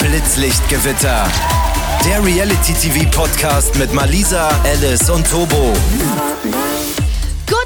[0.00, 1.28] Blitzlichtgewitter.
[2.04, 5.72] Der Reality-TV-Podcast mit Malisa, Alice und Tobo.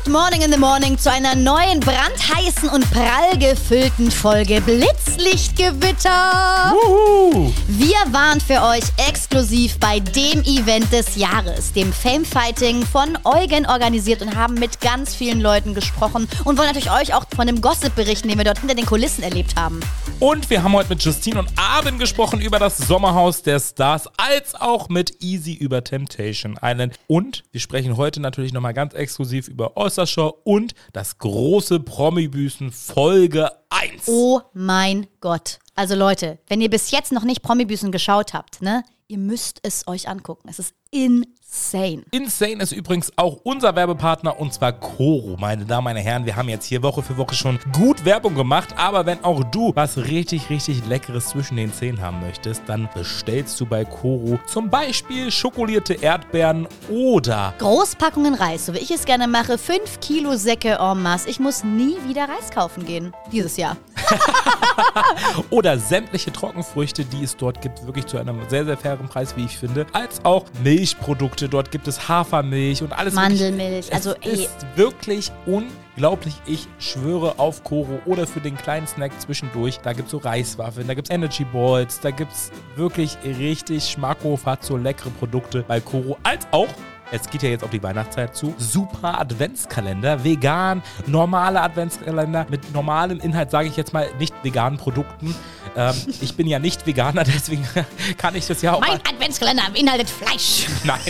[0.04, 6.75] Good morning in the morning zu einer neuen brandheißen und prall gefüllten Folge Blitzlichtgewitter.
[7.69, 13.64] Wir waren für euch exklusiv bei dem Event des Jahres, dem Fame Fighting von Eugen
[13.64, 17.62] organisiert und haben mit ganz vielen Leuten gesprochen und wollen natürlich euch auch von dem
[17.62, 19.80] Gossip berichten, den wir dort hinter den Kulissen erlebt haben.
[20.21, 24.55] Und wir haben heute mit Justine und Arvin gesprochen über das Sommerhaus der Stars, als
[24.55, 26.95] auch mit Easy über Temptation Island.
[27.06, 33.48] Und wir sprechen heute natürlich nochmal ganz exklusiv über Ostershow und das große Promi-Büßen Folge
[33.69, 34.09] 1.
[34.09, 35.61] Oh mein Gott.
[35.77, 39.87] Also Leute, wenn ihr bis jetzt noch nicht Promi-Büßen geschaut habt, ne, ihr müsst es
[39.87, 40.48] euch angucken.
[40.48, 42.05] Es ist insane.
[42.12, 45.37] Insane ist übrigens auch unser Werbepartner und zwar Coro.
[45.39, 48.69] Meine Damen, meine Herren, wir haben jetzt hier Woche für Woche schon gut Werbung gemacht,
[48.77, 53.61] aber wenn auch du was richtig, richtig Leckeres zwischen den Zähnen haben möchtest, dann bestellst
[53.61, 59.27] du bei Coro zum Beispiel schokolierte Erdbeeren oder Großpackungen Reis, so wie ich es gerne
[59.27, 61.29] mache, 5 Kilo Säcke en masse.
[61.29, 63.12] Ich muss nie wieder Reis kaufen gehen.
[63.33, 63.77] Dieses Jahr.
[65.51, 69.45] oder sämtliche Trockenfrüchte, die es dort gibt, wirklich zu einem sehr, sehr fairen Preis, wie
[69.45, 70.45] ich finde, als auch
[70.84, 71.48] Milchprodukte.
[71.48, 73.14] Dort gibt es Hafermilch und alles.
[73.14, 76.34] Mandelmilch, wirklich, also, es ist wirklich unglaublich.
[76.44, 79.78] Ich schwöre auf Koro oder für den kleinen Snack zwischendurch.
[79.78, 83.84] Da gibt es so Reiswaffeln, da gibt es Energy Balls, da gibt es wirklich richtig
[83.84, 86.68] schmackhaft so leckere Produkte bei Koro, als auch
[87.10, 88.55] es geht ja jetzt auf die Weihnachtszeit zu.
[88.58, 95.34] Super Adventskalender, vegan, normale Adventskalender mit normalem Inhalt, sage ich jetzt mal, nicht veganen Produkten.
[95.77, 97.66] Ähm, ich bin ja nicht Veganer, deswegen
[98.16, 98.80] kann ich das ja auch.
[98.80, 100.66] Mein Adventskalender beinhaltet Fleisch.
[100.84, 101.00] Nein,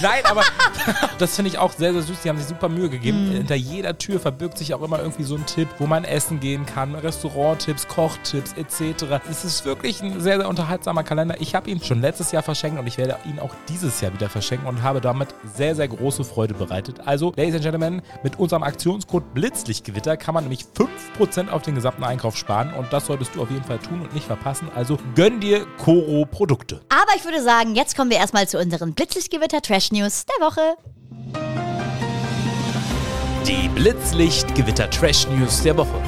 [0.00, 0.42] nein, aber
[1.18, 2.20] das finde ich auch sehr, sehr süß.
[2.22, 3.30] Die haben sich super Mühe gegeben.
[3.30, 6.66] Hinter jeder Tür verbirgt sich auch immer irgendwie so ein Tipp, wo man essen gehen
[6.66, 6.94] kann.
[6.94, 9.20] Restauranttipps, Kochtipps etc.
[9.30, 11.40] Es ist wirklich ein sehr, sehr unterhaltsamer Kalender.
[11.40, 14.28] Ich habe ihn schon letztes Jahr verschenkt und ich werde ihn auch dieses Jahr wieder
[14.28, 17.00] verschenken und habe damit sehr, sehr große Freude bereitet.
[17.06, 20.64] Also, Ladies and Gentlemen, mit unserem Aktionscode Blitzlichtgewitter kann man nämlich
[21.18, 24.14] 5% auf den gesamten Einkauf sparen und das solltest du auf jeden Fall tun und
[24.14, 24.68] nicht verpassen.
[24.74, 26.80] Also gönn dir Koro Produkte.
[26.88, 30.76] Aber ich würde sagen, jetzt kommen wir erstmal zu unseren Blitzlichtgewitter Trash News der Woche.
[33.46, 36.00] Die Blitzlicht-Gewitter Trash News der Woche.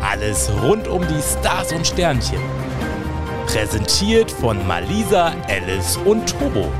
[0.00, 2.40] Alles rund um die Stars und Sternchen.
[3.46, 6.72] Präsentiert von Malisa, Alice und Tobo.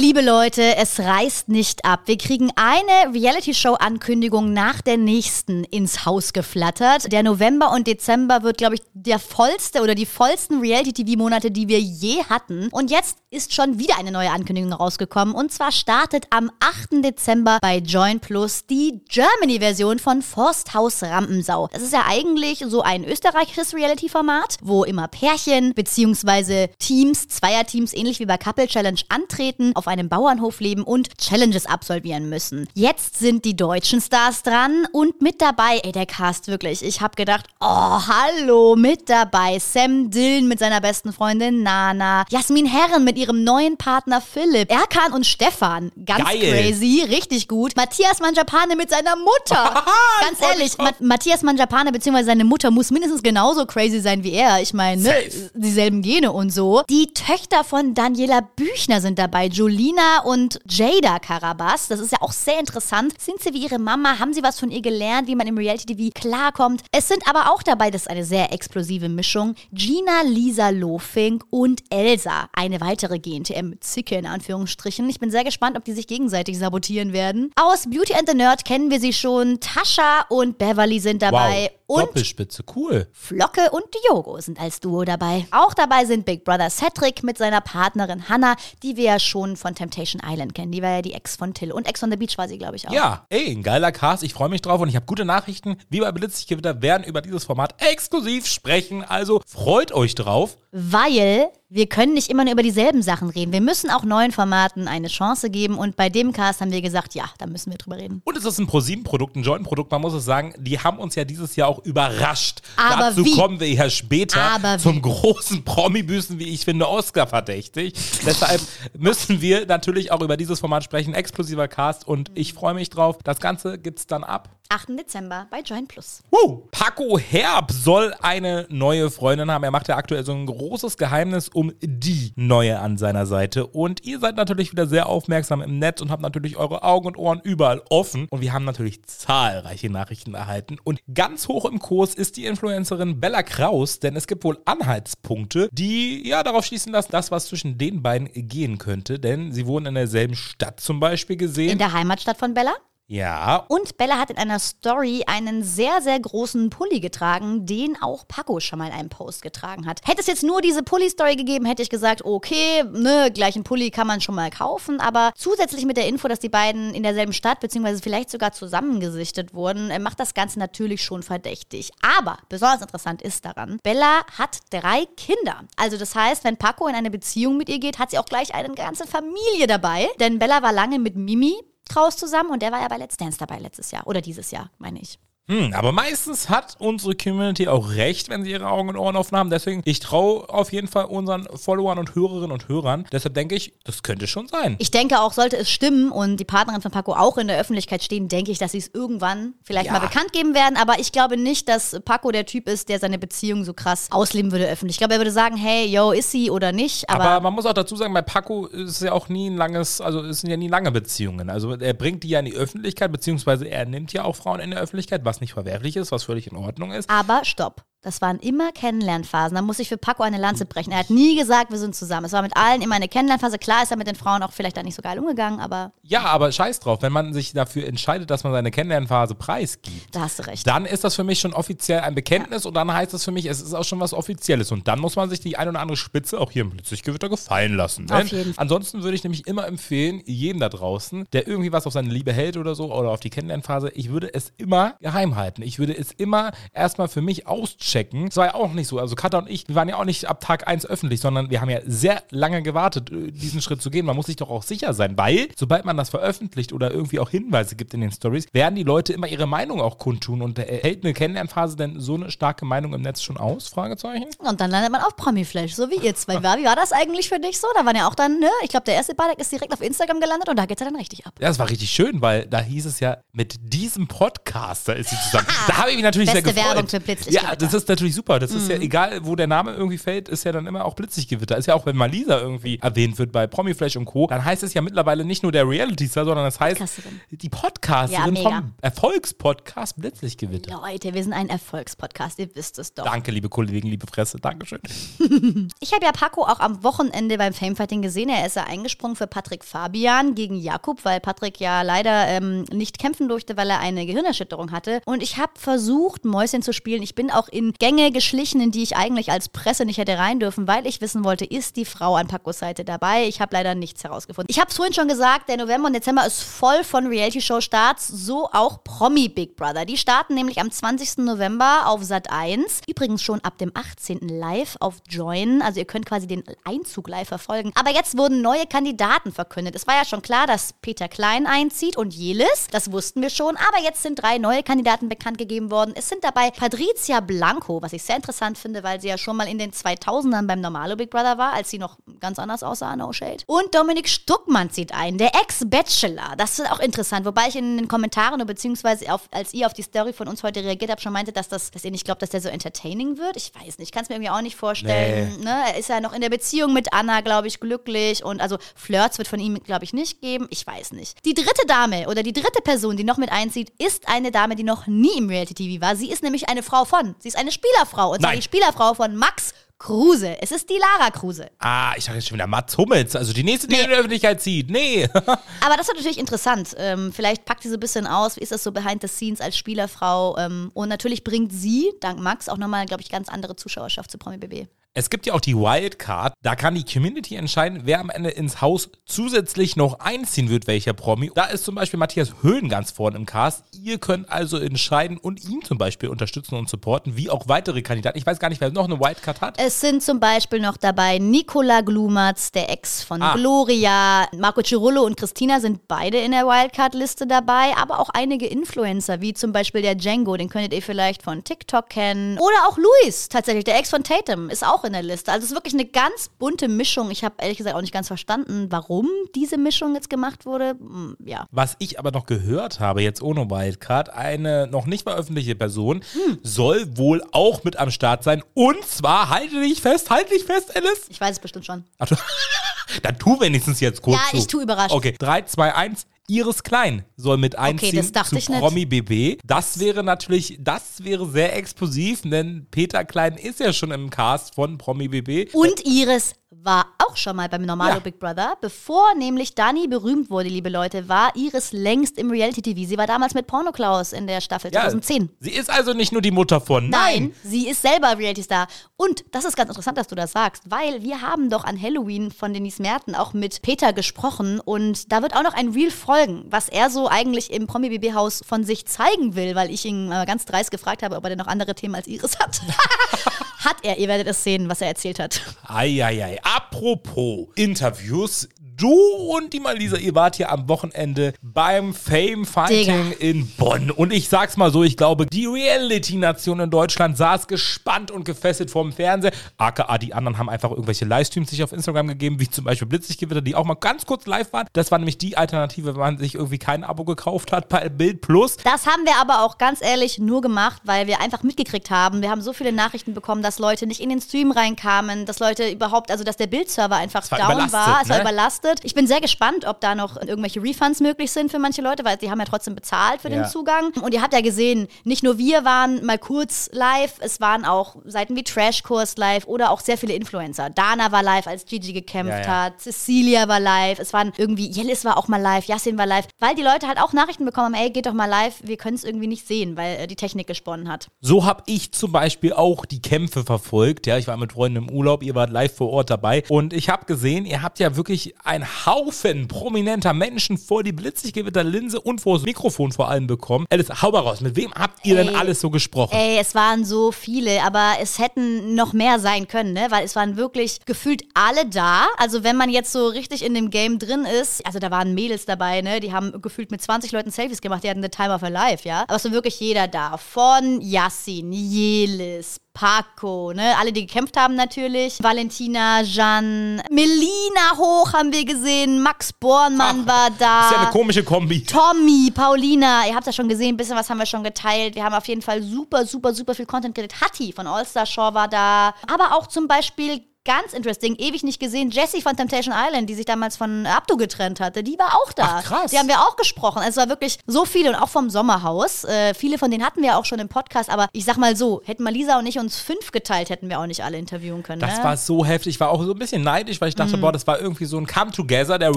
[0.00, 2.02] Liebe Leute, es reißt nicht ab.
[2.06, 7.10] Wir kriegen eine Reality-Show-Ankündigung nach der nächsten ins Haus geflattert.
[7.10, 11.80] Der November und Dezember wird, glaube ich, der vollste oder die vollsten Reality-TV-Monate, die wir
[11.80, 12.68] je hatten.
[12.70, 15.34] Und jetzt ist schon wieder eine neue Ankündigung rausgekommen.
[15.34, 17.04] Und zwar startet am 8.
[17.04, 21.68] Dezember bei Join Plus die Germany-Version von Forsthaus Rampensau.
[21.72, 26.68] Das ist ja eigentlich so ein österreichisches Reality-Format, wo immer Pärchen bzw.
[26.78, 32.28] Teams, Zweierteams, ähnlich wie bei Couple Challenge antreten, auf einem Bauernhof leben und Challenges absolvieren
[32.28, 32.68] müssen.
[32.74, 36.82] Jetzt sind die deutschen Stars dran und mit dabei, ey, der Cast wirklich.
[36.82, 39.58] Ich habe gedacht, oh, hallo, mit dabei.
[39.58, 45.12] Sam Dillon mit seiner besten Freundin Nana, Jasmin Herren mit ihrem neuen Partner Philipp, Erkan
[45.12, 46.38] und Stefan, ganz Geil.
[46.40, 47.76] crazy, richtig gut.
[47.76, 49.84] Matthias Manjapane mit seiner Mutter.
[50.20, 50.78] ganz ehrlich.
[50.78, 52.22] Ma Matthias Manjapane bzw.
[52.24, 54.60] seine Mutter muss mindestens genauso crazy sein wie er.
[54.60, 55.14] Ich meine, ne,
[55.54, 56.82] dieselben Gene und so.
[56.88, 59.48] Die Töchter von Daniela Büchner sind dabei,
[59.78, 61.86] Julina und Jada Carabas.
[61.86, 63.14] Das ist ja auch sehr interessant.
[63.20, 64.18] Sind sie wie ihre Mama?
[64.18, 66.82] Haben sie was von ihr gelernt, wie man im Reality-TV klarkommt?
[66.90, 71.84] Es sind aber auch dabei, das ist eine sehr explosive Mischung, Gina Lisa Lofink und
[71.90, 72.48] Elsa.
[72.54, 75.08] Eine weitere GNTM Zicke in Anführungsstrichen.
[75.08, 77.52] Ich bin sehr gespannt, ob die sich gegenseitig sabotieren werden.
[77.54, 79.60] Aus Beauty and the Nerd kennen wir sie schon.
[79.60, 81.70] Tascha und Beverly sind dabei.
[81.70, 81.78] Wow.
[81.90, 83.08] Und Doppelspitze, cool.
[83.12, 85.46] Flocke und Diogo sind als Duo dabei.
[85.52, 89.74] Auch dabei sind Big Brother Cedric mit seiner Partnerin Hannah, die wir ja schon von
[89.74, 90.72] Temptation Island kennen.
[90.72, 91.72] Die war ja die Ex von Till.
[91.72, 92.92] Und Ex on the Beach war sie, glaube ich, auch.
[92.92, 94.22] Ja, ey, ein geiler Cast.
[94.22, 95.76] Ich freue mich drauf und ich habe gute Nachrichten.
[95.90, 99.04] Wir bei Blitzlichtgewitter werden über dieses Format exklusiv sprechen.
[99.04, 100.56] Also freut euch drauf.
[100.70, 103.52] Weil wir können nicht immer nur über dieselben Sachen reden.
[103.52, 105.76] Wir müssen auch neuen Formaten eine Chance geben.
[105.76, 108.22] Und bei dem Cast haben wir gesagt, ja, da müssen wir drüber reden.
[108.24, 110.54] Und es ist ein ProSieben-Produkt, ein Joint-Produkt, man muss es sagen.
[110.58, 112.62] Die haben uns ja dieses Jahr auch überrascht.
[112.76, 113.36] Aber Dazu wie?
[113.36, 115.02] kommen wir ja später Aber zum wie?
[115.02, 117.92] großen Promi-Büßen, wie ich finde, Oscar-verdächtig.
[118.26, 118.62] Deshalb
[118.96, 121.12] müssen wir natürlich auch über dieses Format sprechen.
[121.12, 123.18] Exklusiver Cast und ich freue mich drauf.
[123.24, 124.98] Das Ganze gibt's dann ab 8.
[124.98, 126.22] Dezember bei Join Plus.
[126.30, 126.68] Woo!
[126.72, 129.64] Paco Herb soll eine neue Freundin haben.
[129.64, 133.66] Er macht ja aktuell so ein großes Geheimnis um die Neue an seiner Seite.
[133.66, 137.16] Und ihr seid natürlich wieder sehr aufmerksam im Netz und habt natürlich eure Augen und
[137.16, 138.26] Ohren überall offen.
[138.28, 140.76] Und wir haben natürlich zahlreiche Nachrichten erhalten.
[140.84, 145.70] Und ganz hoch im Kurs ist die Influencerin Bella Kraus, denn es gibt wohl Anhaltspunkte,
[145.72, 149.18] die ja darauf schließen lassen, dass was zwischen den beiden gehen könnte.
[149.18, 151.70] Denn sie wohnen in derselben Stadt zum Beispiel gesehen.
[151.70, 152.74] In der Heimatstadt von Bella?
[153.10, 153.64] Ja.
[153.68, 158.60] Und Bella hat in einer Story einen sehr, sehr großen Pulli getragen, den auch Paco
[158.60, 160.02] schon mal in einem Post getragen hat.
[160.06, 164.06] Hätte es jetzt nur diese Pulli-Story gegeben, hätte ich gesagt, okay, ne, gleichen Pulli kann
[164.06, 165.00] man schon mal kaufen.
[165.00, 169.54] Aber zusätzlich mit der Info, dass die beiden in derselben Stadt, beziehungsweise vielleicht sogar zusammengesichtet
[169.54, 171.90] wurden, äh, macht das Ganze natürlich schon verdächtig.
[172.02, 175.62] Aber besonders interessant ist daran, Bella hat drei Kinder.
[175.76, 178.54] Also das heißt, wenn Paco in eine Beziehung mit ihr geht, hat sie auch gleich
[178.54, 180.08] eine ganze Familie dabei.
[180.20, 181.54] Denn Bella war lange mit Mimi,
[181.88, 184.70] Kraus zusammen und der war ja bei Let's Dance dabei letztes Jahr oder dieses Jahr,
[184.78, 185.18] meine ich.
[185.48, 189.36] Hm, aber meistens hat unsere Community auch recht, wenn sie ihre Augen und Ohren offen
[189.36, 189.48] haben.
[189.48, 193.06] Deswegen, ich traue auf jeden Fall unseren Followern und Hörerinnen und Hörern.
[193.12, 194.76] Deshalb denke ich, das könnte schon sein.
[194.78, 198.02] Ich denke auch, sollte es stimmen und die Partnerin von Paco auch in der Öffentlichkeit
[198.04, 199.92] stehen, denke ich, dass sie es irgendwann vielleicht Ja.
[199.92, 200.76] mal bekannt geben werden.
[200.76, 204.52] Aber ich glaube nicht, dass Paco der Typ ist, der seine Beziehung so krass ausleben
[204.52, 204.96] würde öffentlich.
[204.96, 207.08] Ich glaube, er würde sagen, hey, yo, ist sie oder nicht.
[207.08, 209.56] Aber, Aber, man muss auch dazu sagen, bei Paco ist es ja auch nie ein
[209.56, 211.48] langes, also es sind ja nie lange Beziehungen.
[211.48, 214.72] Also er bringt die ja in die Öffentlichkeit, beziehungsweise er nimmt ja auch Frauen in
[214.72, 217.08] der Öffentlichkeit, was nicht verwerflich ist, was völlig in Ordnung ist.
[217.10, 217.84] aber stopp.
[218.02, 219.56] Das waren immer Kennenlernphasen.
[219.56, 220.92] Da muss ich für Paco eine Lanze brechen.
[220.92, 222.26] Er hat nie gesagt, wir sind zusammen.
[222.26, 223.58] Es war mit allen immer eine Kennenlernphase.
[223.58, 226.22] Klar ist er mit den Frauen auch vielleicht da nicht so geil umgegangen, aber Ja,
[226.22, 230.14] aber scheiß drauf, wenn man sich dafür entscheidet, dass man seine Kennenlernphase preisgibt.
[230.14, 230.64] da hast du recht.
[230.64, 233.46] Dann ist das für mich schon offiziell ein Bekenntnis und dann heißt das für mich,
[233.46, 234.70] es ist auch schon was Offizielles.
[234.70, 237.74] Und dann muss man sich die ein oder andere Spitze auch hier im Blitzlichtgewitter gefallen
[237.74, 238.04] lassen.
[238.04, 238.14] Ne?
[238.16, 238.62] Auf jeden Fall.
[238.62, 242.32] Ansonsten würde ich nämlich immer empfehlen, jedem da draußen, der irgendwie was auf seine Liebe
[242.32, 245.62] hält oder so oder auf die Kennenlernphase, ich würde es immer geheim halten.
[245.62, 247.87] Ich würde es immer erstmal für mich auschecken.
[248.28, 248.98] Es war ja auch nicht so.
[248.98, 251.60] Also Katha und ich, wir waren ja auch nicht ab Tag 1 öffentlich, sondern wir
[251.60, 254.06] haben ja sehr lange gewartet, äh, diesen Schritt zu gehen.
[254.06, 257.30] Man muss sich doch auch sicher sein, weil sobald man das veröffentlicht oder irgendwie auch
[257.30, 260.42] Hinweise gibt in den Stories, werden die Leute immer ihre Meinung auch kundtun.
[260.42, 263.68] Und hält eine Kennenlernphase denn so eine starke Meinung im Netz schon aus?
[263.68, 264.28] Fragezeichen.
[264.38, 266.42] Und dann landet man auf Promiflash, so wie ihr zwei.
[266.42, 267.66] War, wie war das eigentlich für dich so?
[267.74, 268.50] Da waren ja auch dann, ne?
[268.62, 270.96] Ich glaube, der erste Beitrag ist direkt auf Instagram gelandet und da geht's ja dann
[270.96, 271.34] richtig ab.
[271.40, 275.16] Ja, das war richtig schön, weil da hieß es ja, mit diesem Podcaster ist sie
[275.16, 275.46] zusammen.
[275.66, 276.74] Da habe ich mich natürlich Beste sehr gefreut.
[276.74, 277.52] Werbung für Blitzlichtgewitter.
[277.52, 278.38] Ja, das ist natürlich super.
[278.38, 281.56] Das ist ja egal, wo der Name irgendwie fällt, ist ja dann immer auch Blitzlichtgewitter.
[281.56, 284.74] Ist ja auch, wenn Malisa irgendwie erwähnt wird bei Promiflash und Co., dann heißt es
[284.74, 286.82] ja mittlerweile nicht nur der Reality-Star, sondern das heißt
[287.30, 290.80] die Podcasterin Ja, vom Erfolgspodcast Blitzlichtgewitter.
[290.82, 293.04] Leute, wir sind ein Erfolgspodcast, ihr wisst es doch.
[293.04, 294.38] Danke, liebe Kollegen, liebe Fresse.
[294.38, 294.80] Dankeschön.
[295.80, 298.28] Ich habe ja Paco auch am Wochenende beim Famefighting gesehen.
[298.28, 302.98] Er ist ja eingesprungen für Patrick Fabian gegen Jakob, weil Patrick ja leider ähm, nicht
[302.98, 305.00] kämpfen durfte, weil er eine Gehirnerschütterung hatte.
[305.04, 307.02] Und ich habe versucht, Mäuschen zu spielen.
[307.02, 310.40] Ich bin auch in Gänge geschlichen, in die ich eigentlich als Presse nicht hätte rein
[310.40, 313.26] dürfen, weil ich wissen wollte, ist die Frau an Pacos Seite dabei?
[313.26, 314.50] Ich habe leider nichts herausgefunden.
[314.50, 318.48] Ich habe es vorhin schon gesagt, der November und Dezember ist voll von Reality-Show-Starts, so
[318.52, 319.84] auch Promi Big Brother.
[319.84, 321.18] Die starten nämlich am 20.
[321.18, 322.82] November auf Sat 1.
[322.86, 324.28] Übrigens schon ab dem 18.
[324.28, 325.62] live auf Join.
[325.62, 327.72] Also ihr könnt quasi den Einzug live verfolgen.
[327.74, 329.74] Aber jetzt wurden neue Kandidaten verkündet.
[329.74, 332.68] Es war ja schon klar, dass Peter Klein einzieht und Jelis.
[332.70, 333.56] Das wussten wir schon.
[333.56, 335.94] Aber jetzt sind drei neue Kandidaten bekannt gegeben worden.
[335.96, 337.20] Es sind dabei Patricia
[337.58, 340.60] Blanco, was ich sehr interessant finde, weil sie ja schon mal in den 2000ern beim
[340.60, 343.38] Normalo Big Brother war, als sie noch ganz anders aussah, no shade.
[343.46, 346.34] Und Dominik Stuckmann zieht ein, der Ex-Bachelor.
[346.36, 347.26] Das ist auch interessant.
[347.26, 350.42] Wobei ich in den Kommentaren oder beziehungsweise auf, als ihr auf die Story von uns
[350.42, 353.18] heute reagiert habt, schon meinte, dass, das, dass ihr nicht glaubt, dass der so entertaining
[353.18, 353.36] wird.
[353.36, 353.88] Ich weiß nicht.
[353.88, 355.40] Ich kann es mir irgendwie auch nicht vorstellen.
[355.40, 355.62] Ne?
[355.68, 358.24] Er ist ja noch in der Beziehung mit Anna, glaube ich, glücklich.
[358.24, 360.46] Und also Flirts wird von ihm, glaube ich, nicht geben.
[360.50, 361.24] Ich weiß nicht.
[361.24, 364.62] Die dritte Dame oder die dritte Person, die noch mit einzieht, ist eine Dame, die
[364.62, 365.96] noch nie im Reality-TV war.
[365.96, 367.14] Sie ist nämlich eine Frau von.
[367.18, 368.12] Sie ist eine Spielerfrau.
[368.12, 368.38] Und zwar Nein.
[368.38, 370.36] die Spielerfrau von Max Kruse.
[370.42, 371.50] Es ist die Lara Kruse.
[371.60, 373.14] Ah, ich dachte jetzt schon wieder Mats Hummels.
[373.14, 373.82] Also die nächste, die Nee.
[373.82, 374.70] in die Öffentlichkeit zieht.
[374.70, 375.08] Nee.
[375.14, 376.74] Aber das ist natürlich interessant.
[376.78, 379.40] Ähm, vielleicht packt sie so ein bisschen aus, wie ist das so behind the scenes
[379.40, 380.36] als Spielerfrau.
[380.36, 384.18] Ähm, und natürlich bringt sie, dank Max, auch nochmal, glaube ich, ganz andere Zuschauerschaft zu
[384.18, 384.66] Promi BB.
[384.98, 386.32] Es gibt ja auch die Wildcard.
[386.42, 390.92] Da kann die Community entscheiden, wer am Ende ins Haus zusätzlich noch einziehen wird, welcher
[390.92, 391.30] Promi.
[391.36, 393.62] Da ist zum Beispiel Matthias Höhn ganz vorne im Cast.
[393.80, 398.18] Ihr könnt also entscheiden und ihn zum Beispiel unterstützen und supporten, wie auch weitere Kandidaten.
[398.18, 399.54] Ich weiß gar nicht, wer noch eine Wildcard hat.
[399.60, 403.36] Es sind zum Beispiel noch dabei Nicola Glumatz, der Ex von Ah.
[403.36, 404.26] Gloria.
[404.36, 409.32] Marco Cirullo und Christina sind beide in der Wildcard-Liste dabei, aber auch einige Influencer, wie
[409.32, 412.36] zum Beispiel der Django, den könntet ihr vielleicht von TikTok kennen.
[412.38, 415.30] Oder auch Luis, tatsächlich, der Ex von Tatum, ist auch in der Liste.
[415.32, 417.10] Also es ist wirklich eine ganz bunte Mischung.
[417.10, 420.70] Ich habe ehrlich gesagt auch nicht ganz verstanden, warum diese Mischung jetzt gemacht wurde.
[420.78, 421.46] Hm, Ja.
[421.50, 426.02] Was ich aber noch gehört habe, jetzt ohne Wildcard, eine noch nicht veröffentlichte Person
[426.42, 428.42] soll wohl auch mit am Start sein.
[428.54, 431.06] Und zwar, halte dich fest, halte dich fest, Alice.
[431.08, 431.84] Ich weiß es bestimmt schon.
[431.98, 432.08] Ach,
[433.02, 434.36] dann tu wenigstens jetzt kurz Ja, zu.
[434.36, 434.94] ich tu überrascht.
[434.94, 436.06] Okay, 3, 2, 1.
[436.30, 438.60] Iris Klein soll mit einziehen das dachte zu ich nicht.
[438.60, 439.40] Promi BB.
[439.44, 444.54] Das wäre natürlich, das wäre sehr explosiv, denn Peter Klein ist ja schon im Cast
[444.54, 445.54] von Promi BB.
[445.54, 447.98] Und Iris war auch schon mal beim Normalo Ja.
[448.00, 448.56] Big Brother.
[448.60, 452.88] Bevor nämlich Dani berühmt wurde, liebe Leute, war Iris längst im Reality-TV.
[452.88, 455.28] Sie war damals mit Porno Klaus in der Staffel 2010.
[455.40, 456.88] Sie ist also nicht nur die Mutter von.
[456.88, 458.66] Nein, sie ist selber Reality-Star.
[458.96, 462.30] Und das ist ganz interessant, dass du das sagst, weil wir haben doch an Halloween
[462.30, 466.46] von Denise Merten auch mit Peter gesprochen und da wird auch noch ein Reel folgen,
[466.48, 470.46] was er so eigentlich im Promi-BB-Haus von sich zeigen will, weil ich ihn äh, ganz
[470.46, 472.60] dreist gefragt habe, ob er denn noch andere Themen als Iris hat.
[473.58, 475.40] hat er, ihr werdet es sehen, was er erzählt hat.
[475.66, 476.38] Eieiei.
[476.42, 478.48] Apropos Interviews.
[478.78, 483.90] Du und die Malisa, ihr wart hier am Wochenende beim Fame Fighting in Bonn.
[483.90, 488.70] Und ich sag's mal so, ich glaube, die Reality-Nation in Deutschland saß gespannt und gefesselt
[488.70, 489.32] vorm Fernseher.
[489.56, 493.40] AKA, die anderen haben einfach irgendwelche Livestreams sich auf Instagram gegeben, wie zum Beispiel Blitzlichtgewitter,
[493.40, 494.68] die auch mal ganz kurz live waren.
[494.74, 498.20] Das war nämlich die Alternative, wenn man sich irgendwie kein Abo gekauft hat bei Bild
[498.20, 498.58] Plus.
[498.58, 502.22] Das haben wir aber auch ganz ehrlich nur gemacht, weil wir einfach mitgekriegt haben.
[502.22, 505.68] Wir haben so viele Nachrichten bekommen, dass Leute nicht in den Stream reinkamen, dass Leute
[505.68, 508.02] überhaupt, also dass der Bildserver einfach war down war.
[508.02, 508.22] Es war ne?
[508.22, 508.67] überlastet.
[508.82, 512.16] Ich bin sehr gespannt, ob da noch irgendwelche Refunds möglich sind für manche Leute, weil
[512.16, 513.42] die haben ja trotzdem bezahlt für Ja.
[513.42, 513.92] den Zugang.
[514.02, 517.96] Und ihr habt ja gesehen, nicht nur wir waren mal kurz live, es waren auch
[518.04, 520.70] Seiten wie Trashkurs live oder auch sehr viele Influencer.
[520.70, 522.64] Dana war live, als Gigi gekämpft Ja, ja.
[522.64, 522.80] hat.
[522.80, 523.98] Cecilia war live.
[523.98, 527.00] Es waren irgendwie, Jellis war auch mal live, Yassin war live, weil die Leute halt
[527.00, 529.76] auch Nachrichten bekommen haben, ey, geht doch mal live, wir können es irgendwie nicht sehen,
[529.76, 531.08] weil äh, die Technik gesponnen hat.
[531.20, 534.06] So habe ich zum Beispiel auch die Kämpfe verfolgt.
[534.06, 536.88] Ja, ich war mit Freunden im Urlaub, ihr wart live vor Ort dabei und ich
[536.88, 542.36] habe gesehen, ihr habt ja wirklich ein Haufen prominenter Menschen vor die Blitzlichtgewitter-Linse und vor
[542.36, 543.66] das Mikrofon vor allem bekommen.
[543.70, 545.34] Alice, hau mal raus, mit wem habt ihr denn Ey.
[545.34, 546.14] alles so gesprochen?
[546.16, 549.86] Ey, es waren so viele, aber es hätten noch mehr sein können, ne?
[549.90, 552.06] Weil es waren wirklich gefühlt alle da.
[552.16, 555.44] Also wenn man jetzt so richtig in dem Game drin ist, also da waren Mädels
[555.44, 556.00] dabei, ne?
[556.00, 558.88] Die haben gefühlt mit 20 Leuten Selfies gemacht, die hatten the time of her life,
[558.88, 559.02] ja?
[559.02, 560.16] Aber es war wirklich jeder da.
[560.16, 563.76] Von Yassin, Jelis, Paco, ne?
[563.76, 565.20] Alle, die gekämpft haben natürlich.
[565.20, 570.66] Valentina, Jeanne, Melina Hoch haben wir gesehen, Max Bornmann war da.
[570.66, 571.64] ist ja eine komische Kombi.
[571.64, 574.94] Tommy, Paulina, ihr habt ja schon gesehen, ein bisschen was haben wir schon geteilt.
[574.94, 577.20] Wir haben auf jeden Fall super, super, super viel Content geredet.
[577.20, 578.94] Hatti von All Star Shore war da.
[579.12, 583.26] Aber auch zum Beispiel ganz interesting, ewig nicht gesehen, Jessie von Temptation Island, die sich
[583.26, 585.58] damals von Abdu getrennt hatte, die war auch da.
[585.58, 585.90] Ach, krass.
[585.90, 586.82] Die haben wir auch gesprochen.
[586.88, 589.04] Es war wirklich so viele und auch vom Sommerhaus.
[589.04, 591.82] Äh, viele von denen hatten wir auch schon im Podcast, aber ich sag mal so,
[591.84, 594.80] hätten mal Lisa und ich uns fünf geteilt, hätten wir auch nicht alle interviewen können.
[594.80, 595.04] Das ne?
[595.04, 595.74] war so heftig.
[595.74, 597.98] Ich war auch so ein bisschen neidisch, weil ich dachte, boah, das war irgendwie so
[597.98, 598.96] ein Come-Together der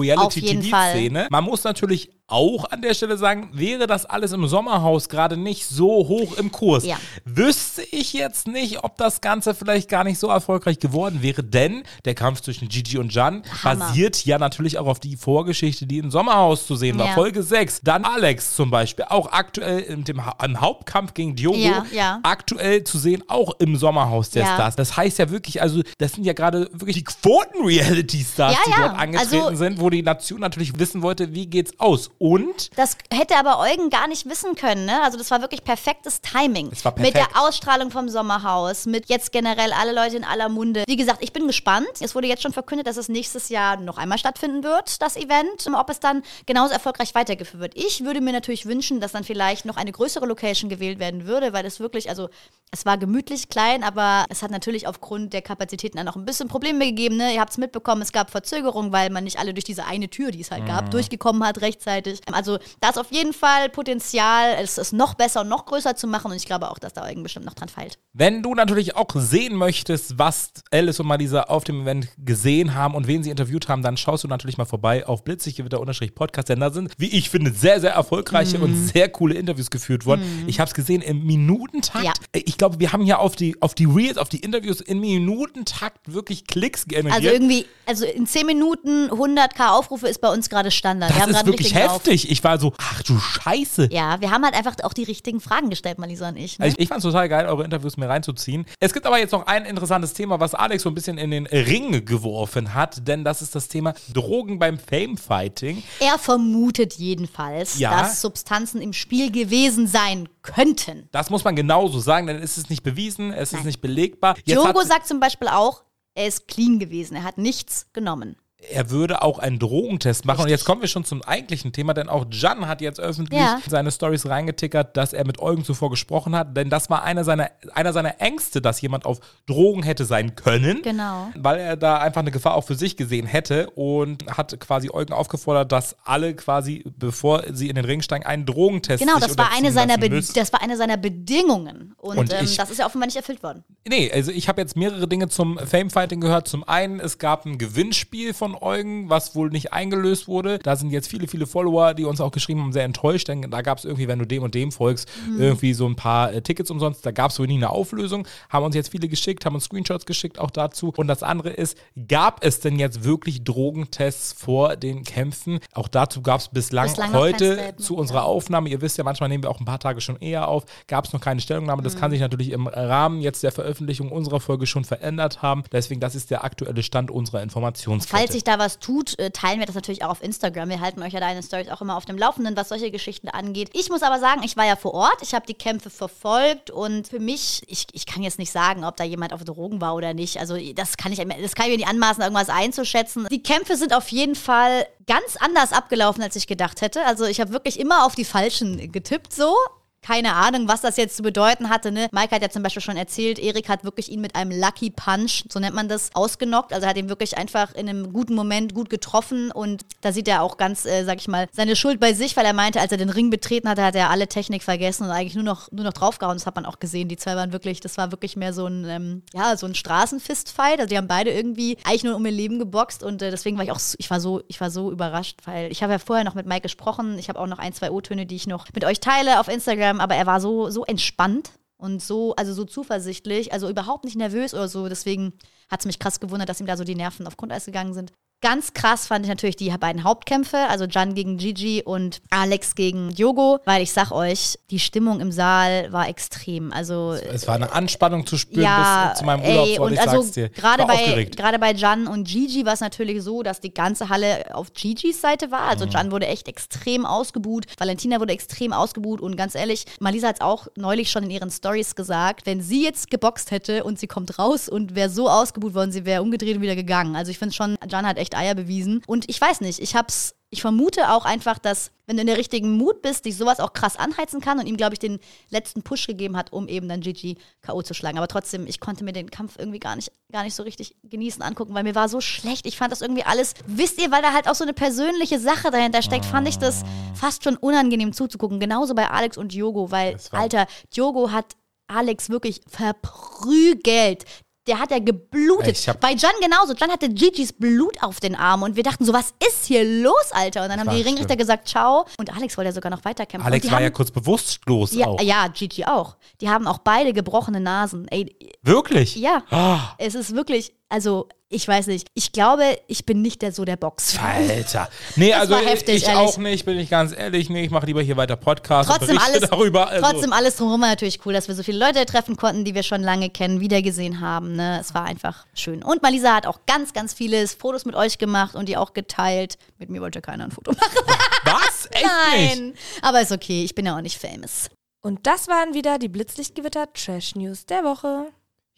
[0.00, 1.26] Reality-TV-Szene.
[1.30, 5.66] Man muss natürlich auch an der Stelle sagen, wäre das alles im Sommerhaus gerade nicht
[5.66, 6.96] so hoch im Kurs, Ja.
[7.26, 11.82] wüsste ich jetzt nicht, ob das Ganze vielleicht gar nicht so erfolgreich geworden wäre, denn
[12.04, 13.86] der Kampf zwischen Gigi und Jan Hammer.
[13.86, 17.06] basiert ja natürlich auch auf die Vorgeschichte, die im Sommerhaus zu sehen war.
[17.08, 17.12] Ja.
[17.14, 17.80] Folge 6.
[17.82, 22.20] Dann Alex zum Beispiel, auch aktuell im, dem, im Hauptkampf gegen Diogo, Ja, ja.
[22.22, 24.42] aktuell zu sehen, auch im Sommerhaus der.
[24.46, 24.76] Stars.
[24.76, 29.42] Das heißt ja wirklich, also das sind ja gerade wirklich die Quoten-Reality-Stars, die dort angetreten
[29.44, 32.10] Also- sind, wo die Nation natürlich wissen wollte, wie geht's aus.
[32.18, 35.02] Und Das hätte aber Eugen gar nicht wissen können, ne?
[35.02, 36.68] Also das war wirklich perfektes Timing.
[36.72, 37.32] Es war Mit perfekt.
[37.34, 40.84] der Ausstrahlung vom Sommerhaus, mit jetzt generell alle Leute in aller Munde.
[40.86, 41.88] Wie gesagt, ich bin gespannt.
[42.00, 45.66] Es wurde jetzt schon verkündet, dass es nächstes Jahr noch einmal stattfinden wird, das Event.
[45.74, 47.76] Ob es dann genauso erfolgreich weitergeführt wird.
[47.76, 51.52] Ich würde mir natürlich wünschen, dass dann vielleicht noch eine größere Location gewählt werden würde,
[51.52, 52.28] weil es wirklich, also
[52.70, 56.48] es war gemütlich klein, aber es hat natürlich aufgrund der Kapazitäten dann auch ein bisschen
[56.48, 57.16] Probleme gegeben.
[57.16, 57.34] Ne?
[57.34, 60.30] Ihr habt es mitbekommen, es gab Verzögerungen, weil man nicht alle durch diese eine Tür,
[60.30, 62.20] die es halt gab, durchgekommen hat rechtzeitig.
[62.32, 66.06] Also da ist auf jeden Fall Potenzial, es ist noch besser und noch größer zu
[66.06, 67.98] machen und ich glaube auch, dass da Eugen bestimmt noch dran feilt.
[68.12, 72.94] wenn du natürlich auch sehen möchtest, was Alice und Malisa auf dem Event gesehen haben
[72.94, 76.70] und wen sie interviewt haben, dann schaust du natürlich mal vorbei auf blitziggewitter-podcast, denn da
[76.70, 78.64] sind, wie ich finde, sehr, sehr erfolgreiche Mhm.
[78.64, 80.22] und sehr coole Interviews geführt worden.
[80.48, 82.04] Ich habe es gesehen im Minutentakt.
[82.04, 82.12] Ja.
[82.32, 86.12] Ich glaube, wir haben ja auf die, auf die Reels, auf die Interviews in Minutentakt
[86.12, 87.14] wirklich Klicks generiert.
[87.14, 91.10] Also irgendwie, also in 10 Minuten 100k Aufrufe ist bei uns gerade Standard.
[91.10, 92.30] das wir haben ist wirklich heftig.
[92.30, 93.88] Ich war so, ach du Scheiße.
[93.92, 96.58] Ja, wir haben halt einfach auch die richtigen Fragen gestellt, Malisa und ich.
[96.58, 96.64] Ne?
[96.64, 98.66] Also ich, ich fand es total geil, eure Interviews mir reinzuziehen.
[98.80, 101.46] Es gibt aber jetzt noch ein interessantes Thema, was Alex so ein bisschen in den
[101.46, 105.82] Ring geworfen hat, denn das ist das Thema Drogen beim Famefighting.
[106.00, 107.90] Er vermutet jedenfalls, Ja.
[108.02, 111.08] dass Substanzen im Spiel gewesen sein könnten.
[111.12, 114.36] Das muss man genauso sagen, denn es ist nicht bewiesen, es ist nicht belegbar.
[114.44, 117.16] Jetzt Diogo sagt zum Beispiel auch, er ist clean gewesen.
[117.16, 118.36] Er hat nichts genommen.
[118.70, 120.42] Er würde auch einen Drogentest machen.
[120.42, 123.58] Und jetzt kommen wir schon zum eigentlichen Thema, denn auch Jan hat jetzt öffentlich Ja.
[123.64, 127.24] in seine Stories reingetickert, dass er mit Eugen zuvor gesprochen hat, denn das war einer
[127.24, 130.80] seiner, einer seiner Ängste, dass jemand auf Drogen hätte sein können.
[130.82, 131.28] Genau.
[131.36, 135.12] Weil er da einfach eine Gefahr auch für sich gesehen hätte und hat quasi Eugen
[135.12, 139.38] aufgefordert, dass alle quasi, bevor sie in den Ring steigen, einen Drogentest Genau, sich das
[139.38, 141.94] war, eine seiner das war eine seiner Bedingungen.
[141.98, 143.64] Und, Und ähm, ich- das ist ja offenbar nicht erfüllt worden.
[143.88, 146.46] Nee, also ich habe jetzt mehrere Dinge zum Famefighting gehört.
[146.48, 150.58] Zum einen, es gab ein Gewinnspiel von Eugen, was wohl nicht eingelöst wurde.
[150.58, 153.62] Da sind jetzt viele, viele Follower, die uns auch geschrieben haben, sehr enttäuscht, denn da
[153.62, 156.70] gab es irgendwie, wenn du dem und dem folgst, irgendwie so ein paar äh, Tickets
[156.70, 157.04] umsonst.
[157.04, 158.26] Da gab es wohl nie eine Auflösung.
[158.48, 160.92] Haben uns jetzt viele geschickt, haben uns Screenshots geschickt auch dazu.
[160.96, 161.76] Und das andere ist,
[162.08, 165.60] gab es denn jetzt wirklich Drogentests vor den Kämpfen?
[165.72, 169.42] Auch dazu gab es bislang, Bislang heute zu unserer Aufnahme, ihr wisst ja, manchmal nehmen
[169.42, 171.82] wir auch ein paar Tage schon eher auf, gab es noch keine Stellungnahme.
[171.82, 175.64] Das kann sich natürlich im Rahmen jetzt der Veröffentlichung unserer Folge schon verändert haben.
[175.72, 178.16] Deswegen, das ist der aktuelle Stand unserer Informationskette.
[178.16, 180.68] Falls sich da was tut, äh, teilen wir das natürlich auch auf Instagram.
[180.68, 183.70] Wir halten euch ja deine Stories auch immer auf dem Laufenden, was solche Geschichten angeht.
[183.72, 187.08] Ich muss aber sagen, ich war ja vor Ort, ich habe die Kämpfe verfolgt und
[187.08, 190.14] für mich, ich, ich kann jetzt nicht sagen, ob da jemand auf Drogen war oder
[190.14, 190.38] nicht.
[190.38, 193.26] Also das kann ich, das kann ich mir nicht anmaßen, irgendwas einzuschätzen.
[193.30, 197.04] Die Kämpfe sind auf jeden Fall ganz anders abgelaufen, als ich gedacht hätte.
[197.04, 199.54] Also ich habe wirklich immer auf die Falschen getippt so.
[200.02, 201.92] Keine Ahnung, was das jetzt zu bedeuten hatte.
[201.92, 202.08] Ne?
[202.12, 205.44] Mike hat ja zum Beispiel schon erzählt, Erik hat wirklich ihn mit einem Lucky Punch,
[205.50, 206.72] so nennt man das, ausgenockt.
[206.72, 210.42] Also hat ihn wirklich einfach in einem guten Moment gut getroffen und da sieht er
[210.42, 212.98] auch ganz, äh, sag ich mal, seine Schuld bei sich, weil er meinte, als er
[212.98, 215.92] den Ring betreten hatte, hat er alle Technik vergessen und eigentlich nur noch, nur noch
[215.92, 216.36] draufgehauen.
[216.36, 217.08] Das hat man auch gesehen.
[217.08, 220.80] Die zwei waren wirklich, das war wirklich mehr so ein, ähm, ja, so ein Straßenfistfight.
[220.80, 223.64] Also die haben beide irgendwie eigentlich nur um ihr Leben geboxt und äh, deswegen war
[223.64, 226.34] ich auch, ich war so, ich war so überrascht, weil ich habe ja vorher noch
[226.34, 227.18] mit Mike gesprochen.
[227.18, 229.91] Ich habe auch noch ein, zwei O-Töne, die ich noch mit euch teile auf Instagram,
[230.00, 234.54] aber er war so, so entspannt und so, also so zuversichtlich, also überhaupt nicht nervös
[234.54, 234.88] oder so.
[234.88, 235.32] Deswegen
[235.70, 238.12] hat es mich krass gewundert, dass ihm da so die Nerven auf Grundeis gegangen sind.
[238.42, 243.14] Ganz krass fand ich natürlich die beiden Hauptkämpfe, also Jan gegen Gigi und Alex gegen
[243.14, 246.72] Diogo, weil ich sag euch, die Stimmung im Saal war extrem.
[246.72, 250.00] Also es war eine Anspannung zu spüren ja, bis zu meinem ey, Urlaubsort, und ich
[250.00, 250.48] also sag's dir.
[250.48, 251.36] Gerade bei aufgeregt.
[251.36, 255.20] gerade bei Jan und Gigi war es natürlich so, dass die ganze Halle auf Gigis
[255.20, 255.62] Seite war.
[255.62, 255.68] Mhm.
[255.68, 260.36] Also Jan wurde echt extrem ausgebuht, Valentina wurde extrem ausgebuht und ganz ehrlich, Malisa hat
[260.36, 264.08] es auch neulich schon in ihren Stories gesagt, wenn sie jetzt geboxt hätte und sie
[264.08, 267.14] kommt raus und wäre so ausgebuht worden, sie wäre umgedreht und wieder gegangen.
[267.14, 270.34] Also ich finde schon, Jan hat echt Eier bewiesen und ich weiß nicht, ich hab's
[270.52, 273.72] ich vermute auch einfach, dass, wenn du in der richtigen Mut bist, dich sowas auch
[273.72, 275.18] krass anheizen kann und ihm, glaube ich, den
[275.48, 277.80] letzten Push gegeben hat, um eben dann Gigi K.O.
[277.80, 278.18] zu schlagen.
[278.18, 281.40] Aber trotzdem, ich konnte mir den Kampf irgendwie gar nicht, gar nicht so richtig genießen,
[281.40, 282.66] angucken, weil mir war so schlecht.
[282.66, 285.70] Ich fand das irgendwie alles, wisst ihr, weil da halt auch so eine persönliche Sache
[285.70, 286.82] dahinter steckt, fand ich das
[287.14, 288.60] fast schon unangenehm zuzugucken.
[288.60, 294.26] Genauso bei Alex und Diogo, weil, Alter, Diogo hat Alex wirklich verprügelt.
[294.68, 295.84] Der hat ja geblutet.
[296.00, 296.74] Bei Jan genauso.
[296.74, 300.14] Jan hatte Gigis Blut auf den Armen und wir dachten so, was ist hier los,
[300.30, 300.62] Alter?
[300.62, 301.38] Und dann haben die Ringrichter schlimm.
[301.38, 302.06] gesagt, ciao.
[302.18, 303.44] Und Alex wollte ja sogar noch weiterkämpfen.
[303.46, 305.20] Alex war haben, ja kurz bewusstlos ja, auch.
[305.20, 306.16] ja, Gigi auch.
[306.40, 308.06] Die haben auch beide gebrochene Nasen.
[308.08, 309.16] Ey, Wirklich?
[309.16, 309.42] ja.
[309.50, 312.08] Ah, Es ist wirklich, also, ich weiß nicht.
[312.12, 314.18] Ich glaube, ich bin nicht der so der Box.
[314.18, 314.90] Alter.
[315.16, 316.18] Nee, also war ich- heftig, ich ehrlich.
[316.18, 317.48] auch nicht, bin ich ganz ehrlich.
[317.48, 319.88] Nee, ich mache lieber hier weiter Podcast Trotzdem und alles, darüber.
[319.88, 322.74] Also, trotzdem alles drumherum war natürlich cool, dass wir so viele Leute treffen konnten, die
[322.74, 324.54] wir schon lange kennen, wiedergesehen haben.
[324.54, 324.80] Ne?
[324.80, 325.82] Es war einfach schön.
[325.82, 329.56] Und Malisa hat auch ganz, ganz viele Fotos mit euch gemacht und die auch geteilt.
[329.78, 330.98] Mit mir wollte keiner ein Foto machen.
[331.44, 331.86] was?
[331.90, 332.02] Echt
[332.34, 332.60] nicht?
[332.60, 332.74] Nein.
[333.00, 334.68] Aber ist okay, ich bin ja auch nicht famous.
[335.00, 338.26] Und das waren wieder die Blitzlichtgewitter Trash News der Woche.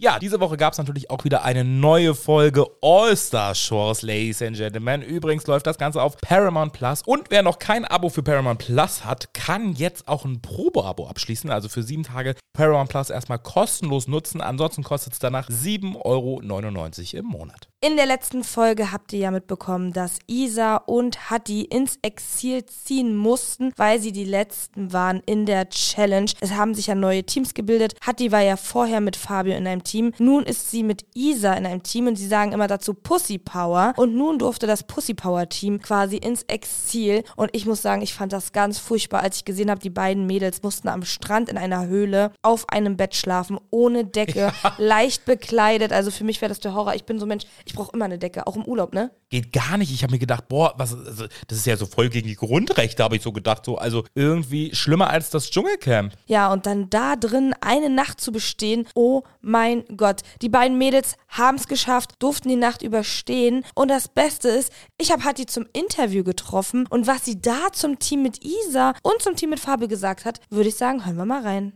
[0.04, 4.54] Ja, diese Woche gab es natürlich auch wieder eine neue Folge All-Star Shores, Ladies and
[4.54, 5.00] Gentlemen.
[5.00, 7.00] Übrigens läuft das Ganze auf Paramount Plus.
[7.06, 11.48] Und wer noch kein Abo für Paramount Plus hat, kann jetzt auch ein Probe-Abo abschließen.
[11.48, 14.42] Also für sieben Tage Paramount Plus erstmal kostenlos nutzen.
[14.42, 17.70] Ansonsten kostet es danach 7,99 Euro im Monat.
[17.86, 23.14] In der letzten Folge habt ihr ja mitbekommen, dass Isa und Hatti ins Exil ziehen
[23.14, 26.30] mussten, weil sie die letzten waren in der Challenge.
[26.40, 27.94] Es haben sich ja neue Teams gebildet.
[28.00, 30.14] Hatti war ja vorher mit Fabio in einem Team.
[30.16, 33.92] Nun ist sie mit Isa in einem Team und sie sagen immer dazu Pussy Power.
[33.98, 37.22] Und nun durfte das Pussy Power Team quasi ins Exil.
[37.36, 40.24] Und ich muss sagen, ich fand das ganz furchtbar, als ich gesehen habe, die beiden
[40.24, 45.92] Mädels mussten am Strand in einer Höhle auf einem Bett schlafen, ohne Decke, leicht bekleidet.
[45.92, 46.94] Also für mich wäre das der Horror.
[46.94, 49.10] Ich bin so ein Mensch, ich Ich brauche immer eine Decke, auch im Urlaub, ne?
[49.30, 49.92] Geht gar nicht.
[49.92, 53.02] Ich habe mir gedacht, boah, was, also, das ist ja so voll gegen die Grundrechte,
[53.02, 53.64] habe ich so gedacht.
[53.64, 56.12] So, also irgendwie schlimmer als das Dschungelcamp.
[56.26, 60.20] Ja, und dann da drin eine Nacht zu bestehen, oh mein Gott.
[60.40, 63.64] Die beiden Mädels haben es geschafft, durften die Nacht überstehen.
[63.74, 67.98] Und das Beste ist, ich habe Hatti zum Interview getroffen und was sie da zum
[67.98, 71.24] Team mit Isa und zum Team mit Fabio gesagt hat, würde ich sagen, hören wir
[71.24, 71.72] mal rein.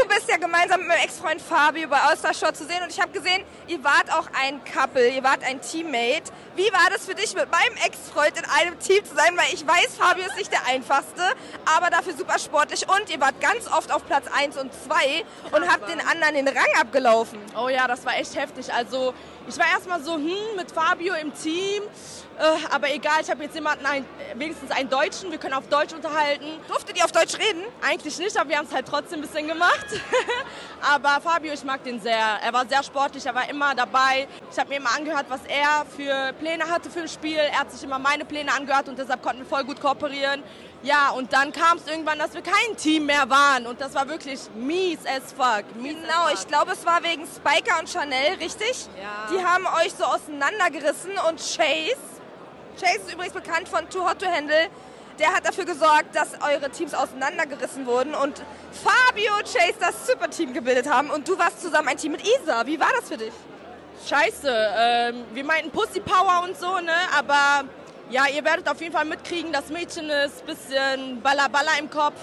[0.00, 3.10] Du bist ja gemeinsam mit meinem Ex-Freund Fabio bei Austershore zu sehen und ich habe
[3.10, 6.30] gesehen, ihr wart auch ein Couple, ihr wart ein Teammate.
[6.54, 9.36] Wie war das für dich, mit meinem Ex-Freund in einem Team zu sein?
[9.36, 11.22] Weil ich weiß, Fabio ist nicht der einfachste,
[11.76, 15.24] aber dafür super sportlich und ihr wart ganz oft auf Platz 1 und 2
[15.56, 17.40] und habt den anderen den Rang abgelaufen.
[17.60, 18.72] Oh ja, das war echt heftig.
[18.72, 19.14] Also
[19.48, 21.82] ich war erstmal so, hm, mit Fabio im Team.
[22.38, 25.92] Äh, aber egal, ich habe jetzt jemanden, ein, wenigstens einen Deutschen, wir können auf Deutsch
[25.92, 26.46] unterhalten.
[26.68, 27.62] Durftet ihr auf Deutsch reden?
[27.82, 29.86] Eigentlich nicht, aber wir haben es halt trotzdem ein bisschen gemacht.
[30.94, 32.18] aber Fabio, ich mag den sehr.
[32.42, 34.26] Er war sehr sportlich, er war immer dabei.
[34.50, 37.36] Ich habe mir immer angehört, was er für Pläne hatte für ein Spiel.
[37.36, 40.42] Er hat sich immer meine Pläne angehört und deshalb konnten wir voll gut kooperieren.
[40.82, 43.66] Ja, und dann kam es irgendwann, dass wir kein Team mehr waren.
[43.66, 45.64] Und das war wirklich mies as fuck.
[45.76, 46.48] Mies Genau, as ich fuck.
[46.48, 48.86] glaube, es war wegen Spiker und Chanel, richtig?
[48.96, 49.26] Ja.
[49.32, 51.96] Die haben euch so auseinandergerissen und Chase,
[52.80, 54.68] Chase ist übrigens bekannt von Too Hot to Handle,
[55.18, 60.52] der hat dafür gesorgt, dass eure Teams auseinandergerissen wurden und Fabio und Chase das Superteam
[60.52, 62.66] gebildet haben und du warst zusammen ein Team mit Isa.
[62.66, 63.32] Wie war das für dich?
[64.06, 64.48] Scheiße.
[64.78, 66.92] Ähm, wir meinten Pussy Power und so, ne?
[67.16, 67.64] Aber
[68.10, 71.90] ja, ihr werdet auf jeden Fall mitkriegen, das Mädchen ist ein bisschen Balla Balla im
[71.90, 72.18] Kopf.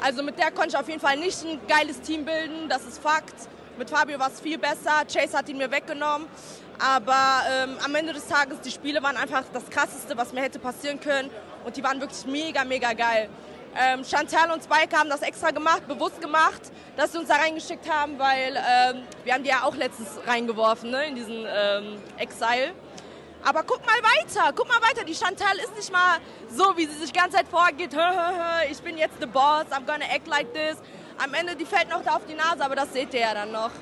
[0.00, 3.02] Also mit der konnte ich auf jeden Fall nicht ein geiles Team bilden, das ist
[3.02, 3.34] Fakt.
[3.78, 6.28] Mit Fabio war es viel besser, Chase hat ihn mir weggenommen.
[6.78, 10.60] Aber ähm, am Ende des Tages, die Spiele waren einfach das Krasseste, was mir hätte
[10.60, 11.30] passieren können.
[11.68, 13.28] Und die waren wirklich mega, mega geil.
[13.76, 16.62] Ähm, Chantal und Spike haben das extra gemacht, bewusst gemacht,
[16.96, 20.90] dass sie uns da reingeschickt haben, weil ähm, wir haben die ja auch letztens reingeworfen,
[20.90, 22.72] ne, in diesen ähm, Exile.
[23.44, 25.04] Aber guck mal weiter, guck mal weiter.
[25.04, 26.16] Die Chantal ist nicht mal
[26.48, 27.94] so, wie sie sich die ganze Zeit vorgeht.
[28.70, 30.78] Ich bin jetzt the boss, I'm gonna act like this.
[31.22, 33.52] Am Ende, die fällt noch da auf die Nase, aber das seht ihr ja dann
[33.52, 33.72] noch.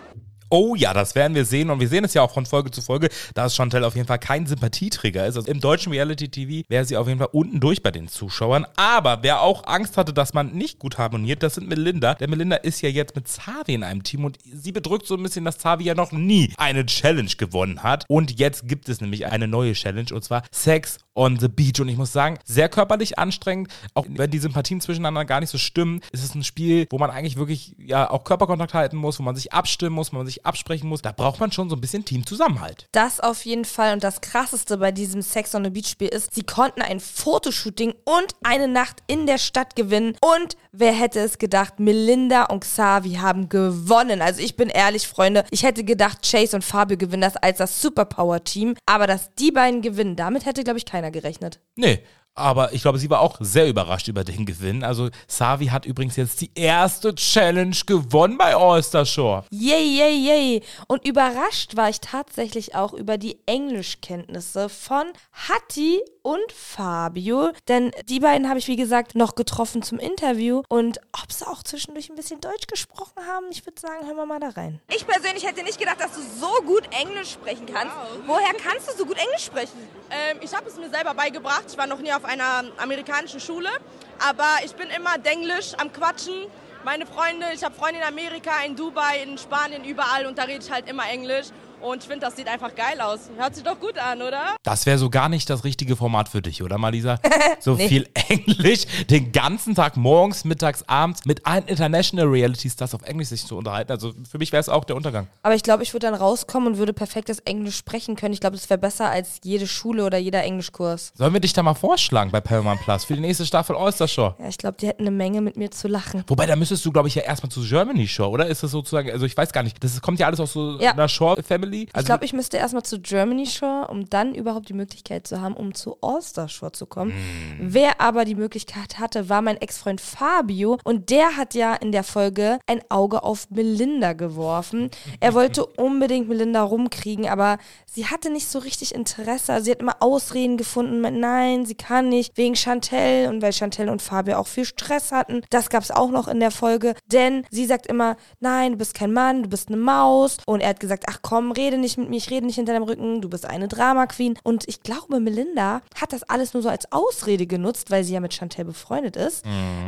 [0.51, 2.83] Oh ja, das werden wir sehen und wir sehen es ja auch von Folge zu
[2.83, 5.37] Folge, dass Chantel auf jeden Fall kein Sympathieträger ist.
[5.37, 8.67] Also im deutschen Reality-TV wäre sie auf jeden Fall unten durch bei den Zuschauern.
[8.77, 12.15] Aber wer auch Angst hatte, dass man nicht gut harmoniert, das sind Melinda.
[12.15, 15.23] Denn Melinda ist ja jetzt mit Zavi in einem Team und sie bedrückt so ein
[15.23, 18.05] bisschen, dass Zavi ja noch nie eine Challenge gewonnen hat.
[18.09, 21.81] Und jetzt gibt es nämlich eine neue Challenge und zwar Sex on the Beach.
[21.81, 23.73] Und ich muss sagen, sehr körperlich anstrengend.
[23.95, 27.11] Auch wenn die Sympathien zwischeneinander gar nicht so stimmen, ist es ein Spiel, wo man
[27.11, 30.36] eigentlich wirklich ja auch Körperkontakt halten muss, wo man sich abstimmen muss, wo man sich
[30.45, 31.03] absprechen muss.
[31.03, 32.89] Da braucht man schon so ein bisschen Teamzusammenhalt.
[32.93, 33.93] Das auf jeden Fall.
[33.95, 37.95] Und das krasseste bei diesem Sex on the Beach Spiel ist, sie konnten ein Fotoshooting
[38.05, 40.17] und eine Nacht in der Stadt gewinnen.
[40.21, 44.21] Und wer hätte es gedacht, Melinda und Xavi haben gewonnen.
[44.21, 47.81] Also ich bin ehrlich, Freunde, ich hätte gedacht, Chase und Fabio gewinnen das als das
[47.81, 48.75] Superpower-Team.
[48.85, 51.61] Aber dass die beiden gewinnen, damit hätte, glaube ich, keiner gerechnet.
[51.77, 52.03] Nee.
[52.37, 54.85] Aber ich glaube, sie war auch sehr überrascht über den Gewinn.
[54.85, 59.45] Also, Savi hat übrigens jetzt die erste Challenge gewonnen bei All-Star Shore.
[59.51, 60.63] Yay, yay, yay.
[60.87, 65.07] Und überrascht war ich tatsächlich auch über die Englischkenntnisse von
[65.49, 67.53] Hatti und Fabio.
[67.69, 70.63] Denn die beiden habe ich, wie gesagt, noch getroffen zum Interview.
[70.69, 74.27] Und ob sie auch zwischendurch ein bisschen Deutsch gesprochen haben, ich würde sagen, hören wir
[74.27, 74.81] mal da rein.
[74.95, 77.95] Ich persönlich hätte nicht gedacht, dass du so gut Englisch sprechen kannst.
[78.27, 79.79] Woher kannst du so gut Englisch sprechen?
[80.11, 81.65] Ähm, ich habe es mir selber beigebracht.
[81.69, 83.71] Ich war noch nie auf einer amerikanischen Schule.
[84.19, 86.47] Aber ich bin immer Denglisch am Quatschen.
[86.85, 90.65] Meine Freunde, ich habe Freunde in Amerika, in Dubai, in Spanien, überall und da rede
[90.65, 91.47] ich halt immer Englisch.
[91.89, 93.31] Und ich finde, das sieht einfach geil aus.
[93.37, 94.57] Hört sich doch gut an, oder?
[94.65, 97.19] Das wäre so gar nicht das richtige Format für dich, oder Malisa?
[97.61, 103.03] So viel Englisch den ganzen Tag, morgens, mittags, abends, mit allen International Reality Stars auf
[103.03, 103.91] Englisch sich zu unterhalten.
[103.93, 105.27] Also für mich wäre es auch der Untergang.
[105.43, 108.35] Aber ich glaube, ich würde dann rauskommen und würde perfektes Englisch sprechen können.
[108.35, 111.13] Ich glaube, das wäre besser als jede Schule oder jeder Englischkurs.
[111.17, 114.35] Sollen wir dich da mal vorschlagen bei Paramount Plus für die nächste Staffel All-Star Shore?
[114.39, 116.25] Ja, ich glaube, die hätten eine Menge mit mir zu lachen.
[116.27, 118.47] Wobei, da müsstest du, glaube ich, ja erstmal zu Germany Shore, oder?
[118.47, 120.93] Ist das sozusagen, also ich weiß gar nicht, das kommt ja alles aus so Ja.
[120.93, 121.76] einer Shore-Family.
[121.85, 125.41] Ich Also, glaube, ich müsste erstmal zu Germany Shore, um dann überhaupt die Möglichkeit zu
[125.41, 127.13] haben, um zu All-Star Shore zu kommen.
[127.61, 132.05] Wer aber die Möglichkeit hatte, war mein Ex-Freund Fabio und der hat ja in der
[132.05, 134.91] Folge ein Auge auf Melinda geworfen.
[135.21, 139.53] Er wollte unbedingt Melinda rumkriegen, aber sie hatte nicht so richtig Interesse.
[139.53, 143.53] Also sie hat immer Ausreden gefunden mit Nein, sie kann nicht, wegen Chantel und weil
[143.53, 145.43] Chantel und Fabio auch viel Stress hatten.
[145.51, 148.95] Das gab es auch noch in der Folge, denn sie sagt immer, nein, du bist
[148.95, 150.37] kein Mann, du bist eine Maus.
[150.47, 152.85] Und er hat gesagt, ach komm, rede nicht mit mir, ich rede nicht hinter deinem
[152.85, 154.39] Rücken, du bist eine Drama Queen.
[154.43, 158.21] Und ich glaube, Melinda hat das alles nur so als Ausrede genutzt, weil sie ja
[158.21, 159.45] mit Chantel befreundet ist,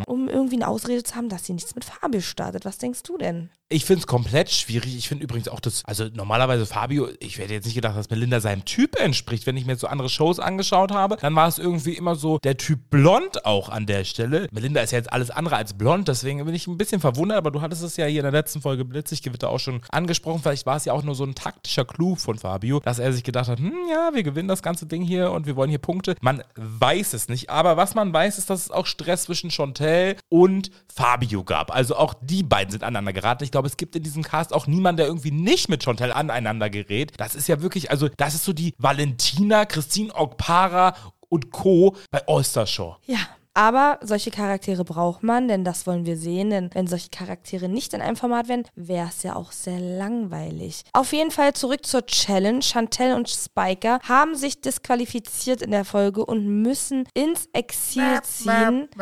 [0.06, 2.64] um irgendwie eine Ausrede zu haben, dass sie nichts mit Fabio startet.
[2.64, 3.50] Was denkst du denn?
[3.70, 4.96] Ich finde es komplett schwierig.
[4.96, 8.40] Ich finde übrigens auch das, also normalerweise Fabio, ich hätte jetzt nicht gedacht, dass Melinda
[8.40, 9.46] seinem Typ entspricht.
[9.46, 12.38] Wenn ich mir jetzt so andere Shows angeschaut habe, dann war es irgendwie immer so
[12.38, 14.48] der Typ blond auch an der Stelle.
[14.52, 17.50] Melinda ist ja jetzt alles andere als blond, deswegen bin ich ein bisschen verwundert, aber
[17.50, 20.40] du hattest es ja hier in der letzten Folge Blitziggewitter auch schon angesprochen.
[20.42, 23.24] Vielleicht war es ja auch nur so ein taktischer Clou von Fabio, dass er sich
[23.24, 26.16] gedacht hat, hm, ja, wir gewinnen das ganze Ding hier und wir wollen hier Punkte.
[26.20, 30.16] Man weiß es nicht, aber was man weiß, ist, dass es auch Stress zwischen Chantel
[30.28, 31.74] und Fabio gab.
[31.74, 33.44] Also auch die beiden sind aneinander geraten.
[33.44, 36.70] Ich glaube, es gibt in diesem Cast auch niemanden, der irgendwie nicht mit Chantel aneinander
[36.70, 37.12] gerät.
[37.16, 40.94] Das ist ja wirklich, also das ist so die Valentina, Christine Okpara
[41.28, 41.96] und Co.
[42.10, 42.96] bei Oystershaw.
[43.06, 43.18] Ja.
[43.58, 46.50] Aber solche Charaktere braucht man, denn das wollen wir sehen.
[46.50, 50.84] Denn wenn solche Charaktere nicht in einem Format wären, wäre es ja auch sehr langweilig.
[50.92, 52.62] Auf jeden Fall zurück zur Challenge.
[52.62, 58.88] Chantel und Spiker haben sich disqualifiziert in der Folge und müssen ins Exil ziehen.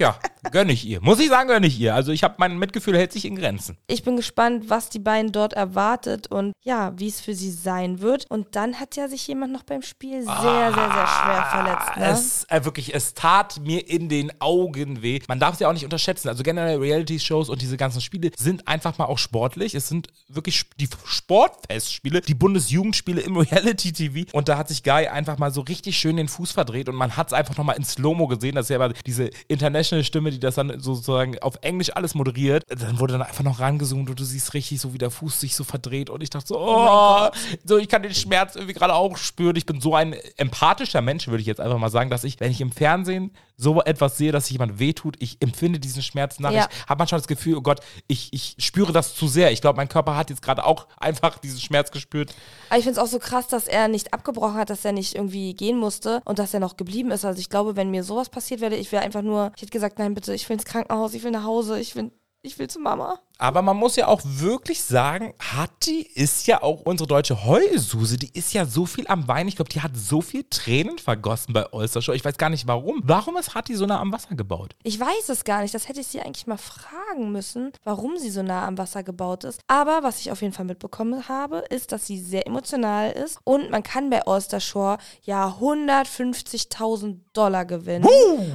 [0.00, 0.16] ja,
[0.50, 1.00] gönne ich ihr.
[1.00, 1.94] Muss ich sagen, gönne ich ihr.
[1.94, 3.78] Also ich habe mein Mitgefühl hält sich in Grenzen.
[3.86, 8.00] Ich bin gespannt, was die beiden dort erwartet und ja, wie es für sie sein
[8.00, 8.28] wird.
[8.28, 11.96] Und dann hat ja sich jemand noch beim Spiel sehr, sehr, sehr schwer verletzt.
[11.96, 12.31] Ne?
[12.32, 15.20] Es, äh, wirklich, es tat mir in den Augen weh.
[15.28, 16.28] Man darf es ja auch nicht unterschätzen.
[16.28, 19.74] Also generell Reality-Shows und diese ganzen Spiele sind einfach mal auch sportlich.
[19.74, 24.30] Es sind wirklich die Sportfestspiele, die Bundesjugendspiele im Reality-TV.
[24.32, 27.16] Und da hat sich Guy einfach mal so richtig schön den Fuß verdreht und man
[27.16, 28.54] hat es einfach nochmal in Slow-Mo gesehen.
[28.54, 32.64] Das ist ja aber diese International-Stimme, die das dann sozusagen auf Englisch alles moderiert.
[32.68, 35.54] Dann wurde dann einfach noch rangezoomt und du siehst richtig so, wie der Fuß sich
[35.54, 36.08] so verdreht.
[36.08, 37.28] Und ich dachte so, oh,
[37.64, 39.56] so ich kann den Schmerz irgendwie gerade auch spüren.
[39.56, 42.50] Ich bin so ein empathischer Mensch, würde ich jetzt einfach mal sagen, dass ich, wenn
[42.50, 46.52] ich im Fernsehen so etwas sehe, dass sich jemand wehtut, ich empfinde diesen Schmerz nach.
[46.52, 46.68] Ja.
[46.70, 49.52] Ich habe manchmal das Gefühl, oh Gott, ich, ich spüre das zu sehr.
[49.52, 52.34] Ich glaube, mein Körper hat jetzt gerade auch einfach diesen Schmerz gespürt.
[52.68, 55.14] Aber ich finde es auch so krass, dass er nicht abgebrochen hat, dass er nicht
[55.14, 57.24] irgendwie gehen musste und dass er noch geblieben ist.
[57.24, 59.98] Also ich glaube, wenn mir sowas passiert wäre, ich wäre einfach nur, ich hätte gesagt,
[59.98, 62.10] nein, bitte, ich will ins Krankenhaus, ich will nach Hause, ich will,
[62.42, 63.20] ich will zu Mama.
[63.42, 68.16] Aber man muss ja auch wirklich sagen, Hatti ist ja auch unsere deutsche Heulsuse.
[68.16, 69.48] Die ist ja so viel am Weinen.
[69.48, 72.12] Ich glaube, die hat so viel Tränen vergossen bei Oystershow.
[72.12, 73.02] Ich weiß gar nicht warum.
[73.02, 74.76] Warum ist Hatti so nah am Wasser gebaut?
[74.84, 75.74] Ich weiß es gar nicht.
[75.74, 79.42] Das hätte ich sie eigentlich mal fragen müssen, warum sie so nah am Wasser gebaut
[79.42, 79.60] ist.
[79.66, 83.72] Aber was ich auf jeden Fall mitbekommen habe, ist, dass sie sehr emotional ist und
[83.72, 88.06] man kann bei Oyster Shore ja 150.000 Dollar gewinnen.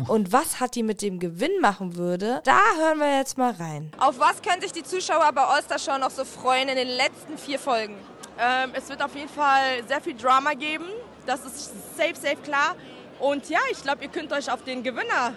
[0.08, 3.92] Und was Hatti mit dem Gewinn machen würde, da hören wir jetzt mal rein.
[3.98, 7.58] Auf was können sich die Zuschauer bei Show noch so freuen in den letzten vier
[7.58, 7.96] Folgen?
[8.40, 10.86] Ähm, es wird auf jeden Fall sehr viel Drama geben.
[11.26, 12.76] Das ist safe, safe klar.
[13.20, 15.34] Und ja, ich glaube, ihr könnt euch auf den Gewinner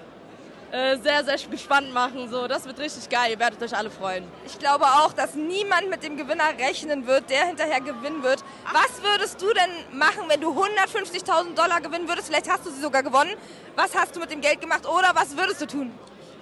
[0.73, 2.29] äh, sehr, sehr gespannt machen.
[2.29, 3.31] So, das wird richtig geil.
[3.31, 4.25] Ihr werdet euch alle freuen.
[4.45, 8.45] Ich glaube auch, dass niemand mit dem Gewinner rechnen wird, der hinterher gewinnen wird.
[8.71, 12.29] Was würdest du denn machen, wenn du 150.000 Dollar gewinnen würdest?
[12.29, 13.35] Vielleicht hast du sie sogar gewonnen.
[13.75, 15.93] Was hast du mit dem Geld gemacht oder was würdest du tun?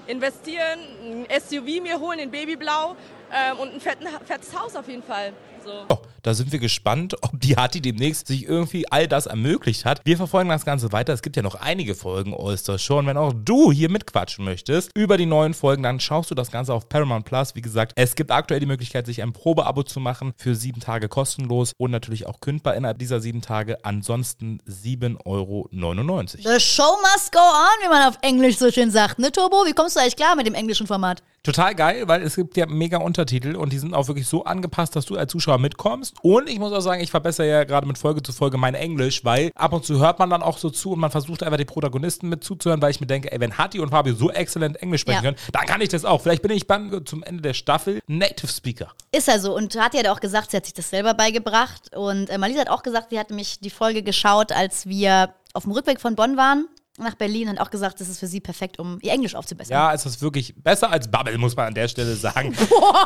[0.09, 2.97] Investieren, ein SUV mir holen in Babyblau
[3.31, 3.81] ähm, und ein
[4.25, 5.35] fettes Haus auf jeden Fall.
[5.68, 5.85] So.
[5.90, 10.00] Oh, da sind wir gespannt, ob die Hatti demnächst sich irgendwie all das ermöglicht hat.
[10.04, 11.12] Wir verfolgen das Ganze weiter.
[11.12, 12.98] Es gibt ja noch einige Folgen Oyster Show.
[12.98, 16.50] Und wenn auch du hier mitquatschen möchtest über die neuen Folgen, dann schaust du das
[16.50, 17.54] Ganze auf Paramount Plus.
[17.54, 21.11] Wie gesagt, es gibt aktuell die Möglichkeit, sich ein Probeabo zu machen für sieben Tage
[21.11, 23.85] kostenlos und natürlich auch kündbar innerhalb dieser sieben Tage.
[23.85, 25.68] Ansonsten 7,99 Euro.
[25.70, 29.18] The show must go on, wie man auf Englisch so schön sagt.
[29.18, 29.66] Ne, Turbo?
[29.66, 31.22] Wie kommst du eigentlich klar mit dem englischen Format?
[31.44, 34.96] Total geil, weil es gibt ja mega Untertitel und die sind auch wirklich so angepasst,
[34.96, 36.14] dass du als Zuschauer mitkommst.
[36.22, 39.24] Und ich muss auch sagen, ich verbessere ja gerade mit Folge zu Folge mein Englisch,
[39.24, 41.64] weil ab und zu hört man dann auch so zu und man versucht einfach die
[41.64, 45.03] Protagonisten mit zuzuhören, weil ich mir denke, ey, wenn Hatti und Fabio so exzellent Englisch
[45.03, 45.33] sprechen Ja.
[45.33, 46.20] können, dann kann ich das auch.
[46.20, 48.92] Vielleicht bin ich dann zum Ende der Staffel Native Speaker.
[49.12, 49.55] Ist er so.
[49.55, 51.96] Und hat ja auch gesagt, sie hat sich das selber beigebracht.
[51.96, 55.62] Und äh, Malisa hat auch gesagt, sie hat nämlich die Folge geschaut, als wir auf
[55.62, 56.66] dem Rückweg von Bonn waren
[56.98, 59.72] nach Berlin und auch gesagt, das ist für sie perfekt, um ihr Englisch aufzubessern.
[59.72, 62.56] Ja, es ist wirklich besser als Bubble, muss man an der Stelle sagen.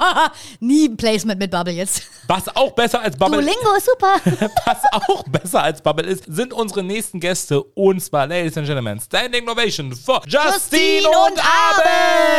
[0.61, 2.03] Nie ein Placement mit Bubble jetzt.
[2.27, 4.17] Was auch besser als Bubble Duolingo ist super.
[4.65, 7.63] Was auch besser als Bubble ist, sind unsere nächsten Gäste.
[7.63, 12.33] Und zwar, Ladies and Gentlemen, Standing Ovation for Justine, und Abend.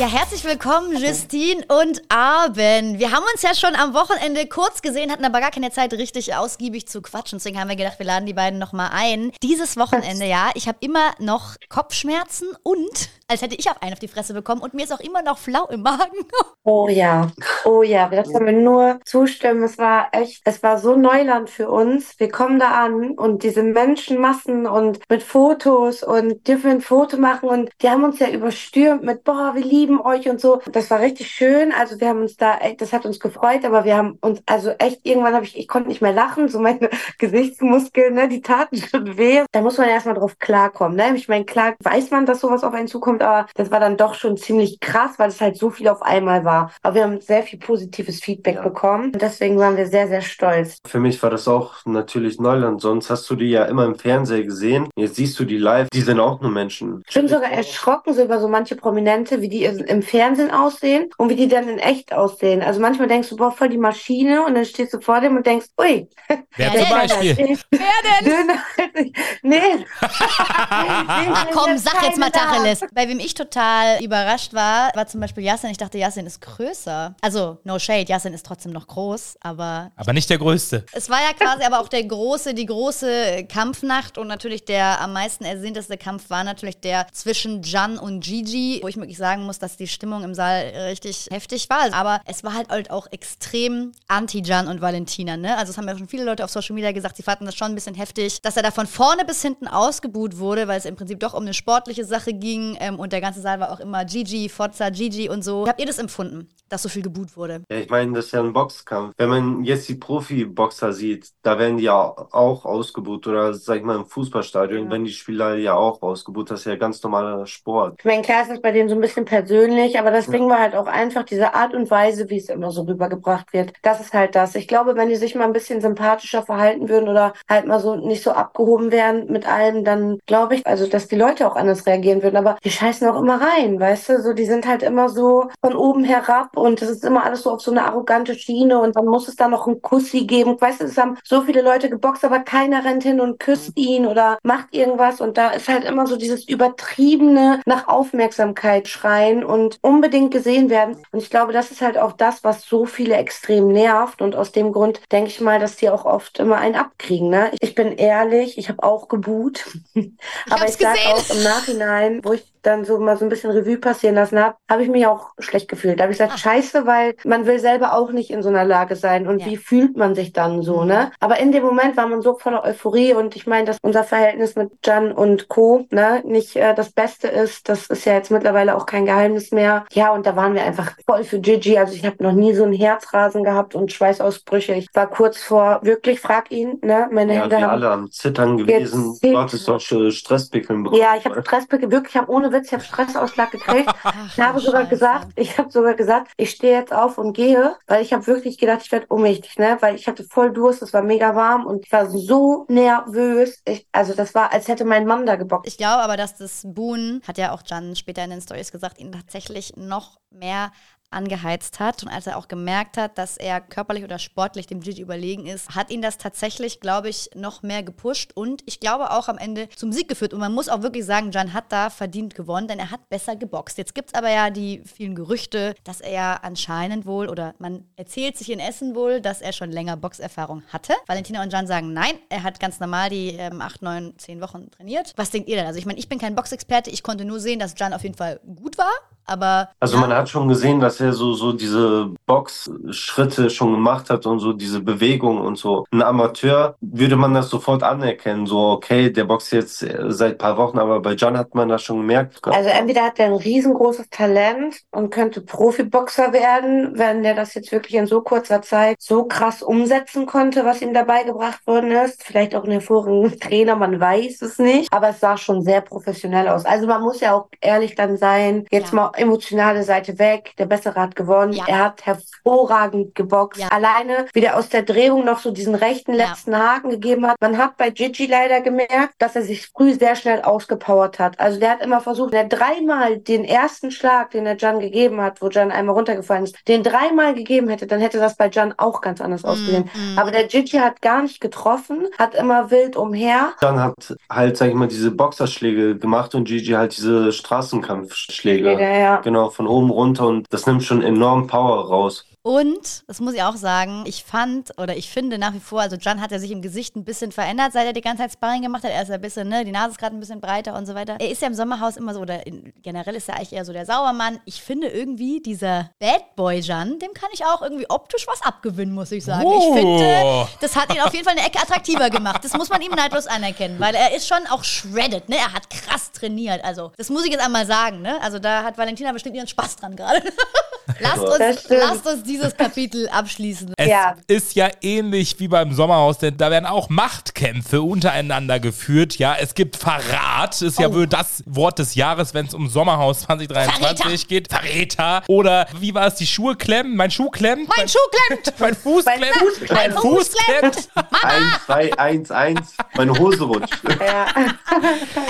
[0.00, 2.98] Ja, herzlich willkommen, Justine und Arben.
[2.98, 6.34] Wir haben uns ja schon am Wochenende kurz gesehen, hatten aber gar keine Zeit, richtig
[6.34, 7.38] ausgiebig zu quatschen.
[7.38, 9.30] Deswegen haben wir gedacht, wir laden die beiden nochmal ein.
[9.42, 13.98] Dieses Wochenende, ja, ich habe immer noch Kopfschmerzen und als hätte ich auf einen auf
[13.98, 16.00] die Fresse bekommen und mir ist auch immer noch flau im Magen.
[16.62, 17.30] Oh ja,
[17.64, 19.62] oh ja, das können wir nur zustimmen.
[19.62, 22.20] Es war echt, es war so Neuland für uns.
[22.20, 27.48] Wir kommen da an und diese Menschenmassen und mit Fotos und dürfen ein Foto machen
[27.48, 30.60] und die haben uns ja überstürmt mit, boah, wir lieben lieben euch und so.
[30.72, 31.72] Das war richtig schön.
[31.72, 35.00] Also wir haben uns da, das hat uns gefreut, aber wir haben uns, also echt,
[35.04, 39.16] irgendwann habe ich, ich konnte nicht mehr lachen, so meine Gesichtsmuskeln, ne, die taten schon
[39.16, 39.42] weh.
[39.52, 41.16] Da muss man erstmal drauf klarkommen, ne?
[41.16, 44.14] Ich meine, klar weiß man, dass sowas auf einen zukommt, aber das war dann doch
[44.14, 46.72] schon ziemlich krass, weil es halt so viel auf einmal war.
[46.82, 48.62] Aber wir haben sehr viel positives Feedback ja.
[48.62, 50.78] bekommen und deswegen waren wir sehr, sehr stolz.
[50.86, 54.46] Für mich war das auch natürlich Neuland, sonst hast du die ja immer im Fernsehen
[54.46, 54.88] gesehen.
[54.96, 57.02] Jetzt siehst du die live, die sind auch nur Menschen.
[57.08, 61.30] Ich bin sogar erschrocken so über so manche Prominente, wie die im Fernsehen aussehen und
[61.30, 62.62] wie die dann in echt aussehen.
[62.62, 65.46] Also manchmal denkst du, boah, voll die Maschine und dann stehst du vor dem und
[65.46, 66.08] denkst, ui.
[66.56, 67.36] Wer zum Beispiel?
[67.70, 69.12] Wer denn?
[69.42, 69.84] nee.
[70.00, 72.80] Ach komm, sag jetzt mal Tacheles.
[72.92, 75.70] Bei wem ich total überrascht war, war zum Beispiel Yasin.
[75.70, 77.14] Ich dachte, Yasin ist größer.
[77.20, 79.90] Also, no shade, Yasin ist trotzdem noch groß, aber...
[79.96, 80.86] Aber nicht der Größte.
[80.92, 85.12] Es war ja quasi aber auch der große, die große Kampfnacht und natürlich der am
[85.12, 89.58] meisten ersehnteste Kampf war natürlich der zwischen Jan und Gigi, wo ich wirklich sagen muss,
[89.58, 91.92] dass die Stimmung im Saal richtig heftig war.
[91.92, 95.56] Aber es war halt auch extrem anti-Jan und Valentina, ne?
[95.56, 97.72] Also es haben ja schon viele Leute auf Social Media gesagt, sie fanden das schon
[97.72, 100.94] ein bisschen heftig, dass er da von vorne bis hinten ausgebuht wurde, weil es im
[100.94, 104.04] Prinzip doch um eine sportliche Sache ging ähm, und der ganze Saal war auch immer
[104.04, 105.66] Gigi, Forza, Gigi und so.
[105.66, 107.62] Habt ihr das empfunden, dass so viel gebuht wurde?
[107.70, 109.14] Ja, ich meine, das ist ja ein Boxkampf.
[109.16, 113.82] Wenn man jetzt die Profi-Boxer sieht, da werden die ja auch ausgebuht oder sag ich
[113.82, 114.90] mal im Fußballstadion, ja.
[114.90, 116.50] werden die Spieler ja auch ausgebuht.
[116.50, 117.96] Das ist ja ganz normaler Sport.
[117.98, 120.58] Ich meine, klar ist das bei denen so ein bisschen persönlich, aber das Ding war
[120.58, 123.72] halt auch einfach diese Art und Weise, wie es immer so rübergebracht wird.
[123.82, 124.54] Das ist halt das.
[124.54, 127.96] Ich glaube, wenn die sich mal ein bisschen sympathischer verhalten würden oder halt mal so
[127.96, 131.86] nicht so abgehoben wären mit allem, dann glaube ich, also dass die Leute auch anders
[131.86, 132.36] reagieren würden.
[132.36, 134.22] Aber die scheißen auch immer rein, weißt du?
[134.22, 137.50] So, die sind halt immer so von oben herab und es ist immer alles so
[137.50, 140.58] auf so eine arrogante Schiene und dann muss es da noch einen Kussi geben.
[140.58, 144.06] Weißt du, es haben so viele Leute geboxt, aber keiner rennt hin und küsst ihn
[144.06, 149.78] oder macht irgendwas und da ist halt immer so dieses übertriebene nach Aufmerksamkeit schreien und
[149.82, 150.96] unbedingt gesehen werden.
[151.12, 154.52] Und ich glaube, das ist halt auch das, was so viele extrem nervt und aus
[154.52, 157.28] dem Grund denke ich mal, dass die auch oft immer einen abkriegen.
[157.28, 157.50] Ne?
[157.60, 159.66] Ich bin ehrlich, ich habe auch geboot,
[160.50, 163.78] aber ich sage auch im Nachhinein, wo ich dann so mal so ein bisschen Revue
[163.78, 165.98] passieren lassen habe, habe ich mich auch schlecht gefühlt.
[165.98, 166.38] Da habe ich gesagt, Ach.
[166.38, 169.26] scheiße, weil man will selber auch nicht in so einer Lage sein.
[169.26, 169.46] Und ja.
[169.46, 170.88] wie fühlt man sich dann so, mhm.
[170.88, 171.12] ne?
[171.20, 174.56] Aber in dem Moment war man so voller Euphorie und ich meine, dass unser Verhältnis
[174.56, 175.86] mit Jan und Co.
[175.90, 179.84] ne nicht äh, das Beste ist, das ist ja jetzt mittlerweile auch kein Geheimnis mehr.
[179.92, 181.78] Ja, und da waren wir einfach voll für Gigi.
[181.78, 184.74] Also ich habe noch nie so einen Herzrasen gehabt und Schweißausbrüche.
[184.74, 187.08] Ich war kurz vor, wirklich, frag ihn, ne?
[187.10, 189.18] Meine ja, Hände wir haben alle am Zittern gewesen.
[189.22, 191.00] Du hattest doch Stresspickeln bekommen.
[191.00, 193.90] Ja, ich habe Stresspickel, wirklich, ich habe ohne Witz, ich habe Stressausschlag gekriegt.
[194.02, 194.88] Ach, ich habe sogar Scheiße.
[194.88, 198.58] gesagt, ich habe sogar gesagt, ich stehe jetzt auf und gehe, weil ich habe wirklich
[198.58, 199.76] gedacht, ich werde ohnmächtig, ne?
[199.80, 203.60] Weil ich hatte voll Durst, es war mega warm und ich war so nervös.
[203.66, 205.66] Ich, also das war, als hätte mein Mann da gebockt.
[205.66, 208.98] Ich glaube aber, dass das Boon, hat ja auch Jan später in den Stories gesagt,
[208.98, 210.72] ihn tatsächlich noch mehr
[211.10, 215.02] angeheizt hat und als er auch gemerkt hat, dass er körperlich oder sportlich dem Gigi
[215.02, 219.28] überlegen ist, hat ihn das tatsächlich, glaube ich, noch mehr gepusht und ich glaube auch
[219.28, 220.32] am Ende zum Sieg geführt.
[220.32, 223.36] Und man muss auch wirklich sagen, Jan hat da verdient gewonnen, denn er hat besser
[223.36, 223.78] geboxt.
[223.78, 228.36] Jetzt gibt es aber ja die vielen Gerüchte, dass er anscheinend wohl oder man erzählt
[228.36, 230.94] sich in Essen wohl, dass er schon länger Boxerfahrung hatte.
[231.06, 234.70] Valentina und Jan sagen, nein, er hat ganz normal die ähm, 8, 9, 10 Wochen
[234.70, 235.12] trainiert.
[235.16, 235.66] Was denkt ihr denn?
[235.66, 238.16] Also ich meine, ich bin kein Boxexperte, ich konnte nur sehen, dass Jan auf jeden
[238.16, 238.92] Fall gut war,
[239.30, 239.70] aber...
[239.78, 240.00] Also ja.
[240.00, 244.52] man hat schon gesehen, dass er so, so diese Boxschritte schon gemacht hat und so
[244.52, 245.84] diese Bewegung und so.
[245.92, 250.78] Ein Amateur würde man das sofort anerkennen, so okay, der boxt jetzt seit paar Wochen,
[250.78, 252.40] aber bei John hat man das schon gemerkt.
[252.44, 257.72] Also entweder hat er ein riesengroßes Talent und könnte Profiboxer werden, wenn der das jetzt
[257.72, 262.22] wirklich in so kurzer Zeit so krass umsetzen konnte, was ihm dabei gebracht worden ist.
[262.22, 266.48] Vielleicht auch ein hervorragender Trainer, man weiß es nicht, aber es sah schon sehr professionell
[266.48, 266.64] aus.
[266.64, 268.96] Also man muss ja auch ehrlich dann sein, jetzt ja.
[268.96, 271.52] mal emotionale Seite weg, der bessere hat gewonnen.
[271.52, 271.64] Ja.
[271.66, 273.60] Er hat hervorragend geboxt.
[273.60, 273.68] Ja.
[273.68, 276.58] Alleine, wie der aus der Drehung noch so diesen rechten letzten ja.
[276.58, 277.36] Haken gegeben hat.
[277.40, 281.38] Man hat bei Gigi leider gemerkt, dass er sich früh sehr schnell ausgepowert hat.
[281.38, 285.42] Also der hat immer versucht, der dreimal den ersten Schlag, den er Jan gegeben hat,
[285.42, 289.00] wo Jan einmal runtergefallen ist, den dreimal gegeben hätte, dann hätte das bei Jan auch
[289.00, 289.90] ganz anders mm, ausgesehen.
[289.94, 290.18] Mm.
[290.18, 293.52] Aber der Gigi hat gar nicht getroffen, hat immer wild umher.
[293.60, 298.72] Jan hat halt, sag ich mal, diese Boxerschläge gemacht und Gigi halt diese Straßenkampfschläge.
[298.72, 299.16] Ja, ja.
[299.20, 302.26] Genau, von oben runter und das nimmt schon enorm enorm Power raus.
[302.42, 305.96] Und, das muss ich auch sagen, ich fand oder ich finde nach wie vor, also
[305.96, 308.62] Jan hat ja sich im Gesicht ein bisschen verändert, seit er die ganze Zeit Sparring
[308.62, 308.92] gemacht hat.
[308.92, 311.16] Er ist ein bisschen, ne, die Nase ist gerade ein bisschen breiter und so weiter.
[311.20, 313.74] Er ist ja im Sommerhaus immer so, oder in, generell ist er eigentlich eher so
[313.74, 314.40] der Sauermann.
[314.46, 318.94] Ich finde irgendwie, dieser Bad Boy Jan, dem kann ich auch irgendwie optisch was abgewinnen,
[318.94, 319.42] muss ich sagen.
[319.42, 319.74] Ich Oh.
[319.74, 322.42] finde, das hat ihn auf jeden Fall eine Ecke attraktiver gemacht.
[322.42, 325.36] Das muss man ihm neidlos anerkennen, weil er ist schon auch shredded, ne?
[325.36, 326.64] Er hat krass trainiert.
[326.64, 328.18] Also, das muss ich jetzt einmal sagen, ne?
[328.22, 330.22] Also, da hat Valentina bestimmt ihren Spaß dran gerade.
[331.00, 333.74] lasst, uns, lasst uns dieses Kapitel abschließen.
[333.76, 334.14] Es Ja.
[334.26, 339.18] ist ja ähnlich wie beim Sommerhaus, denn da werden auch Machtkämpfe untereinander geführt.
[339.18, 340.82] Ja, es gibt Verrat, ist Oh.
[340.82, 344.48] ja wohl das Wort des Jahres, wenn es um Sommerhaus 2023 geht.
[344.50, 345.22] Verräter.
[345.26, 346.96] Oder wie war es, die Schuhe klemmen?
[346.96, 347.68] Mein Schuh klemmt?
[347.76, 348.52] Mein Schuh klemmt!
[348.58, 349.36] Mein Fuß Mein klemmt?
[349.36, 349.72] Fuß klemmt.
[349.72, 350.88] Mein Fuß klemmt!
[351.22, 352.74] Eins, zwei, eins, eins.
[352.96, 353.74] Meine Hose rutscht.
[354.00, 354.26] Ja.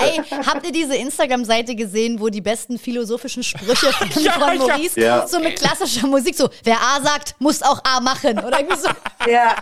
[0.01, 4.57] Ey, habt ihr diese Instagram-Seite gesehen, wo die besten philosophischen Sprüche von, Ja, von.
[4.57, 5.27] Maurice, Ja.
[5.27, 8.39] so mit klassischer Musik, so, wer A sagt, muss auch A machen.
[8.39, 8.89] Oder irgendwie so.
[9.31, 9.55] ja.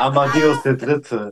[0.00, 1.30] Amadeus der Dritte.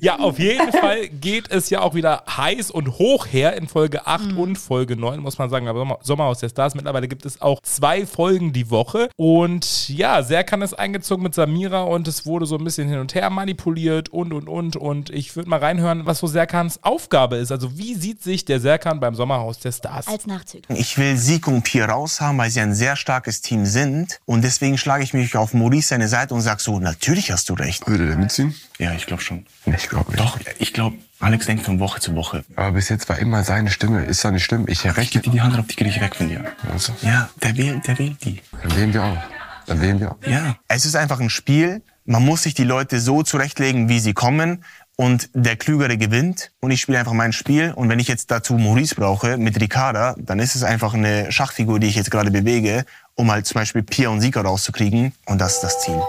[0.00, 4.06] Ja, auf jeden Fall geht es ja auch wieder heiß und hoch her in Folge
[4.06, 4.38] 8 Mhm.
[4.38, 5.68] und Folge 9, muss man sagen.
[5.68, 6.74] Aber Sommer- Sommerhaus der Stars.
[6.74, 9.08] Mittlerweile gibt es auch zwei Folgen die Woche.
[9.16, 13.14] Und ja, Serkan ist eingezogen mit Samira und es wurde so ein bisschen hin und
[13.14, 14.76] her manipuliert und und und.
[14.76, 17.52] Und ich würde mal reinhören, was so Serkans Aufgabe ist.
[17.52, 20.06] Also, wie sieht sich der Serkan beim Sommerhaus der Stars?
[20.08, 20.76] Als Nachzügler.
[20.76, 24.07] Ich will Sieg und Pier raushaben, weil sie ein sehr starkes Team sind.
[24.24, 27.54] Und deswegen schlage ich mich auf Maurice seine Seite und sage so, natürlich hast du
[27.54, 27.86] recht.
[27.86, 28.54] Würde der mitziehen?
[28.78, 29.46] Ja, ich glaube schon.
[29.66, 30.20] Ich glaube nicht.
[30.20, 32.44] Doch, ich glaube, Alex denkt von Woche zu Woche.
[32.56, 34.04] Aber bis jetzt war immer seine Stimme.
[34.04, 34.64] Ist seine Stimme.
[34.68, 35.12] Ich Ich recht.
[35.12, 36.44] gebe dir die Hand drauf, die kriege ich weg von dir.
[36.72, 38.40] Also, Ja, der wählt, der wählt die.
[38.62, 39.18] dann wählen wir auch.
[39.66, 40.16] Dann wählen wir auch.
[40.26, 40.56] Ja.
[40.68, 41.82] Es ist einfach ein Spiel.
[42.06, 44.64] Man muss sich die Leute so zurechtlegen, wie sie kommen.
[45.00, 46.50] Und der Klügere gewinnt.
[46.58, 47.72] Und ich spiele einfach mein Spiel.
[47.72, 51.78] Und wenn ich jetzt dazu Maurice brauche mit Ricarda, dann ist es einfach eine Schachfigur,
[51.78, 52.84] die ich jetzt gerade bewege,
[53.14, 55.12] um halt zum Beispiel Pia und Sieger rauszukriegen.
[55.26, 56.02] Und das ist das Ziel.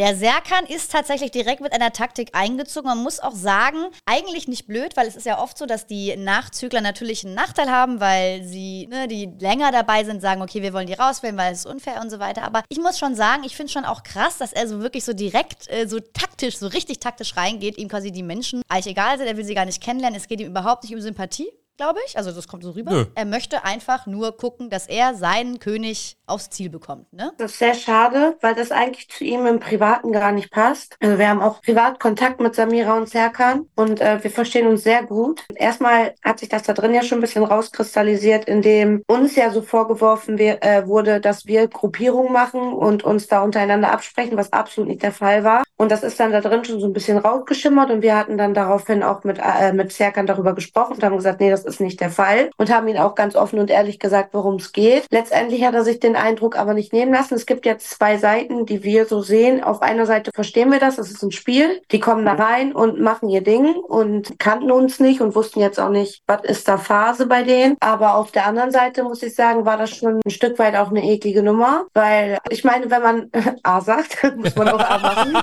[0.00, 2.88] Der Serkan ist tatsächlich direkt mit einer Taktik eingezogen.
[2.88, 6.16] Man muss auch sagen, eigentlich nicht blöd, weil es ist ja oft so, dass die
[6.16, 10.72] Nachzügler natürlich einen Nachteil haben, weil sie, ne, die länger dabei sind, sagen, okay, wir
[10.72, 12.44] wollen die rauswählen, weil es ist unfair und so weiter.
[12.44, 15.12] Aber ich muss schon sagen, ich finde schon auch krass, dass er so wirklich so
[15.12, 19.26] direkt, äh, so taktisch, so richtig taktisch reingeht, ihm quasi die Menschen eigentlich egal sind,
[19.26, 21.52] er will sie gar nicht kennenlernen, es geht ihm überhaupt nicht um Sympathie.
[21.76, 22.16] Glaube ich.
[22.16, 22.92] Also, das kommt so rüber.
[22.92, 23.06] Nö.
[23.14, 27.12] Er möchte einfach nur gucken, dass er seinen König aufs Ziel bekommt.
[27.12, 27.32] Ne?
[27.38, 30.96] Das ist sehr schade, weil das eigentlich zu ihm im Privaten gar nicht passt.
[31.00, 34.82] Also wir haben auch privat Kontakt mit Samira und Serkan und äh, wir verstehen uns
[34.82, 35.44] sehr gut.
[35.54, 39.62] Erstmal hat sich das da drin ja schon ein bisschen rauskristallisiert, indem uns ja so
[39.62, 44.88] vorgeworfen wir, äh, wurde, dass wir Gruppierungen machen und uns da untereinander absprechen, was absolut
[44.88, 45.62] nicht der Fall war.
[45.76, 48.54] Und das ist dann da drin schon so ein bisschen rausgeschimmert und wir hatten dann
[48.54, 52.00] daraufhin auch mit, äh, mit Serkan darüber gesprochen und haben gesagt, nee, das ist nicht
[52.00, 55.04] der Fall und haben ihn auch ganz offen und ehrlich gesagt, worum es geht.
[55.10, 57.34] Letztendlich hat er sich den Eindruck aber nicht nehmen lassen.
[57.34, 59.62] Es gibt jetzt zwei Seiten, die wir so sehen.
[59.62, 61.80] Auf einer Seite verstehen wir das, es ist ein Spiel.
[61.92, 65.78] Die kommen da rein und machen ihr Ding und kannten uns nicht und wussten jetzt
[65.78, 67.76] auch nicht, was ist da Phase bei denen.
[67.80, 70.90] Aber auf der anderen Seite muss ich sagen, war das schon ein Stück weit auch
[70.90, 73.30] eine eklige Nummer, weil ich meine, wenn man
[73.62, 75.38] A sagt, muss man auch A machen.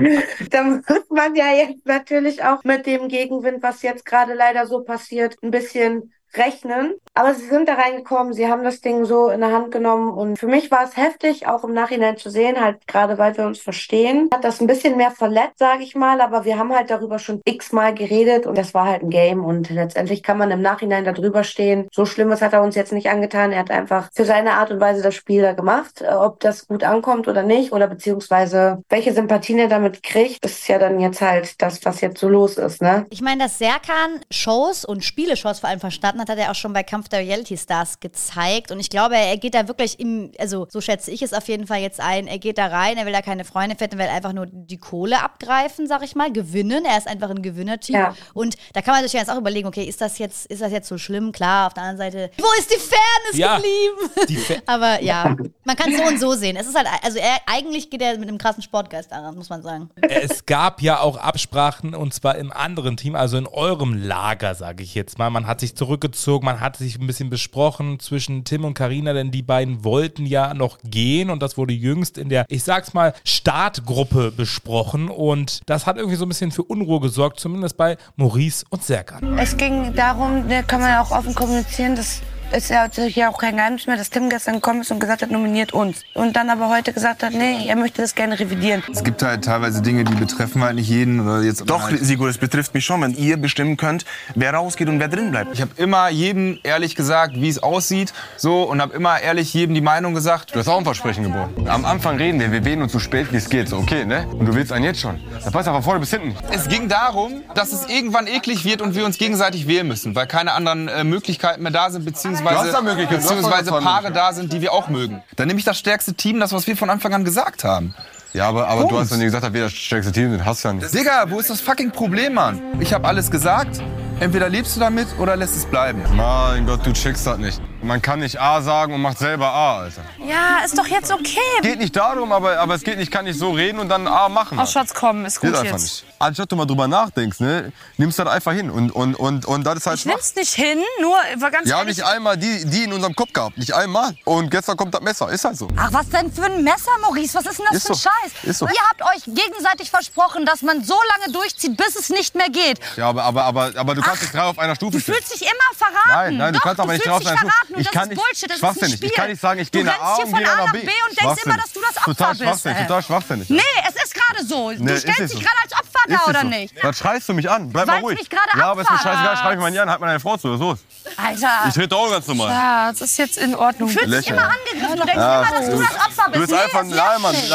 [0.50, 4.80] dann muss man ja jetzt natürlich auch mit dem Gegenwind, was jetzt gerade leider so
[4.80, 5.09] passiert,
[5.42, 6.94] ein bisschen rechnen.
[7.14, 10.38] Aber sie sind da reingekommen, sie haben das Ding so in der Hand genommen und
[10.38, 13.58] für mich war es heftig, auch im Nachhinein zu sehen, halt gerade weil wir uns
[13.58, 14.30] verstehen.
[14.32, 17.40] Hat das ein bisschen mehr verletzt, sage ich mal, aber wir haben halt darüber schon
[17.44, 21.44] x-mal geredet und das war halt ein Game und letztendlich kann man im Nachhinein darüber
[21.44, 21.88] stehen.
[21.92, 23.52] So Schlimmes hat er uns jetzt nicht angetan.
[23.52, 26.00] Er hat einfach für seine Art und Weise das Spiel da gemacht.
[26.00, 30.68] Äh, Ob das gut ankommt oder nicht oder beziehungsweise welche Sympathien er damit kriegt, ist
[30.68, 33.06] ja dann jetzt halt das, was jetzt so los ist, ne?
[33.10, 36.72] Ich meine, dass Serkan Shows und Spieleshows vor allem verstanden hat, hat er auch schon
[36.72, 38.70] bei Kampf der Reality Stars gezeigt.
[38.70, 41.66] Und ich glaube, er geht da wirklich im, also so schätze ich es auf jeden
[41.66, 44.32] Fall jetzt ein, er geht da rein, er will da keine Freunde finden, will einfach
[44.32, 46.84] nur die Kohle abgreifen, sag ich mal, gewinnen.
[46.84, 47.94] Er ist einfach ein Gewinnertyp.
[47.94, 48.14] Ja.
[48.34, 50.88] Und da kann man sich jetzt auch überlegen, okay, ist das jetzt, ist das jetzt
[50.88, 51.32] so schlimm?
[51.32, 53.56] Klar, auf der anderen Seite, wo ist die Fairness Ja.
[53.56, 54.28] geblieben?
[54.28, 56.56] Die Fa- Aber ja, man kann es so und so sehen.
[56.56, 59.62] Es ist halt, also er, eigentlich geht er mit einem krassen Sportgeist daran, muss man
[59.62, 59.90] sagen.
[60.22, 64.82] Es gab ja auch Absprachen und zwar im anderen Team, also in eurem Lager, sage
[64.82, 65.30] ich jetzt mal.
[65.30, 66.09] Man hat sich zurückgezogen,
[66.42, 70.54] man hat sich ein bisschen besprochen zwischen Tim und Karina, denn die beiden wollten ja
[70.54, 75.86] noch gehen und das wurde jüngst in der, ich sag's mal, Startgruppe besprochen und das
[75.86, 79.38] hat irgendwie so ein bisschen für Unruhe gesorgt, zumindest bei Maurice und Serkan.
[79.38, 82.20] Es ging darum, da kann man ja auch offen kommunizieren, dass
[82.52, 85.30] ist ja ja auch kein Geheimnis mehr, dass Tim gestern gekommen ist und gesagt hat,
[85.30, 86.02] nominiert uns.
[86.14, 88.82] Und dann aber heute gesagt hat, nee, er möchte das gerne revidieren.
[88.90, 91.20] Es gibt halt teilweise Dinge, die betreffen halt nicht jeden.
[91.20, 94.88] Oder jetzt Doch, halt Sigur, das betrifft mich schon, wenn ihr bestimmen könnt, wer rausgeht
[94.88, 95.54] und wer drin bleibt.
[95.54, 99.74] Ich habe immer jedem ehrlich gesagt, wie es aussieht, so und habe immer ehrlich jedem
[99.74, 100.54] die Meinung gesagt.
[100.54, 101.68] Du hast auch ein Versprechen gebrochen.
[101.68, 103.68] Am Anfang reden wir, wir wählen uns so spät wie es geht.
[103.68, 104.26] So, okay, ne?
[104.26, 105.20] Und du willst einen jetzt schon.
[105.44, 106.34] Da passt aber vorne bis hinten.
[106.50, 110.26] Es ging darum, dass es irgendwann eklig wird und wir uns gegenseitig wählen müssen, weil
[110.26, 114.60] keine anderen äh, Möglichkeiten mehr da sind, hast beziehungsweise, du beziehungsweise Paare da sind, die
[114.60, 115.22] wir auch mögen.
[115.36, 117.94] Dann nehme ich das stärkste Team, das was wir von Anfang an gesagt haben.
[118.32, 120.44] Ja, aber, aber du hast ja nie gesagt, dass wir das stärkste Team sind.
[120.44, 120.94] Hast ja nicht.
[120.94, 122.60] Digga, wo ist das fucking Problem, Mann?
[122.78, 123.82] Ich habe alles gesagt.
[124.20, 126.02] Entweder lebst du damit oder lässt es bleiben.
[126.14, 127.60] Mein Gott, du checkst das nicht.
[127.82, 130.02] Man kann nicht A sagen und macht selber A, Alter.
[130.28, 131.38] Ja, ist doch jetzt okay.
[131.62, 134.28] Geht nicht darum, aber, aber es geht nicht, kann nicht so reden und dann A
[134.28, 134.58] machen.
[134.60, 135.82] Oh, Schatz, komm, ist gut Geht einfach jetzt.
[135.82, 136.04] nicht.
[136.18, 138.70] Anstatt du mal drüber nachdenkst, ne, nimmst du das einfach hin.
[138.70, 141.78] Und, und, und, und das ist halt Ich nimm's nicht hin, nur war ganz Ja,
[141.78, 141.96] ehrlich.
[141.96, 143.56] nicht einmal die, die in unserem Kopf gehabt.
[143.56, 144.14] Nicht einmal.
[144.26, 145.30] Und gestern kommt das Messer.
[145.30, 145.66] Ist halt so.
[145.78, 147.32] Ach, was denn für ein Messer, Maurice?
[147.38, 148.10] Was ist denn das Ist für ein so.
[148.10, 148.32] Scheiß?
[148.50, 148.66] Ist so.
[148.66, 152.78] Ihr habt euch gegenseitig versprochen, dass man so lange durchzieht, bis es nicht mehr geht.
[152.98, 155.14] Ja, aber, aber, aber, aber du kannst nicht drei auf einer Stufe Du stehen.
[155.14, 156.08] fühlst dich immer verraten.
[156.08, 157.74] Nein, nein, du Doch, kannst aber du nicht fühlst drei auf dich einer verraten Stufe.
[157.76, 158.20] und Ich kann nicht.
[158.20, 158.96] Bullshit, das ist ein schwachsinnig.
[158.96, 159.08] Spiel.
[159.10, 160.72] Ich kann nicht sagen, ich gehe du nach A hier und von gehe A nach
[160.72, 160.78] B.
[160.78, 160.86] Und
[161.20, 162.42] denkst immer, dass du das Opfer Total bist.
[162.42, 162.86] schwachsinnig, ey.
[162.86, 163.50] total schwachsinnig.
[163.50, 164.70] Nee, es ist gerade so.
[164.72, 165.44] Du Nee, stellst es dich so.
[165.46, 166.46] gerade als Opfer da, es oder so?
[166.48, 166.74] nicht?
[166.84, 167.70] Dann schreist du mich an.
[167.70, 168.18] Bleib mal ruhig.
[168.18, 169.36] mich gerade ja, aber ist mir scheißegal.
[169.36, 169.90] Schrei mich mal nicht an.
[169.90, 170.48] Halt mal deine Frau zu.
[170.48, 170.78] Was ist los?
[171.16, 171.68] Alter.
[171.68, 172.50] Ich rede auch ganz normal.
[172.50, 173.88] Ja, das ist jetzt in Ordnung.
[173.92, 174.96] Du fühlst dich immer angegriffen.
[174.96, 176.34] Du denkst immer, dass du das Opfer bist.
[176.36, 177.50] Du bist einfach es ein nicht.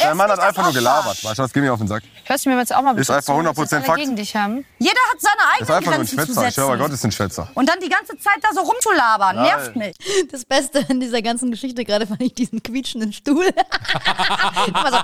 [0.00, 1.24] Dein, Mann hat einfach nur gelabert.
[1.24, 2.02] Weißt du, das geht mir auf den Sack.
[2.24, 3.98] Hörst du mir jetzt auch mal Ist einfach 100% dass alle Fakt.
[3.98, 4.64] gegen dich haben?
[4.78, 6.48] Jeder hat seine Das ist einfach nur ein Schwätzer.
[6.48, 6.76] Ich höre.
[6.76, 7.48] Gott ist ein Schwätzer.
[7.54, 9.44] Und dann die ganze Zeit da so rumzulabern, Nein.
[9.44, 9.94] nervt mich.
[10.30, 13.44] Das Beste an dieser ganzen Geschichte gerade fand ich diesen quietschenden Stuhl.
[14.66, 14.96] Immer so.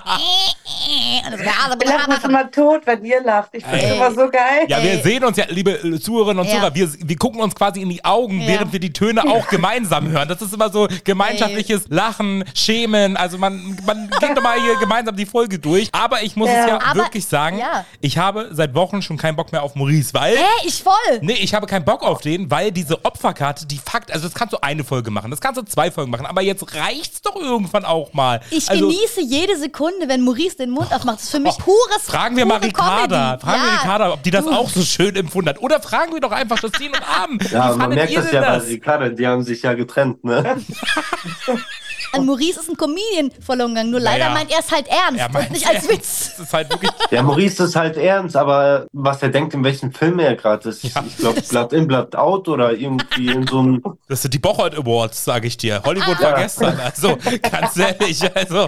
[1.27, 3.51] Und das- Ich lache mich immer tot, wenn ihr lacht.
[3.53, 3.97] Ich finde es Ey.
[3.97, 4.67] immer so geil.
[4.69, 6.55] Ja, wir sehen uns ja, liebe äh, Zuhörerinnen und Ja.
[6.57, 8.49] Zuhörer, wir, wir gucken uns quasi in die Augen, Ja.
[8.49, 10.29] während wir die Töne auch gemeinsam hören.
[10.29, 13.17] Das ist immer so gemeinschaftliches Lachen, Schämen.
[13.17, 15.89] Also man, man geht doch mal hier gemeinsam die Folge durch.
[15.93, 16.61] Aber ich muss Ja.
[16.65, 17.85] es ja Aber- wirklich sagen, ja.
[18.01, 20.35] ich habe seit Wochen schon keinen Bock mehr auf Maurice, weil...
[20.45, 21.21] Hä, ich voll.
[21.23, 24.53] Nee, ich habe keinen Bock auf den, weil diese Opferkarte, die Fakt, also das kannst
[24.53, 27.87] du eine Folge machen, das kannst du zwei Folgen machen, aber jetzt reicht's doch irgendwann
[27.87, 28.43] auch mal.
[28.51, 31.17] Ich also, genieße jede Sekunde, wenn Maurice den Mund aufmacht.
[31.17, 33.39] Das ist für mich pures Fragen wir mal Ricarda.
[33.39, 33.75] Fragen wir Ja.
[33.81, 35.63] Ricarda, ob die das auch so schön empfunden hat.
[35.63, 37.51] Oder fragen wir doch einfach Justine und Abend.
[37.51, 38.67] Ja, man merkt das ja bei das?
[38.67, 40.61] Ricardo, die haben sich ja getrennt, ne?
[42.13, 43.91] An Maurice ist ein Comedian verloren gegangen.
[43.91, 44.35] Nur leider Naja.
[44.35, 45.91] meint er es halt ernst Er und nicht als ernst.
[45.91, 46.31] Witz.
[46.37, 46.91] Das ist halt wirklich.
[47.11, 50.85] Ja, Maurice ist halt ernst, aber was er denkt, in welchem Film er gerade ist,
[50.85, 53.83] ich glaube, Blood in, Blood out oder irgendwie in so einem.
[54.09, 55.83] Das sind die Bocholt Awards, sage ich dir.
[55.85, 56.33] Hollywood Ja.
[56.33, 56.79] war gestern.
[56.79, 57.17] Also,
[57.51, 58.23] ganz ehrlich.
[58.35, 58.67] Also.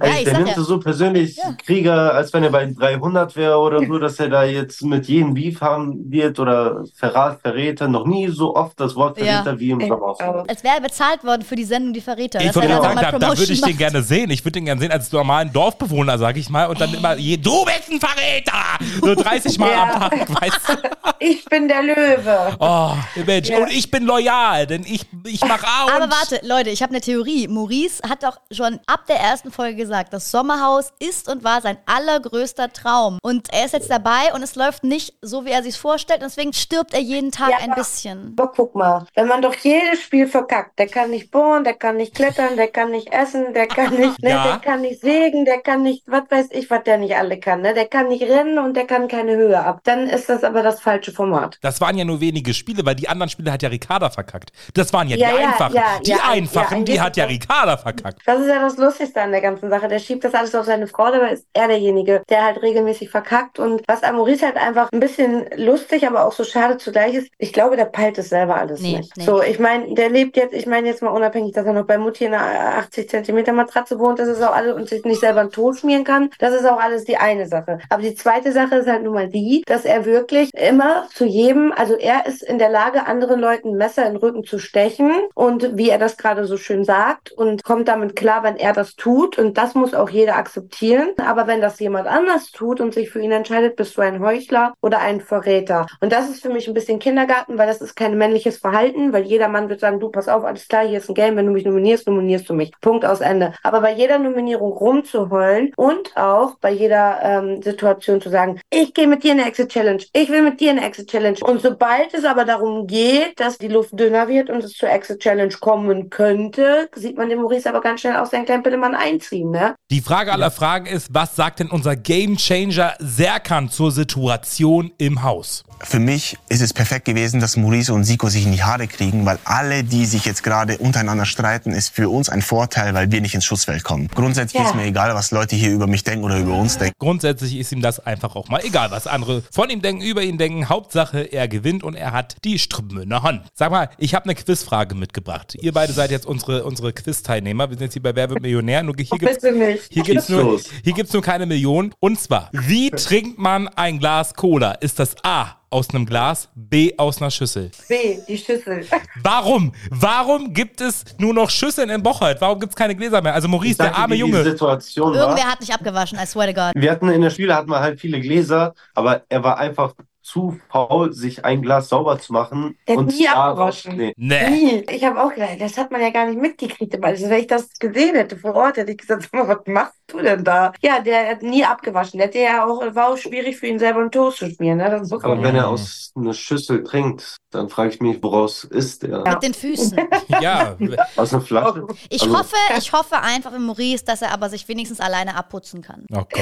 [0.00, 4.18] Ey, der nimmt so persönlich Krieger, als wenn er bei 300 wäre oder so, dass
[4.20, 7.88] er da jetzt mit jedem Beef haben wird oder Verrat, Verräter.
[7.88, 9.58] Noch nie so oft das Wort Verräter Ja.
[9.60, 10.18] wie im Sommerhaus.
[10.20, 12.40] Als wäre er bezahlt worden für die Sendung Die Verräter.
[12.40, 14.30] Ich dass würde er mal da würde ich den gerne sehen.
[14.30, 16.66] Ich würde den gerne sehen als normalen Dorfbewohner, sage ich mal.
[16.66, 18.52] Und dann immer, je, du bist ein Verräter!
[19.00, 20.08] So 30 Mal am Ja.
[20.08, 20.74] Tag, weißt du?
[21.18, 22.56] Ich bin der Löwe.
[22.60, 22.92] Oh,
[23.24, 23.48] Mensch.
[23.48, 23.58] Ja.
[23.58, 26.90] Und ich bin loyal, denn ich, ich mache A und Aber warte, Leute, ich habe
[26.90, 27.48] eine Theorie.
[27.48, 31.78] Maurice hat doch schon ab der ersten Folge gesagt, das Sommerhaus ist und war sein
[31.86, 33.18] allergrößter Traum.
[33.22, 36.20] Und er ist jetzt dabei und es läuft nicht so, wie er sich vorstellt.
[36.20, 38.34] Und deswegen stirbt er jeden Tag ein bisschen.
[38.36, 41.96] Aber guck mal, wenn man doch jedes Spiel verkackt, der kann nicht bohren, der kann
[41.96, 44.44] nicht klettern, der kann nicht essen, der kann nicht, ne, Ja.
[44.44, 47.62] der kann nicht sägen, der kann nicht, was weiß ich, was der nicht alle kann,
[47.62, 47.74] ne?
[47.74, 49.80] Der kann nicht rennen und der kann keine Höhe ab.
[49.84, 51.58] Dann ist das aber das falsche Format.
[51.62, 54.50] Das waren ja nur wenige Spiele, weil die anderen Spiele hat ja Ricarda verkackt.
[54.74, 55.74] Das waren ja, Ja, die ja, einfachen.
[55.74, 58.20] ja, die ja, einfachen, ja, die hat ja Ricarda verkackt.
[58.26, 59.88] Das ist ja das Lustigste an der ganzen Sache.
[59.88, 63.58] Der schiebt das alles auf seine Frau, dabei ist er derjenige, der halt regelmäßig verkackt.
[63.58, 67.52] Und was Maurice halt einfach ein bisschen lustig, aber auch so schade zugleich ist, ich
[67.52, 69.16] glaube, der peilt es selber alles Nee, nicht.
[69.16, 69.24] nee.
[69.24, 71.98] So, ich meine, der lebt jetzt, ich meine jetzt mal unabhängig, dass er noch bei
[71.98, 75.40] Mutti in einer 80 Zentimeter Matratze wohnt, das ist auch alles und sich nicht selber
[75.40, 76.30] einen Tod schmieren kann.
[76.38, 77.78] Das ist auch alles die eine Sache.
[77.90, 81.72] Aber die zweite Sache ist halt nun mal die, dass er wirklich immer zu jedem,
[81.72, 85.76] also er ist in der Lage, anderen Leuten Messer in den Rücken zu stechen und
[85.76, 89.38] wie er das gerade so schön sagt und kommt damit klar, wenn er das tut
[89.38, 91.10] und das muss auch jeder akzeptieren.
[91.24, 94.74] Aber wenn das jemand anders tut und sich für ihn entscheidet, bist du ein Heuchler
[94.80, 95.86] oder ein Verräter.
[96.00, 99.24] Und das ist für mich ein bisschen Kindergarten, weil das ist kein männliches Verhalten, weil
[99.24, 101.52] jeder Mann wird sagen, du pass auf, alles klar, hier ist ein Game, wenn du
[101.52, 102.72] mich nominierst, nominier nominierst du mich.
[102.80, 103.54] Punkt aus Ende.
[103.62, 109.06] Aber bei jeder Nominierung rumzuheulen und auch bei jeder ähm, Situation zu sagen, ich gehe
[109.06, 111.38] mit dir in eine Exit Challenge, ich will mit dir in eine Exit Challenge.
[111.42, 115.20] Und sobald es aber darum geht, dass die Luft dünner wird und es zur Exit
[115.20, 119.50] Challenge kommen könnte, sieht man den Maurice aber ganz schnell aus seinen kleinen Pillemann einziehen,
[119.50, 119.74] ne?
[119.90, 125.64] Die Frage aller Fragen ist, was sagt denn unser Gamechanger Serkan zur Situation im Haus?
[125.82, 129.26] Für mich ist es perfekt gewesen, dass Maurice und Siko sich in die Haare kriegen,
[129.26, 133.20] weil alle, die sich jetzt gerade untereinander streiten, ist für uns ein Vorteil, weil wir
[133.20, 134.08] nicht ins Schussfeld kommen.
[134.14, 134.68] Grundsätzlich Ja.
[134.68, 136.94] ist mir egal, was Leute hier über mich denken oder über uns denken.
[136.98, 140.38] Grundsätzlich ist ihm das einfach auch mal egal, was andere von ihm denken, über ihn
[140.38, 140.68] denken.
[140.68, 143.42] Hauptsache, er gewinnt und er hat die Strümpfe in der Hand.
[143.54, 145.54] Sag mal, ich habe eine Quizfrage mitgebracht.
[145.60, 147.68] Ihr beide seid jetzt unsere, unsere Quiz-Teilnehmer.
[147.70, 148.82] Wir sind jetzt hier bei Wer wird Millionär?
[148.82, 149.82] Nur hier gibt's, Bitte nicht.
[149.90, 151.92] hier gibt's nur, hier gibt's nur keine Millionen.
[152.00, 154.72] Und zwar, wie trinkt man ein Glas Cola?
[154.72, 157.70] Ist das A aus einem Glas, B aus einer Schüssel?
[157.88, 158.86] B, die Schüssel.
[159.22, 159.72] Warum?
[159.90, 162.40] Warum gibt es nur noch Schüsseln in Bocholt?
[162.40, 163.34] Warum gibt es keine Gläser mehr?
[163.34, 164.42] Also Maurice, der arme Junge.
[164.44, 165.20] Situation war.
[165.20, 166.72] Irgendwer hat nicht abgewaschen, I swear to God.
[166.74, 169.94] Wir hatten in der Schule hatten wir halt viele Gläser, aber er war einfach
[170.26, 172.76] zu faul, sich ein Glas sauber zu machen.
[172.88, 174.12] Der hat und nie abgewaschen.
[174.16, 174.50] Nee.
[174.50, 174.84] Nie.
[174.90, 176.94] Ich habe auch gedacht, das hat man ja gar nicht mitgekriegt.
[176.96, 180.20] Aber also, wenn ich das gesehen hätte vor Ort, hätte ich gesagt, was machst du
[180.20, 180.72] denn da?
[180.82, 182.18] Ja, der hat nie abgewaschen.
[182.18, 184.78] Der hätte ja auch, war auch schwierig für ihn selber einen Toast zu schmieren.
[184.78, 184.96] Ne?
[185.00, 189.22] Ist Aber wenn er aus einer Schüssel trinkt, dann frage ich mich, woraus ist er?
[189.22, 189.98] Mit den Füßen.
[190.40, 190.76] Ja.
[191.16, 191.86] Aus einer Flasche?
[192.10, 195.80] Ich Also- hoffe, ich hoffe einfach im Maurice, dass er aber sich wenigstens alleine abputzen
[195.82, 196.04] kann.
[196.12, 196.34] Oh Gott.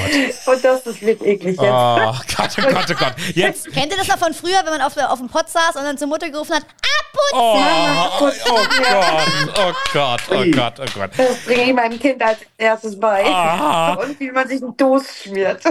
[0.55, 1.59] Und das ist wird eklig jetzt.
[1.61, 3.13] Oh Gott, oh Gott, oh Gott.
[3.33, 3.69] Jetzt.
[3.75, 5.97] Kennt ihr das noch von früher, wenn man auf, auf dem Pott saß und dann
[5.97, 7.33] zur Mutter gerufen hat, abputzen?
[7.33, 11.09] Oh, oh, oh Gott, oh Gott, oh Gott, oh Gott.
[11.17, 13.25] Das bringe ich meinem Kind als erstes bei.
[13.25, 13.95] Ah.
[13.95, 15.61] Und wie man sich einen Toast schmiert.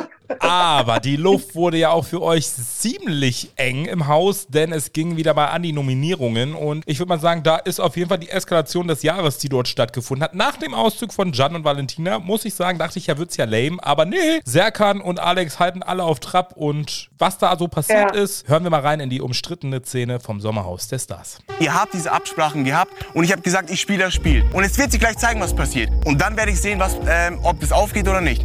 [0.41, 5.17] Aber die Luft wurde ja auch für euch ziemlich eng im Haus, denn es ging
[5.17, 6.55] wieder mal an die Nominierungen.
[6.55, 9.49] Und ich würde mal sagen, da ist auf jeden Fall die Eskalation des Jahres, die
[9.49, 10.35] dort stattgefunden hat.
[10.35, 13.45] Nach dem Auszug von Jan und Valentina, muss ich sagen, dachte ich, ja, wird's ja
[13.45, 13.77] lame.
[13.83, 16.55] Aber nee, Serkan und Alex halten alle auf Trab.
[16.57, 18.23] Und was da so passiert Ja.
[18.23, 21.39] ist, hören wir mal rein in die umstrittene Szene vom Sommerhaus der Stars.
[21.61, 24.45] Ihr habt diese Absprachen gehabt und ich habe gesagt, ich spiele das Spiel.
[24.53, 25.91] Und es wird sich gleich zeigen, was passiert.
[26.05, 28.45] Und dann werde ich sehen, was, ähm, ob es aufgeht oder nicht.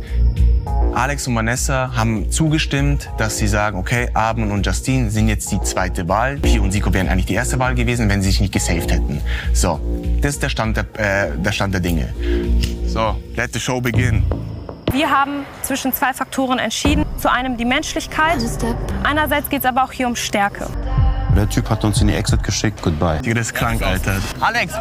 [0.94, 5.62] Alex und Vanessa haben zugestimmt, dass sie sagen, okay, Abend und Justine sind jetzt die
[5.62, 6.38] zweite Wahl.
[6.38, 9.22] Pi und Siko wären eigentlich die erste Wahl gewesen, wenn sie sich nicht gesaved hätten.
[9.54, 9.80] So,
[10.22, 12.14] das ist der Stand der, äh, der, Stand der Dinge.
[12.86, 14.24] So, let the show begin.
[14.92, 17.06] Wir haben zwischen zwei Faktoren entschieden.
[17.18, 18.40] Zu einem die Menschlichkeit.
[19.04, 20.68] Einerseits geht es aber auch hier um Stärke.
[21.36, 22.82] Der Typ hat uns in die Exit geschickt.
[22.82, 23.22] Goodbye.
[23.22, 24.18] Digga, das ist krank, Alter.
[24.40, 24.74] Alex,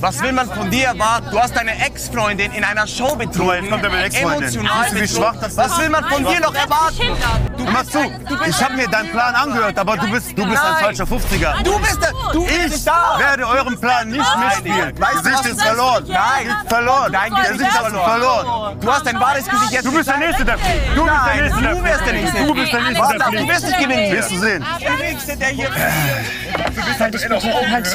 [0.00, 0.92] was will man von dir?
[0.98, 3.68] War, du hast deine Ex-Freundin in einer Show betrogen.
[3.70, 4.42] kommt mit Ex-Freundin.
[4.42, 5.80] Emotional Weißt du, wie schwach das Was ist?
[5.80, 7.02] will man von dir noch erwarten?
[7.56, 7.98] Du machst zu.
[8.46, 10.84] Ich habe mir deinen Plan angehört, aber du bist, du bist ein Nein.
[10.84, 11.62] falscher 50er.
[11.62, 13.16] Du bist der, du bist ich da.
[13.18, 15.00] werde euren Plan nicht mitspielen.
[15.00, 16.04] Weißt du, Gesicht was ist verloren.
[16.08, 16.46] Nein.
[16.46, 17.12] Ist verloren.
[17.12, 18.80] Dein Der Gesicht hast du verloren.
[18.80, 20.18] Du hast dein wahres Gesicht jetzt Du bist der.
[20.18, 20.96] Nächste, der fliegt.
[20.96, 22.12] Du bist der Nächste, der du wirst der.
[22.12, 22.44] Nächste.
[22.44, 24.12] Du bist der Nächste, der Du wirst nicht gewinnen.
[24.12, 24.66] Wirst du sehen.
[24.80, 25.70] Der Nächste, der hier...
[26.74, 27.22] Bitte, halt dich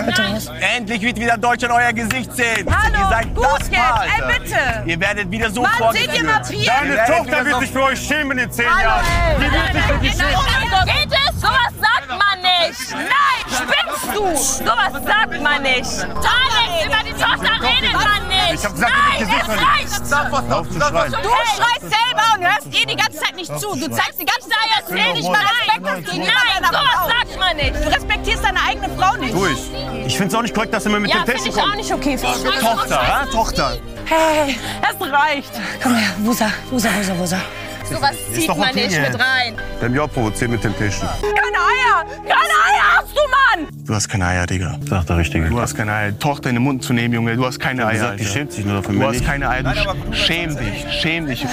[0.06, 0.52] bitte raus.
[0.76, 2.66] Endlich wird wieder Deutschland euer Gesicht sehen.
[2.70, 4.84] Hallo, ihr seid gut das jetzt, Paar, ey, bitte.
[4.86, 6.12] Ihr werdet wieder so Mann, vorgeführt.
[6.12, 6.42] seht ihr mal?
[6.66, 9.06] Deine Tochter wird sich für euch schämen in zehn Hallo, Jahren.
[9.06, 9.36] ey.
[9.38, 10.86] Die wird sich für dich schämen.
[10.86, 11.29] Geht es?
[11.40, 12.92] Sowas sagt man nicht.
[12.92, 14.64] Nein, spinnst du?
[14.66, 16.06] Sowas sagt man nicht.
[16.06, 18.64] Alex, über die Tochter redet man nicht.
[18.78, 20.02] Nein, es reicht.
[20.02, 23.74] Du schreist selber und hörst ihr die ganze Zeit nicht zu.
[23.76, 27.56] Du zeigst die ganze Zeit, jetzt will nicht mal Respekt gegenüber Nein, sowas sagt man
[27.58, 27.76] nicht.
[27.76, 29.34] Du respektierst deine eigene Frau nicht.
[29.34, 30.06] Tu ich.
[30.08, 31.72] Ich finde es auch nicht korrekt, dass er mir mit Ja, dem finde Testen ich
[31.72, 32.18] auch nicht okay.
[32.62, 33.28] Tochter?
[33.32, 33.78] Tochter.
[34.06, 35.52] Hey, es reicht.
[35.82, 37.42] Komm her, Wusa, Wusa, Wusa, Wusa.
[37.90, 39.56] Sowas zieht man okay nicht mit rein.
[39.80, 41.10] Wir haben ja auch provoziert mit Temptation.
[41.22, 42.06] Keine Eier!
[42.24, 43.22] Keine Eier hast du,
[43.62, 43.68] Mann!
[43.86, 44.78] Du hast keine Eier, Digga.
[44.88, 45.50] Sag der Richtige.
[45.50, 46.20] Du hast keine Eier.
[46.20, 47.36] Tochter in den Mund zu nehmen, Junge.
[47.36, 47.94] Du hast keine Eier.
[47.94, 49.64] gesagt, die schämt sich nur für Du mich hast keine Eier.
[49.64, 50.86] Du schäm dich.
[51.02, 51.46] Schäm dich.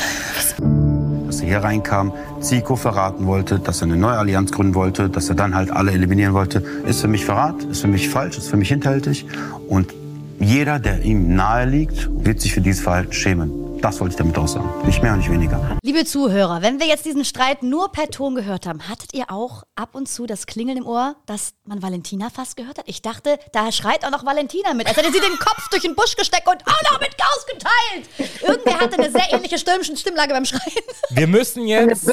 [1.26, 5.28] Dass er hier reinkam, Zico verraten wollte, dass er eine neue Allianz gründen wollte, dass
[5.28, 8.48] er dann halt alle eliminieren wollte, ist für mich Verrat, ist für mich falsch, ist
[8.48, 9.26] für mich hinterhältig.
[9.68, 9.92] Und
[10.38, 13.65] jeder, der ihm nahe liegt, wird sich für dieses Verhalten schämen.
[13.86, 14.68] Das wollte ich damit auch sagen.
[14.84, 15.78] Nicht mehr und nicht weniger.
[15.80, 19.62] Liebe Zuhörer, wenn wir jetzt diesen Streit nur per Ton gehört haben, hattet ihr auch
[19.76, 22.88] ab und zu das Klingeln im Ohr, dass man Valentina fast gehört hat?
[22.88, 25.94] Ich dachte, da schreit auch noch Valentina mit, als hätte sie den Kopf durch den
[25.94, 28.32] Busch gesteckt und auch noch mit Chaos geteilt.
[28.42, 30.82] Irgendwer hatte eine sehr ähnliche Stimm Stimmlage beim Schreien.
[31.10, 32.10] Wir müssen jetzt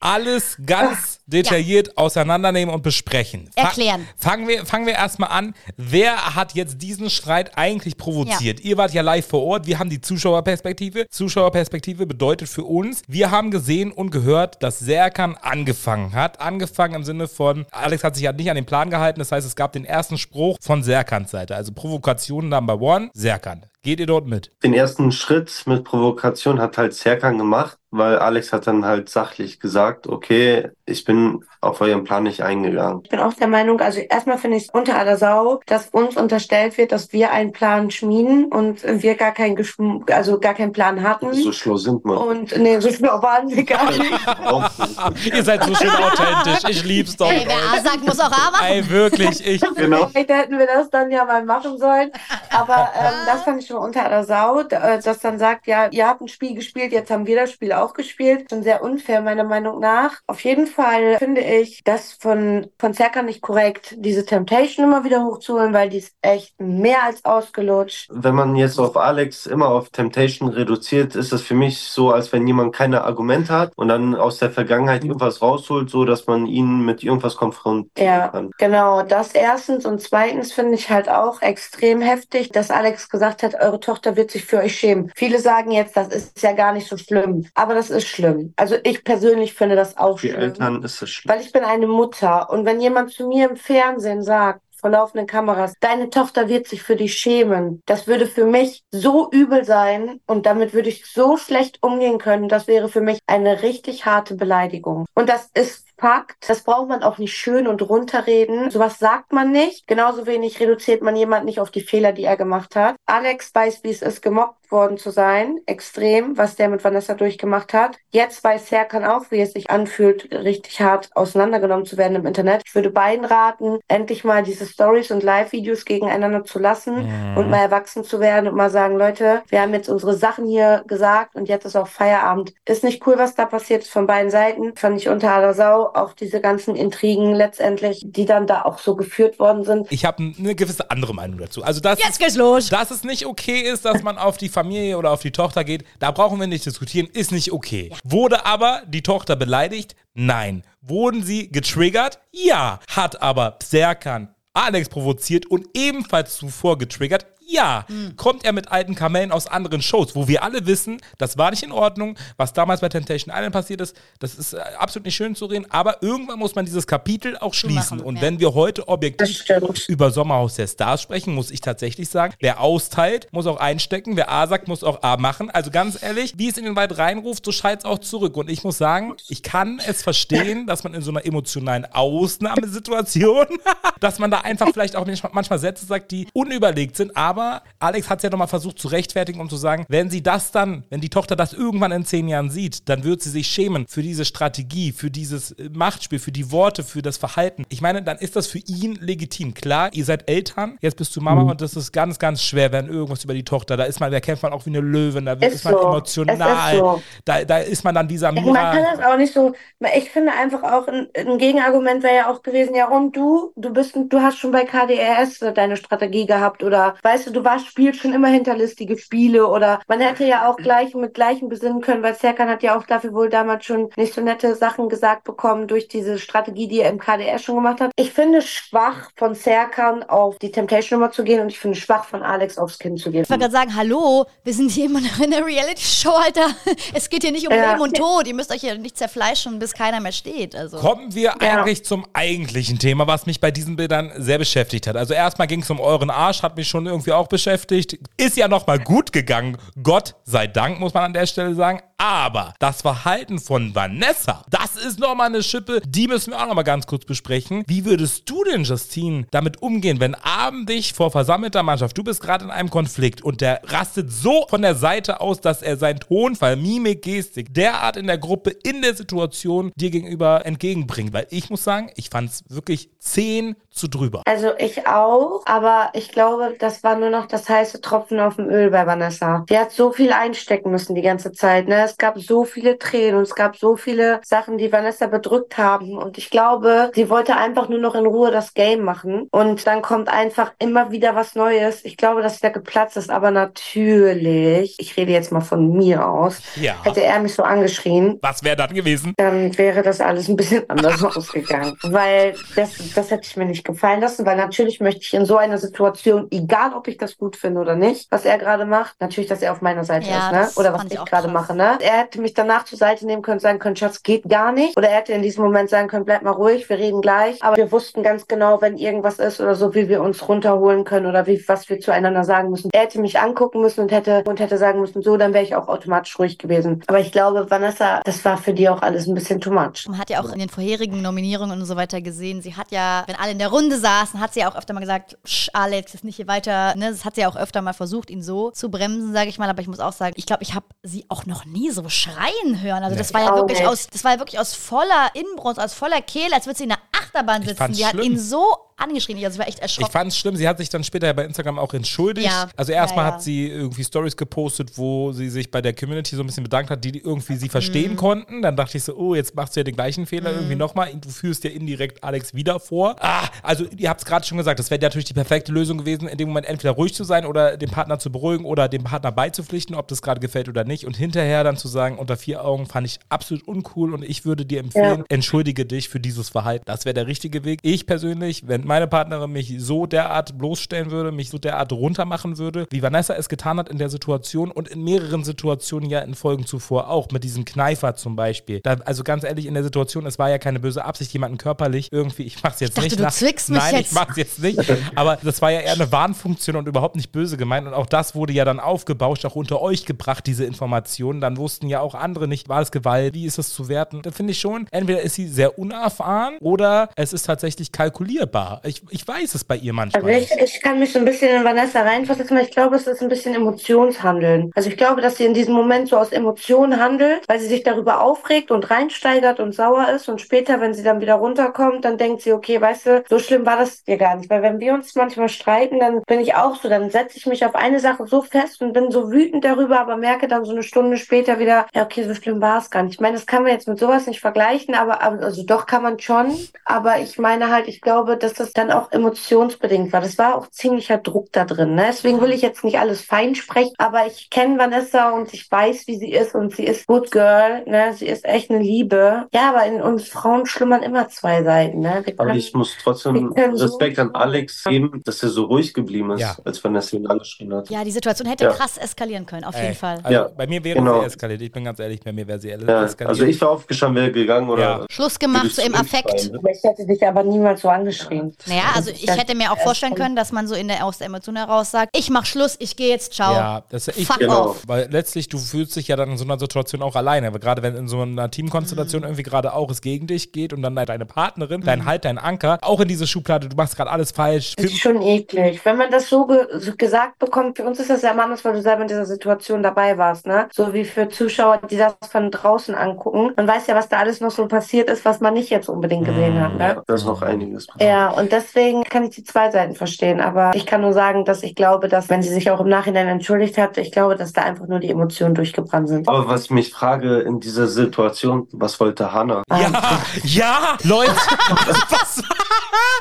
[0.00, 3.50] alles ganz detailliert auseinandernehmen und besprechen.
[3.56, 4.06] Fa- Erklären.
[4.16, 5.54] Fangen wir, fangen wir erstmal an.
[5.76, 8.60] Wer hat jetzt diesen Streit eigentlich provoziert?
[8.60, 9.66] Ihr wart ja live vor Ort.
[9.66, 11.06] Wir haben die Zuschauerperspektive.
[11.10, 16.40] Zuschauerperspektive bedeutet für uns, wir haben gesehen und gehört, dass Serkan angefangen hat.
[16.40, 19.18] Angefangen im Sinne von, Alex hat sich ja nicht an den Plan gehalten.
[19.18, 21.56] Das heißt, es gab den ersten Spruch von Serkans Seite.
[21.56, 23.64] Also Provokation Number One, Serkan.
[23.82, 24.50] Geht ihr dort mit?
[24.62, 29.60] Den ersten Schritt mit Provokation hat halt Serkan gemacht, weil Alex hat dann halt sachlich
[29.60, 33.00] gesagt, okay, ich bin auf euren Plan nicht eingegangen.
[33.04, 36.16] Ich bin auch der Meinung, also erstmal finde ich es unter aller Sau, dass uns
[36.16, 40.72] unterstellt wird, dass wir einen Plan schmieden und wir gar keinen Geschm also gar keinen
[40.72, 41.32] Plan hatten.
[41.32, 42.20] So schlau sind wir.
[42.20, 45.34] Und nee, so schlau waren wir gar nicht.
[45.34, 46.68] ihr seid so schön authentisch.
[46.68, 47.30] Ich lieb's doch.
[47.30, 48.66] Ey, wer A sagt, muss auch A machen.
[48.66, 49.62] Ey, wirklich, ich.
[49.74, 50.06] Genau.
[50.06, 52.10] Vielleicht hätten wir das dann ja mal machen sollen.
[52.50, 56.06] Aber ähm, das fand ich schon unter aller Sau, äh, dass dann sagt, ja, ihr
[56.06, 58.46] habt ein Spiel gespielt, jetzt haben wir das Spiel auch gespielt.
[58.50, 60.20] Schon sehr unfair, meiner Meinung nach.
[60.26, 65.24] Auf jeden Fall finde ich das von, von Serkan nicht korrekt, diese Temptation immer wieder
[65.24, 68.08] hochzuholen, weil die ist echt mehr als ausgelutscht.
[68.12, 72.32] Wenn man jetzt auf Alex immer auf Temptation reduziert, ist das für mich so, als
[72.32, 76.46] wenn jemand keine Argumente hat und dann aus der Vergangenheit irgendwas rausholt, so dass man
[76.46, 78.50] ihn mit irgendwas konfrontieren Ja, kann.
[78.58, 79.02] genau.
[79.02, 79.84] Das erstens.
[79.84, 84.30] Und zweitens finde ich halt auch extrem heftig, dass Alex gesagt hat, eure Tochter wird
[84.30, 85.10] sich für euch schämen.
[85.16, 87.46] Viele sagen jetzt, das ist ja gar nicht so schlimm.
[87.54, 88.52] Aber das ist schlimm.
[88.56, 90.40] Also ich persönlich finde das auch Für schlimm.
[90.40, 91.34] Eltern ist es schlimm.
[91.34, 92.50] Weil ich bin eine Mutter.
[92.50, 96.82] Und wenn jemand zu mir im Fernsehen sagt, vor laufenden Kameras, deine Tochter wird sich
[96.82, 97.82] für dich schämen.
[97.86, 102.50] Das würde für mich so übel sein und damit würde ich so schlecht umgehen können.
[102.50, 105.06] Das wäre für mich eine richtig harte Beleidigung.
[105.14, 106.48] Und das ist Fakt.
[106.48, 108.70] Das braucht man auch nicht schön und runterreden.
[108.70, 109.86] Sowas sagt man nicht.
[109.86, 112.96] Genauso wenig reduziert man jemand nicht auf die Fehler, die er gemacht hat.
[113.06, 115.60] Alex weiß, wie es ist, gemobbt worden zu sein.
[115.66, 117.96] Extrem, was der mit Vanessa durchgemacht hat.
[118.10, 122.62] Jetzt weiß Serkan auch, wie es sich anfühlt, richtig hart auseinandergenommen zu werden im Internet.
[122.66, 127.36] Ich würde beiden raten, endlich mal diese Stories und Live-Videos gegeneinander zu lassen Mhm.
[127.36, 130.82] und mal erwachsen zu werden und mal sagen, Leute, wir haben jetzt unsere Sachen hier
[130.88, 132.54] gesagt und jetzt ist auch Feierabend.
[132.66, 134.74] Ist nicht cool, was da passiert ist von beiden Seiten.
[134.76, 135.83] Fand ich unter aller Sau.
[135.94, 139.90] Auch diese ganzen Intrigen letztendlich, die dann da auch so geführt worden sind.
[139.90, 141.62] Ich habe eine gewisse andere Meinung dazu.
[141.62, 142.68] Also, dass Jetzt geht's los.
[142.68, 145.84] Dass es nicht okay ist, dass man auf die Familie oder auf die Tochter geht,
[145.98, 147.90] da brauchen wir nicht diskutieren, ist nicht okay.
[148.04, 149.94] Wurde aber die Tochter beleidigt?
[150.14, 150.62] Nein.
[150.80, 152.18] Wurden sie getriggert?
[152.32, 152.80] Ja.
[152.88, 157.26] Hat aber Serkan Alex provoziert und ebenfalls zuvor getriggert?
[157.54, 157.86] Ja.
[158.16, 161.62] Kommt er mit alten Kamellen aus anderen Shows, wo wir alle wissen, das war nicht
[161.62, 165.36] in Ordnung, was damals bei Temptation Island passiert ist, das ist äh, absolut nicht schön
[165.36, 168.00] zu reden, aber irgendwann muss man dieses Kapitel auch schließen.
[168.00, 169.44] und wenn wir heute objektiv
[169.88, 174.30] über Sommerhaus der Stars sprechen, muss ich tatsächlich sagen, wer austeilt, muss auch einstecken, wer
[174.30, 175.50] A sagt, muss auch A machen.
[175.50, 178.36] Also ganz ehrlich, wie es in den Wald reinruft, so schreit es auch zurück.
[178.36, 183.46] Und ich muss sagen, ich kann es verstehen, dass man in so einer emotionalen Ausnahmesituation,
[184.00, 187.43] dass man da einfach vielleicht auch manchmal Sätze sagt, die unüberlegt sind, aber
[187.78, 190.84] Alex hat es ja nochmal versucht zu rechtfertigen, um zu sagen, wenn sie das dann,
[190.90, 194.02] wenn die Tochter das irgendwann in zehn Jahren sieht, dann wird sie sich schämen für
[194.02, 197.64] diese Strategie, für dieses äh, Machtspiel, für die Worte, für das Verhalten.
[197.68, 199.54] Ich meine, dann ist das für ihn legitim.
[199.54, 202.88] Klar, ihr seid Eltern, jetzt bist du Mama und das ist ganz, ganz schwer, wenn
[202.88, 205.32] irgendwas über die Tochter, da ist man, da kämpft man auch wie eine Löwin, da
[205.34, 205.80] Ist ist man so.
[205.80, 207.02] emotional, ist so.
[207.24, 209.54] da, da ist man dann dieser Man kann das auch nicht so.
[209.96, 213.72] Ich finde einfach auch ein, ein Gegenargument wäre ja auch gewesen, ja und du, du
[213.72, 218.00] bist, du hast schon bei KDRS deine Strategie gehabt oder weißt du, du warst spielst
[218.00, 222.14] schon immer hinterlistige Spiele oder man hätte ja auch gleich mit gleichem besinnen können, weil
[222.14, 225.88] Serkan hat ja auch dafür wohl damals schon nicht so nette Sachen gesagt bekommen durch
[225.88, 227.90] diese Strategie, die er im KDR schon gemacht hat.
[227.96, 232.04] Ich finde schwach von Serkan auf die Temptation Nummer zu gehen und ich finde schwach
[232.04, 233.22] von Alex aufs Kind zu gehen.
[233.22, 236.46] Ich wollte gerade sagen, hallo, wir sind hier immer noch in der Reality-Show, Alter.
[236.94, 237.72] Es geht hier nicht um Ja.
[237.72, 238.26] Leben und Tod.
[238.26, 240.54] Ihr müsst euch hier nicht zerfleischen, bis keiner mehr steht.
[240.54, 240.78] Also.
[240.78, 244.96] Kommen wir eigentlich zum eigentlichen Thema, was mich bei diesen Bildern sehr beschäftigt hat.
[244.96, 247.98] Also erstmal ging es um euren Arsch, hat mich schon irgendwie auch beschäftigt.
[248.16, 251.80] Ist ja nochmal gut gegangen, Gott sei Dank, muss man an der Stelle sagen.
[252.06, 256.62] Aber das Verhalten von Vanessa, das ist nochmal eine Schippe, die müssen wir auch nochmal
[256.62, 257.64] ganz kurz besprechen.
[257.66, 262.20] Wie würdest du denn, Justine, damit umgehen, wenn Abend dich vor versammelter Mannschaft, du bist
[262.20, 265.98] gerade in einem Konflikt und der rastet so von der Seite aus, dass er seinen
[265.98, 271.14] Tonfall, Mimik, Gestik derart in der Gruppe, in der Situation dir gegenüber entgegenbringt?
[271.14, 274.20] Weil ich muss sagen, ich fand es wirklich 10 zu drüber.
[274.26, 278.50] Also ich auch, aber ich glaube, das war nur noch das heiße Tropfen auf dem
[278.50, 279.46] Öl bei Vanessa.
[279.48, 281.66] Die hat so viel einstecken müssen die ganze Zeit.
[281.66, 281.93] Ne?
[281.94, 285.96] Es gab so viele Tränen und es gab so viele Sachen, die Vanessa bedrückt haben.
[285.96, 289.28] Und ich glaube, sie wollte einfach nur noch in Ruhe das Game machen.
[289.30, 291.84] Und dann kommt einfach immer wieder was Neues.
[291.84, 293.10] Ich glaube, dass sie da geplatzt ist.
[293.10, 296.74] Aber natürlich, ich rede jetzt mal von mir aus, Ja.
[296.84, 299.14] hätte er mich so angeschrien, Was wäre dann gewesen?
[299.16, 301.76] dann wäre das alles ein bisschen anders ausgegangen.
[301.82, 305.36] Weil das, das hätte ich mir nicht gefallen lassen, weil natürlich möchte ich in so
[305.36, 309.28] einer Situation, egal ob ich das gut finde oder nicht, was er gerade macht, natürlich,
[309.28, 310.60] dass er auf meiner Seite Ja, ist, ne?
[310.60, 311.73] Oder was ich ich gerade mache, ne?
[311.82, 314.76] Er hätte mich danach zur Seite nehmen können sagen können, Schatz, geht gar nicht.
[314.76, 317.42] Oder er hätte in diesem Moment sagen können, bleib mal ruhig, wir reden gleich.
[317.42, 321.06] Aber wir wussten ganz genau, wenn irgendwas ist oder so, wie wir uns runterholen können
[321.06, 322.70] oder wie, was wir zueinander sagen müssen.
[322.72, 325.54] Er hätte mich angucken müssen und hätte, und hätte sagen müssen, so, dann wäre ich
[325.54, 326.82] auch automatisch ruhig gewesen.
[326.86, 329.86] Aber ich glaube, Vanessa, das war für die auch alles ein bisschen too much.
[329.88, 333.04] Man hat ja auch in den vorherigen Nominierungen und so weiter gesehen, sie hat ja,
[333.06, 335.94] wenn alle in der Runde saßen, hat sie ja auch öfter mal gesagt, "Sch, Alex,
[335.94, 336.74] ist nicht hier weiter.
[336.76, 336.90] Ne?
[336.90, 339.48] Das hat sie ja auch öfter mal versucht, ihn so zu bremsen, sage ich mal.
[339.48, 342.60] Aber ich muss auch sagen, ich glaube, ich habe sie auch noch nie so schreien
[342.62, 342.82] hören.
[342.82, 346.02] Also das war ja wirklich aus, das war ja wirklich aus voller Inbrunst, aus voller
[346.02, 346.80] Kehle, als würde sie in einer
[347.14, 347.72] Achterbahn sitzen.
[347.72, 348.44] Die hat ihn so
[348.76, 349.16] angeschrien.
[349.24, 349.92] Also ich war echt Ich erschrocken.
[349.92, 352.26] fand es schlimm, sie hat sich dann später bei Instagram auch entschuldigt.
[352.26, 352.48] Ja.
[352.56, 353.14] Also erstmal Ja, ja.
[353.14, 356.70] hat sie irgendwie Stories gepostet, wo sie sich bei der Community so ein bisschen bedankt
[356.70, 357.96] hat, die irgendwie sie verstehen Mhm.
[357.96, 358.42] konnten.
[358.42, 360.36] Dann dachte ich so, oh, jetzt machst du ja den gleichen Fehler Mhm.
[360.38, 360.92] irgendwie nochmal.
[360.96, 362.96] Du führst ja indirekt Alex wieder vor.
[362.98, 366.08] Ah, also ihr habt es gerade schon gesagt, das wäre natürlich die perfekte Lösung gewesen,
[366.08, 369.12] in dem Moment entweder ruhig zu sein oder den Partner zu beruhigen oder dem Partner
[369.12, 370.84] beizupflichten, ob das gerade gefällt oder nicht.
[370.84, 374.44] Und hinterher dann zu sagen, unter vier Augen fand ich absolut uncool und ich würde
[374.44, 376.64] dir empfehlen, entschuldige dich für dieses Verhalten.
[376.66, 377.60] Das wäre der richtige Weg.
[377.62, 382.66] Ich persönlich, wenn meine Partnerin mich so derart bloßstellen würde, mich so derart runtermachen würde,
[382.70, 386.46] wie Vanessa es getan hat in der Situation und in mehreren Situationen ja in Folgen
[386.46, 388.60] zuvor auch, mit diesem Kneifer zum Beispiel.
[388.60, 391.92] Da, also ganz ehrlich, in der Situation, es war ja keine böse Absicht, jemanden körperlich
[391.92, 392.98] irgendwie, ich mach's jetzt dachte, nicht.
[392.98, 393.88] du nach- zwickst mich Nein, jetzt.
[393.88, 394.58] ich mach's jetzt nicht.
[394.94, 397.66] Aber das war ja eher eine Warnfunktion und überhaupt nicht böse gemeint.
[397.66, 401.20] Und auch das wurde ja dann aufgebauscht, auch unter euch gebracht, diese Informationen.
[401.20, 404.02] Dann wussten ja auch andere nicht, war es Gewalt, wie ist es zu werten.
[404.02, 408.60] Da finde ich schon, entweder ist sie sehr unerfahren oder es ist tatsächlich kalkulierbar.
[408.64, 410.04] Ich, ich weiß es bei ihr manchmal.
[410.04, 412.86] Also ich, ich kann mich so ein bisschen in Vanessa reinversetzen, weil ich glaube, es
[412.86, 414.50] ist ein bisschen Emotionshandeln.
[414.54, 417.62] Also ich glaube, dass sie in diesem Moment so aus Emotionen handelt, weil sie sich
[417.62, 421.98] darüber aufregt und reinsteigert und sauer ist und später, wenn sie dann wieder runterkommt, dann
[421.98, 424.30] denkt sie, okay, weißt du, so schlimm war das dir gar nicht.
[424.30, 427.44] Weil wenn wir uns manchmal streiten, dann bin ich auch so, dann setze ich mich
[427.44, 430.62] auf eine Sache so fest und bin so wütend darüber, aber merke dann so eine
[430.62, 432.94] Stunde später wieder, ja, okay, so schlimm war es gar nicht.
[432.94, 435.82] Ich meine, das kann man jetzt mit sowas nicht vergleichen, aber aber- also doch kann
[435.82, 436.32] man schon,
[436.64, 440.00] aber ich meine halt, ich glaube, dass das dann auch emotionsbedingt war.
[440.00, 441.74] Das war auch ziemlicher Druck da drin.
[441.74, 441.86] Ne?
[441.88, 445.86] Deswegen will ich jetzt nicht alles fein sprechen, aber ich kenne Vanessa und ich weiß,
[445.86, 447.62] wie sie ist und sie ist good girl.
[447.66, 447.92] Ne?
[447.94, 449.26] Sie ist echt eine Liebe.
[449.32, 451.80] Ja, aber in uns Frauen schlummern immer zwei Seiten.
[451.80, 452.02] Ne?
[452.04, 455.44] Wir Aber können- ich muss trotzdem können so- Respekt an Alex geben, dass er so
[455.44, 456.36] ruhig geblieben ist, Ja.
[456.44, 457.70] als Vanessa ihn angeschrien hat.
[457.70, 458.50] Ja, die Situation hätte Ja.
[458.50, 459.98] krass eskalieren können, auf Ey, jeden Fall.
[460.02, 461.00] Also Ja, bei mir wäre genau.
[461.00, 461.40] sie eskaliert.
[461.42, 462.54] Ich bin ganz ehrlich, bei mir wäre sie Ja,
[462.84, 463.08] eskaliert.
[463.08, 464.84] also ich wäre aufgestanden, wäre gegangen oder.
[464.90, 466.30] Schluss gemacht, so im Affekt.
[466.36, 468.36] Aber ich hätte dich aber niemals so angeschrien.
[468.46, 471.06] Naja, also ich hätte mir auch vorstellen können, dass man so in der, aus der
[471.06, 473.32] Emotion heraus sagt, ich mach Schluss, ich gehe jetzt, ciao.
[473.32, 474.62] Ja, das ich, Fuck off.
[474.66, 477.32] Weil letztlich, du fühlst dich ja dann in so einer Situation auch alleine.
[477.32, 479.08] Weil Gerade wenn in so einer Teamkonstellation Mhm.
[479.08, 482.58] irgendwie gerade auch es gegen dich geht und dann deine Partnerin, dein Halt, dein Anker,
[482.62, 484.54] auch in diese Schublade, du machst gerade alles falsch.
[484.56, 485.64] Das ist schon eklig.
[485.64, 488.44] Wenn man das so, ge so gesagt bekommt, für uns ist das ja immer anders,
[488.44, 490.48] weil du selber in dieser Situation dabei warst, ne?
[490.52, 493.32] So wie für Zuschauer, die das von draußen angucken.
[493.36, 496.06] Man weiß ja, was da alles noch so passiert ist, was man nicht jetzt unbedingt
[496.06, 496.82] gesehen hat, ne?
[496.86, 497.66] Da ist noch einiges.
[497.80, 500.20] Ja, und deswegen kann ich die zwei Seiten verstehen.
[500.20, 503.08] Aber ich kann nur sagen, dass ich glaube, dass, wenn sie sich auch im Nachhinein
[503.08, 506.08] entschuldigt hat, ich glaube, dass da einfach nur die Emotionen durchgebrannt sind.
[506.08, 509.42] Aber was ich mich frage in dieser Situation, was wollte Hannah?
[509.50, 511.12] Ja, ja, Leute,
[511.90, 512.22] was,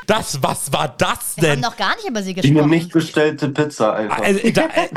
[0.08, 1.60] das, was war das Wir haben denn?
[1.62, 2.58] noch gar nicht über sie Die gesprochen.
[2.64, 4.22] eine nicht bestellte Pizza einfach.
[4.24, 4.90] Also, da, äh,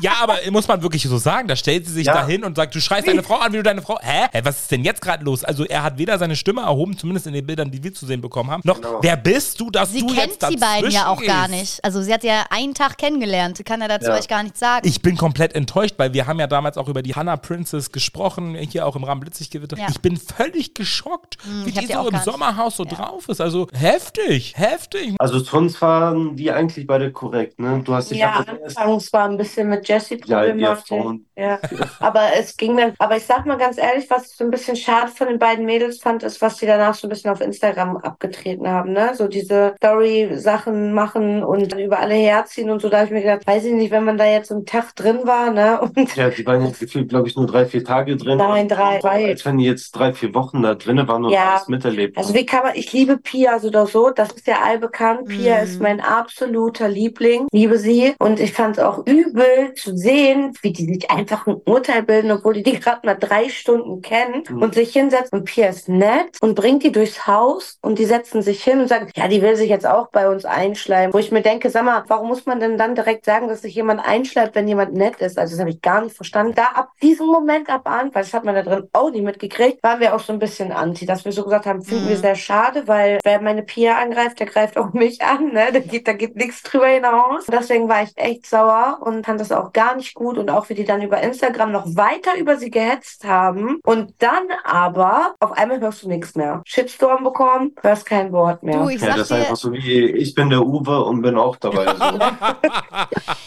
[0.00, 2.14] ja, aber muss man wirklich so sagen, da stellt sie sich Ja.
[2.14, 3.98] dahin und sagt, du schreist deine Frau an, wie du deine Frau.
[4.02, 4.26] Hä?
[4.32, 5.44] Hä, was ist denn jetzt gerade los?
[5.44, 8.20] Also er hat weder seine Stimme erhoben, zumindest in den Bildern, die wir zu sehen
[8.20, 11.22] bekommen haben, noch wer bist du, dass Sie du kennt jetzt die beiden ja auch
[11.22, 11.82] gar nicht.
[11.84, 13.56] Also sie hat ja einen Tag kennengelernt.
[13.56, 14.14] Sie kann ja dazu Ja.
[14.16, 14.86] euch gar nichts sagen.
[14.86, 18.54] Ich bin komplett enttäuscht, weil wir haben ja damals auch über die Hannah Princess gesprochen,
[18.54, 19.76] hier auch im Rahmen Blitziggewitter.
[19.76, 19.86] Ja.
[19.90, 22.18] Ich bin völlig geschockt, Hm, wie die sie so auch im.
[22.24, 23.40] Sommerhaus so drauf ist.
[23.40, 25.14] Also heftig, heftig.
[25.18, 27.80] Also sonst waren die eigentlich beide korrekt, ne?
[27.84, 31.20] Du hast dich Ja, anfangs war ein bisschen mit Jessie Ja, ihr problematisch.
[31.36, 31.58] Ja,
[32.00, 34.76] aber es ging mir, aber ich sag mal ganz ehrlich, was ich so ein bisschen
[34.76, 37.63] schade von den beiden Mädels fand, ist, was sie danach so ein bisschen auf Instagram
[37.72, 39.12] abgetreten haben, ne?
[39.14, 43.20] So diese Story-Sachen machen und dann über alle herziehen und so, da habe ich mir
[43.22, 45.80] gedacht, weiß ich nicht, wenn man da jetzt einen Tag drin war, ne?
[45.96, 48.38] Und Ja, die waren jetzt gefühlt, glaube ich, nur drei, vier Tage drin.
[48.38, 49.28] Nein, drei, zwei.
[49.28, 51.52] Als wenn die jetzt drei, vier Wochen da drin waren und Ja.
[51.54, 54.60] alles miterlebt Also wie kann man, ich liebe Pia so oder so, das ist ja
[54.62, 55.28] allbekannt.
[55.28, 55.62] Pia Mhm.
[55.64, 58.14] ist mein absoluter Liebling, liebe sie.
[58.18, 62.30] Und ich fand es auch übel zu sehen, wie die sich einfach ein Urteil bilden,
[62.32, 64.62] obwohl die die gerade mal drei Stunden kennen Mhm.
[64.62, 65.38] und sich hinsetzen.
[65.38, 68.88] Und Pia ist nett und bringt die durchs Haus und die setzen sich hin und
[68.88, 71.12] sagen, ja, die will sich jetzt auch bei uns einschleimen.
[71.12, 73.74] Wo ich mir denke, sag mal, warum muss man denn dann direkt sagen, dass sich
[73.74, 75.38] jemand einschleimt, wenn jemand nett ist?
[75.38, 76.54] Also das habe ich gar nicht verstanden.
[76.54, 79.82] Da ab diesem Moment ab an, weil das hat man da drin auch nicht mitgekriegt,
[79.82, 82.36] waren wir auch so ein bisschen anti, dass wir so gesagt haben, finden wir sehr
[82.36, 85.66] schade, weil wer meine Pia angreift, der greift auch mich an, ne?
[85.72, 87.48] Da geht, da geht nichts drüber hinaus.
[87.48, 90.50] Und deswegen war ich echt sauer und fand das auch auch gar nicht gut und
[90.50, 95.34] auch wie die dann über Instagram noch weiter über sie gehetzt haben und dann aber
[95.40, 96.62] auf einmal hörst du nichts mehr.
[96.66, 97.43] Shitstorm bekommen,
[97.82, 98.78] hörst kein Wort mehr.
[98.82, 101.22] Du, ich Ja, sag das ist dir- einfach so wie, ich bin der Uwe und
[101.22, 101.86] bin auch dabei.
[101.94, 102.04] So.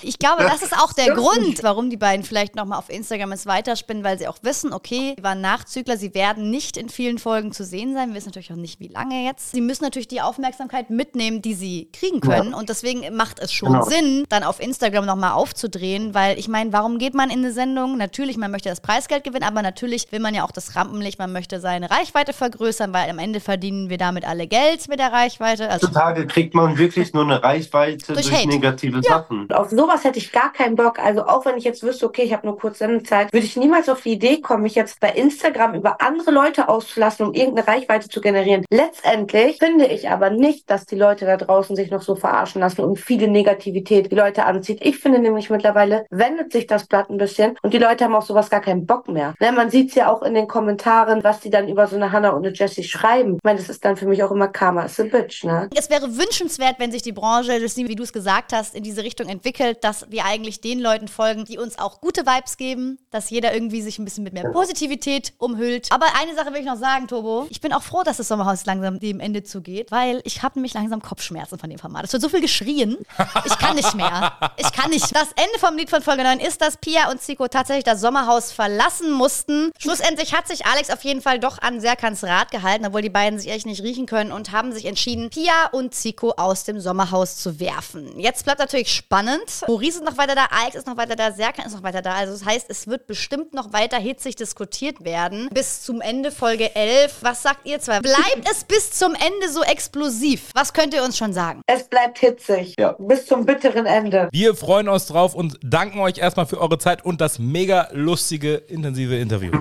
[0.03, 1.07] Ich glaube, das ist auch der.
[1.15, 5.15] Grund, warum die beiden vielleicht nochmal auf Instagram es weiterspinnen, weil sie auch wissen, okay,
[5.17, 8.09] sie waren Nachzügler, sie werden nicht in vielen Folgen zu sehen sein.
[8.09, 9.51] Wir wissen natürlich auch nicht, wie lange jetzt.
[9.51, 12.53] Sie müssen natürlich die Aufmerksamkeit mitnehmen, die sie kriegen können.
[12.53, 13.83] Und deswegen macht es schon Genau.
[13.85, 17.97] Sinn, dann auf Instagram nochmal aufzudrehen, weil ich meine, warum geht man in eine Sendung?
[17.97, 21.31] Natürlich, man möchte das Preisgeld gewinnen, aber natürlich will man ja auch das Rampenlicht, man
[21.33, 25.69] möchte seine Reichweite vergrößern, weil am Ende verdienen wir damit alle Geld mit der Reichweite.
[25.69, 29.51] Also Heutzutage kriegt man wirklich nur eine Reichweite Durch durch, negative Sachen.
[29.51, 30.99] Auf sowas hätte ich gar keinen Bock.
[30.99, 33.89] Also auch wenn ich jetzt wüsste, okay, ich habe nur kurz Sendezeit, würde ich niemals
[33.89, 38.09] auf die Idee kommen, mich jetzt bei Instagram über andere Leute auszulassen, um irgendeine Reichweite
[38.09, 38.65] zu generieren.
[38.69, 42.81] Letztendlich finde ich aber nicht, dass die Leute da draußen sich noch so verarschen lassen
[42.81, 44.79] und viele Negativität die Leute anzieht.
[44.81, 48.25] Ich finde nämlich mittlerweile wendet sich das Blatt ein bisschen und die Leute haben auf
[48.25, 49.33] sowas gar keinen Bock mehr.
[49.39, 52.11] Ne, man sieht es ja auch in den Kommentaren, was die dann über so eine
[52.11, 53.35] Hannah und eine Jessie schreiben.
[53.35, 55.69] Ich meine, das ist dann für mich auch immer Karma is a bitch, ne?
[55.75, 59.27] Es wäre wünschenswert, wenn sich die Branche, wie du es gesagt hast, in diese Richtung
[59.27, 63.53] entwickelt, dass wir eigentlich den Leuten folgen, die uns auch gute Vibes geben, dass jeder
[63.53, 65.91] irgendwie sich ein bisschen mit mehr Positivität umhüllt.
[65.91, 67.47] Aber eine Sache will ich noch sagen, Tobo.
[67.49, 70.73] Ich bin auch froh, dass das Sommerhaus langsam dem Ende zugeht, weil ich habe nämlich
[70.73, 72.05] langsam Kopfschmerzen von dem Format.
[72.05, 72.97] Es wird so viel geschrien.
[73.45, 74.33] Ich kann nicht mehr.
[74.57, 75.15] Ich kann nicht.
[75.15, 78.51] Das Ende vom Lied von Folge 9 ist, dass Pia und Zico tatsächlich das Sommerhaus
[78.51, 79.71] verlassen mussten.
[79.77, 83.39] Schlussendlich hat sich Alex auf jeden Fall doch an Serkans Rat gehalten, obwohl die beiden
[83.39, 87.37] sich echt nicht riechen können und haben sich entschieden, Pia und Zico aus dem Sommerhaus
[87.37, 88.19] zu werfen.
[88.19, 89.63] Jetzt bleibt natürlich spannend.
[89.67, 92.13] Maurice ist noch weiter da, Alex ist noch weiter da, Serkan ist noch weiter da.
[92.13, 95.49] Also das heißt, es wird bestimmt noch weiter hitzig diskutiert werden.
[95.53, 97.17] Bis zum Ende Folge 11.
[97.21, 97.99] Was sagt ihr zwei?
[97.99, 100.49] Bleibt es bis zum Ende so explosiv?
[100.53, 101.61] Was könnt ihr uns schon sagen?
[101.67, 102.75] Es bleibt hitzig.
[102.79, 102.95] Ja.
[102.97, 104.29] Bis zum bitteren Ende.
[104.31, 108.55] Wir freuen uns drauf und danken euch erstmal für eure Zeit und das mega lustige,
[108.55, 109.51] intensive Interview.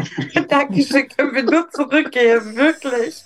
[0.48, 3.22] Dankeschön, können wir nur zurückgehen, wirklich.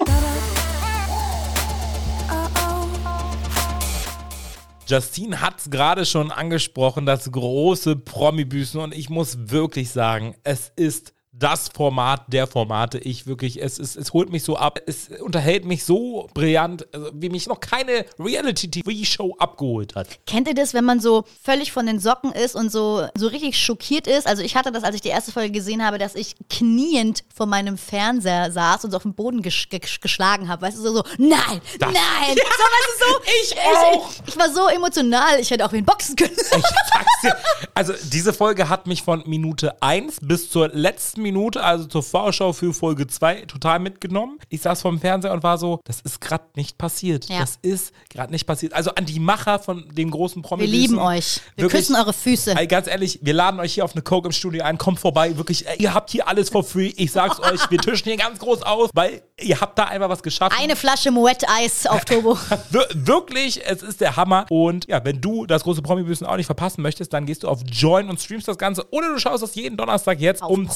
[4.90, 8.80] Justine hat es gerade schon angesprochen, das große Promi-Büßen.
[8.80, 12.98] Und ich muss wirklich sagen, es ist das Format der Formate.
[12.98, 17.10] Ich wirklich, es, es, es holt mich so ab, es unterhält mich so brillant, also
[17.14, 20.06] wie mich noch keine Reality-TV-Show abgeholt hat.
[20.26, 23.58] Kennt ihr das, wenn man so völlig von den Socken ist und so, so richtig
[23.58, 24.26] schockiert ist?
[24.26, 27.46] Also ich hatte das, als ich die erste Folge gesehen habe, dass ich kniend vor
[27.46, 30.62] meinem Fernseher saß und so auf den Boden gesch gesch geschlagen habe.
[30.62, 32.36] Weißt du, so, so nein, Das- nein.
[32.36, 34.10] So, weißt du, so, Ich auch.
[34.10, 36.32] Ich, ich war so emotional, ich hätte auch wen boxen können.
[36.36, 36.46] Ich
[36.92, 37.36] sag's dir.
[37.74, 42.52] Also diese Folge hat mich von Minute 1 bis zur letzten Minute, also zur Vorschau
[42.52, 44.38] für Folge 2, total mitgenommen.
[44.48, 47.28] Ich saß vorm Fernseher und war so, das ist gerade nicht passiert.
[47.28, 47.40] Ja.
[47.40, 48.72] Das ist gerade nicht passiert.
[48.72, 51.40] Also an die Macher von dem großen promi Wir lieben euch.
[51.56, 52.54] Wir küssen eure Füße.
[52.66, 54.78] Ganz ehrlich, wir laden euch hier auf eine Coke im Studio ein.
[54.78, 55.36] Kommt vorbei.
[55.36, 56.92] Wirklich, ihr habt hier alles for free.
[56.96, 60.22] Ich sag's euch, wir tischen hier ganz groß aus, weil ihr habt da einfach was
[60.22, 60.56] geschafft.
[60.58, 62.38] Eine Flasche Moet Eis auf Turbo.
[62.70, 64.46] Wir wirklich, es ist der Hammer.
[64.50, 67.60] Und ja, wenn du das große Promi-Büßen auch nicht verpassen möchtest, dann gehst du auf
[67.66, 68.86] Join und streamst das Ganze.
[68.90, 70.68] Oder du schaust das jeden Donnerstag jetzt um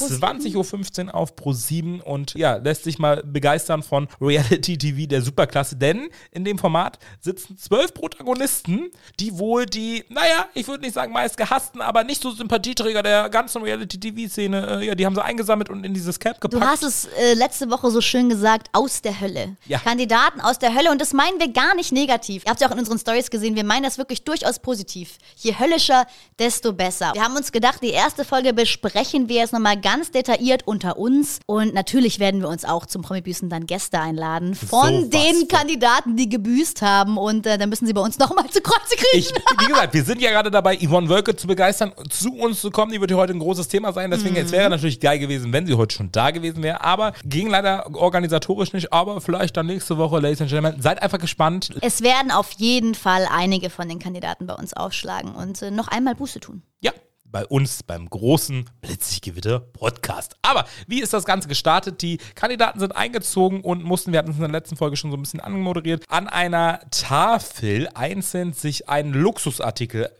[0.52, 5.76] 20.15 Uhr auf Pro7 und ja, lässt sich mal begeistern von Reality TV der Superklasse.
[5.76, 8.90] Denn in dem Format sitzen zwölf Protagonisten,
[9.20, 13.28] die wohl die, naja, ich würde nicht sagen meist gehassten, aber nicht so Sympathieträger der
[13.28, 16.70] ganzen Reality TV-Szene, äh, ja, die haben sie eingesammelt und in dieses Camp Du gepackt.
[16.70, 19.56] hast es äh, letzte Woche so schön gesagt, aus der Hölle.
[19.66, 19.78] Ja.
[19.78, 22.44] Kandidaten aus der Hölle und das meinen wir gar nicht negativ.
[22.44, 25.18] Ihr habt es ja auch in unseren Stories gesehen, wir meinen das wirklich durchaus positiv.
[25.36, 26.06] Je höllischer,
[26.38, 27.12] desto besser.
[27.14, 30.23] Wir haben uns gedacht, die erste Folge besprechen wir jetzt nochmal ganz detailliert
[30.64, 35.10] unter uns und natürlich werden wir uns auch zum Promi-Büßen dann Gäste einladen von Sowas
[35.10, 35.48] den.
[35.48, 39.18] Kandidaten, die gebüßt haben und äh, dann müssen sie bei uns nochmal zu Kreuze kriegen.
[39.18, 42.70] Ich, wie gesagt, wir sind ja gerade dabei, Yvonne Wölke zu begeistern, zu uns zu
[42.70, 42.92] kommen.
[42.92, 44.10] Die wird hier heute ein großes Thema sein.
[44.10, 46.82] Deswegen, es wäre natürlich geil gewesen, wenn sie heute schon da gewesen wäre.
[46.82, 48.92] Aber ging leider organisatorisch nicht.
[48.92, 50.80] Aber vielleicht dann nächste Woche, Ladies and Gentlemen.
[50.80, 51.70] Seid einfach gespannt.
[51.80, 55.88] Es werden auf jeden Fall einige von den Kandidaten bei uns aufschlagen und äh, noch
[55.88, 56.62] einmal Buße tun.
[56.80, 56.92] Ja,
[57.34, 60.36] bei uns beim großen Blitziggewitter Podcast.
[60.42, 62.00] Aber wie ist das Ganze gestartet?
[62.00, 65.16] Die Kandidaten sind eingezogen und mussten, wir hatten es in der letzten Folge schon so
[65.16, 70.10] ein bisschen anmoderiert, an einer Tafel einzeln sich einen Luxusartikel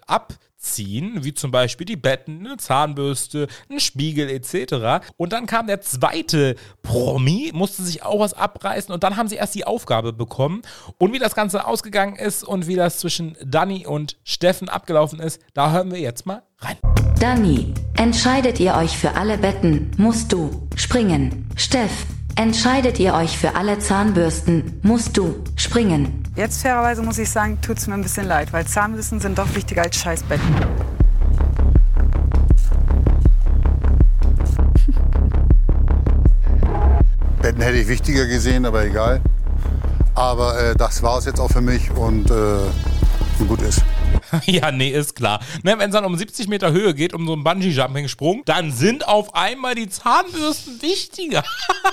[0.64, 5.04] abziehen, wie zum Beispiel die Betten, eine Zahnbürste, ein Spiegel etc.
[5.18, 9.36] Und dann kam der zweite Promi, musste sich auch was abreißen und dann haben sie
[9.36, 10.62] erst die Aufgabe bekommen.
[10.96, 15.40] Und wie das Ganze ausgegangen ist und wie das zwischen Dani und Steffen abgelaufen ist,
[15.52, 16.78] da hören wir jetzt mal rein.
[17.20, 21.46] Dani, entscheidet ihr euch für alle Betten, musst du springen.
[21.56, 22.06] Steff,
[22.36, 26.24] Entscheidet ihr euch für alle Zahnbürsten, musst du springen.
[26.34, 29.54] Jetzt fairerweise muss ich sagen, tut es mir ein bisschen leid, weil Zahnbürsten sind doch
[29.54, 30.48] wichtiger als Scheißbetten.
[37.40, 39.20] Betten hätte ich wichtiger gesehen, aber egal.
[40.16, 42.34] Aber äh, das war es jetzt auch für mich und äh
[43.38, 43.82] gut ist.
[44.46, 45.40] ja, nee, ist klar.
[45.62, 49.06] Ne, Wenn es dann um 70 Meter Höhe geht, um so einen Bungee-Jumping-Sprung, dann sind
[49.06, 51.44] auf einmal die Zahnbürsten wichtiger.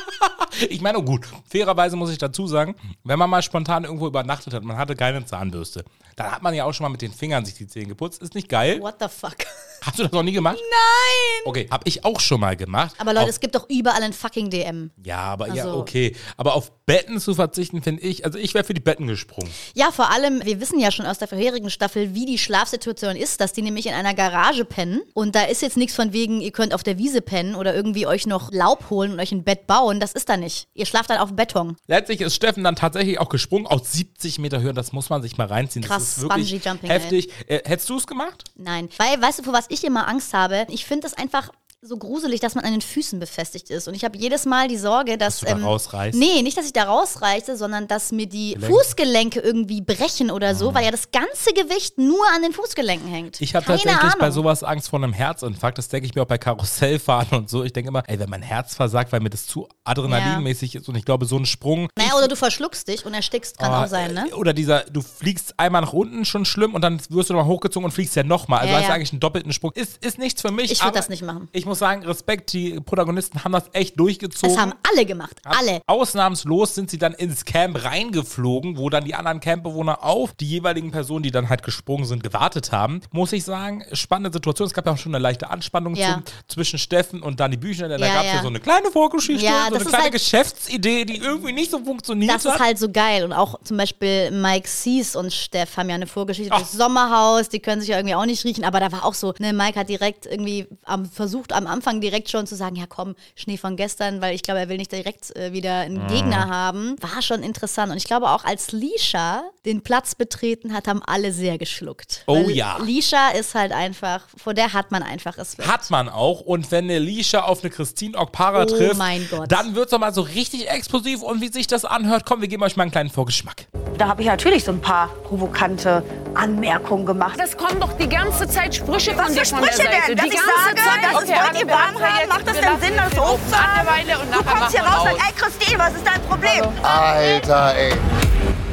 [0.70, 4.54] ich meine, oh gut, fairerweise muss ich dazu sagen, wenn man mal spontan irgendwo übernachtet
[4.54, 5.84] hat, man hatte keine Zahnbürste,
[6.16, 8.22] dann hat man ja auch schon mal mit den Fingern sich die Zähne geputzt.
[8.22, 8.80] Ist nicht geil.
[8.82, 9.38] What the fuck?
[9.84, 10.58] Hast du das noch nie gemacht?
[10.58, 11.42] Nein!
[11.46, 12.94] Okay, habe ich auch schon mal gemacht.
[13.00, 14.92] Aber Leute, Auf- es gibt doch überall ein fucking DM.
[15.04, 16.16] ja, aber ja, Also- okay.
[16.38, 19.50] Aber auf Betten zu verzichten, finde ich, also ich wäre für die Betten gesprungen.
[19.74, 23.40] Ja, vor allem, wir wissen ja schon aus der vorherigen Staffel, wie die Schlafsituation ist,
[23.40, 25.02] dass die nämlich in einer Garage pennen.
[25.14, 28.06] Und da ist jetzt nichts von wegen, ihr könnt auf der Wiese pennen oder irgendwie
[28.06, 30.02] euch noch Laub holen und euch ein Bett bauen.
[30.02, 30.68] Das ist da nicht.
[30.74, 31.78] Ihr schlaft dann auf Beton.
[31.88, 34.74] Letztlich ist Steffen dann tatsächlich auch gesprungen aus 70 Meter Höhe.
[34.74, 35.86] Das muss man sich mal reinziehen.
[35.86, 37.30] Krass, das ist wirklich Bungee-Jumping, heftig.
[37.48, 38.44] Äh, hättest du es gemacht?
[38.56, 38.90] Nein.
[38.98, 40.68] Weil, weißt du, vor was ich immer Angst habe?
[40.70, 41.50] Ich finde es einfach
[41.84, 43.88] so gruselig, dass man an den Füßen befestigt ist.
[43.88, 45.40] Und ich habe jedes Mal die Sorge, dass.
[45.40, 46.16] du da rausreißt?
[46.18, 48.72] Nee, nicht, dass ich da rausreiße, sondern dass mir die Gelenk.
[48.72, 53.42] Fußgelenke irgendwie brechen oder so, weil ja das ganze Gewicht nur an den Fußgelenken hängt.
[53.42, 54.16] Ich habe tatsächlich Ahnung.
[54.20, 55.80] bei sowas Angst vor einem Herzinfarkt.
[55.80, 57.64] Das denke ich mir auch bei Karussellfahren und so.
[57.64, 60.96] Ich denke immer, ey, wenn mein Herz versagt, weil mir das zu adrenalinmäßig ist und
[60.96, 61.90] ich glaube, so ein Sprung.
[61.98, 64.28] Naja, oder du verschluckst dich und erstickst, kann Oh, auch sein, ne?
[64.36, 67.86] Oder dieser, du fliegst einmal nach unten schon schlimm und dann wirst du nochmal hochgezogen
[67.86, 68.60] und fliegst ja nochmal.
[68.60, 68.94] Also Ja, hast ja.
[68.94, 69.72] eigentlich einen doppelten Sprung.
[69.74, 70.72] Ist, ist nichts für mich.
[70.72, 71.50] Ich würd aber das nicht machen.
[71.54, 74.56] Ich muss sagen, Respekt, die Protagonisten haben das echt durchgezogen.
[74.56, 75.38] Das haben alle gemacht.
[75.44, 75.82] Alle.
[75.88, 80.92] Ausnahmslos sind sie dann ins Camp reingeflogen, wo dann die anderen Campbewohner auf die jeweiligen
[80.92, 83.02] Personen, die dann halt gesprungen sind, gewartet haben.
[83.12, 84.68] Muss ich sagen, spannende Situation.
[84.68, 86.22] Es gab ja auch schon eine leichte Anspannung Ja.
[86.48, 88.36] zwischen Steffen und Dani Büchner, denn da Ja, gab es ja.
[88.36, 88.42] ja.
[88.42, 91.80] so eine kleine Vorgeschichte, Ja, so das eine kleine halt- Geschäftsidee, die irgendwie nicht so
[91.84, 92.56] funktioniert Das hat.
[92.56, 93.24] ist halt so geil.
[93.24, 97.50] Und auch zum Beispiel Mike Sees und Steff haben ja eine Vorgeschichte durchs Sommerhaus.
[97.50, 98.64] Die können sich ja irgendwie auch nicht riechen.
[98.66, 102.30] Aber da war auch so, ne, Mike hat direkt irgendwie am, versucht, am Anfang direkt
[102.30, 105.36] schon zu sagen, ja komm, Schnee von gestern, weil ich glaube, er will nicht direkt
[105.36, 106.08] äh, wieder einen Mhm.
[106.08, 106.96] Gegner haben.
[107.02, 107.92] War schon interessant.
[107.92, 112.24] Und ich glaube auch, als Lisha den Platz betreten hat, haben alle sehr geschluckt.
[112.28, 112.78] Oh Weil ja.
[112.84, 115.68] Lisha ist halt einfach, vor der hat man einfach Respekt.
[115.72, 116.42] Hat man auch.
[116.42, 119.52] Und wenn eine Lisha auf eine Christine Okpara Oh trifft, mein Gott.
[119.52, 121.22] dann wird es doch mal so richtig explosiv.
[121.22, 123.68] Und wie sich das anhört, komm, wir geben euch mal einen kleinen Vorgeschmack.
[123.98, 126.04] Da habe ich natürlich so ein paar provokante
[126.34, 127.40] Anmerkungen gemacht.
[127.40, 130.16] Das kommen doch die ganze Zeit Sprüche von Was dir für von der Sprüche Seite.
[130.16, 130.26] denn?
[130.26, 131.14] Die ganze sage, Zeit.
[131.14, 132.30] das ist, wollt ihr warm haben?
[132.30, 134.08] Macht das denn Sinn, das hochzuhaben?
[134.32, 136.66] Du kommst hier raus und, ey Christine, was ist dein Problem?
[136.84, 137.94] Alter, ey.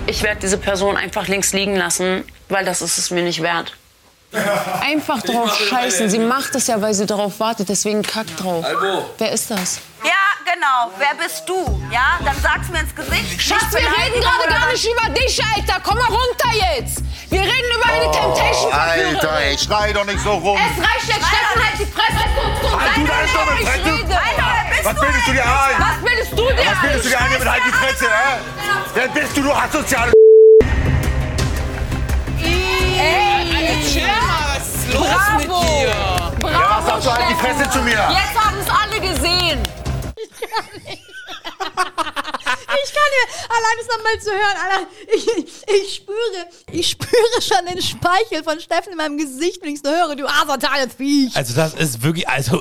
[0.06, 3.76] Ich werde diese Person einfach links liegen lassen, weil das ist es mir nicht wert.
[4.82, 6.10] Einfach drauf scheißen.
[6.10, 7.68] Sie macht es ja, weil sie darauf wartet.
[7.68, 8.64] Deswegen kack drauf.
[9.18, 9.80] Wer ist das?
[10.04, 10.10] Ja,
[10.44, 10.92] genau.
[10.98, 11.80] Wer bist du?
[11.90, 13.40] Ja, dann sag's mir ins Gesicht.
[13.40, 15.80] Schatz, wir reden gerade gar nicht über dich, Alter.
[15.82, 17.02] Komm mal runter jetzt.
[17.30, 20.56] Wir reden über eine temptation Oh, Alter, ey, schrei doch nicht so rum.
[20.58, 22.24] Es reicht jetzt, Steffen, halt die Fresse.
[22.62, 23.84] Guck, Halt du deine dumme ich Fresse.
[23.84, 24.14] rede.
[24.16, 25.78] Alter, wer bist Was du bildest du dir ein?
[25.78, 28.38] Was bildest du dir Was bildest du dir ein mit halt die Fresse, hä?
[28.94, 30.12] Wer bist du, du asoziale
[32.98, 34.58] Ey, chill mal.
[34.58, 35.38] Was ist los Bravo.
[35.38, 35.94] mit dir?
[36.40, 37.34] Bravo, Ja, was sagst du halt die.
[37.34, 37.92] Fresse zu mir?
[37.92, 39.62] Jetzt haben es alle gesehen.
[42.80, 45.26] Ich kann nicht, allein das nochmal zu hören, allein, ich,
[45.82, 49.82] ich spüre, ich spüre schon den Speichel von Steffen in meinem Gesicht, wenn ich es
[49.82, 51.34] nur höre, du asoziales Viech.
[51.36, 52.60] Also das ist wirklich, also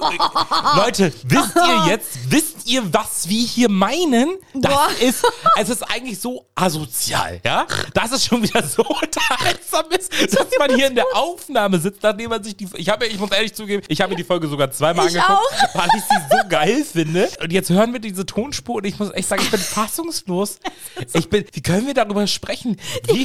[0.75, 4.37] Leute, wisst ihr jetzt, wisst ihr, was wir hier meinen?
[4.53, 4.89] Das Boah.
[4.99, 5.25] ist,
[5.57, 7.65] es ist eigentlich so asozial, ja?
[7.93, 12.29] Dass es schon wieder so unterhaltsam ist, dass man hier in der Aufnahme sitzt, nachdem
[12.29, 14.71] man sich die, ich habe, ich muss ehrlich zugeben, ich habe mir die Folge sogar
[14.71, 15.75] zweimal Ich angeguckt, auch.
[15.79, 17.29] weil ich sie so geil finde.
[17.41, 20.59] Und jetzt hören wir diese Tonspur und ich muss echt sagen, ich bin fassungslos.
[21.13, 22.77] Ich bin, wie können wir darüber sprechen?
[23.05, 23.23] Wie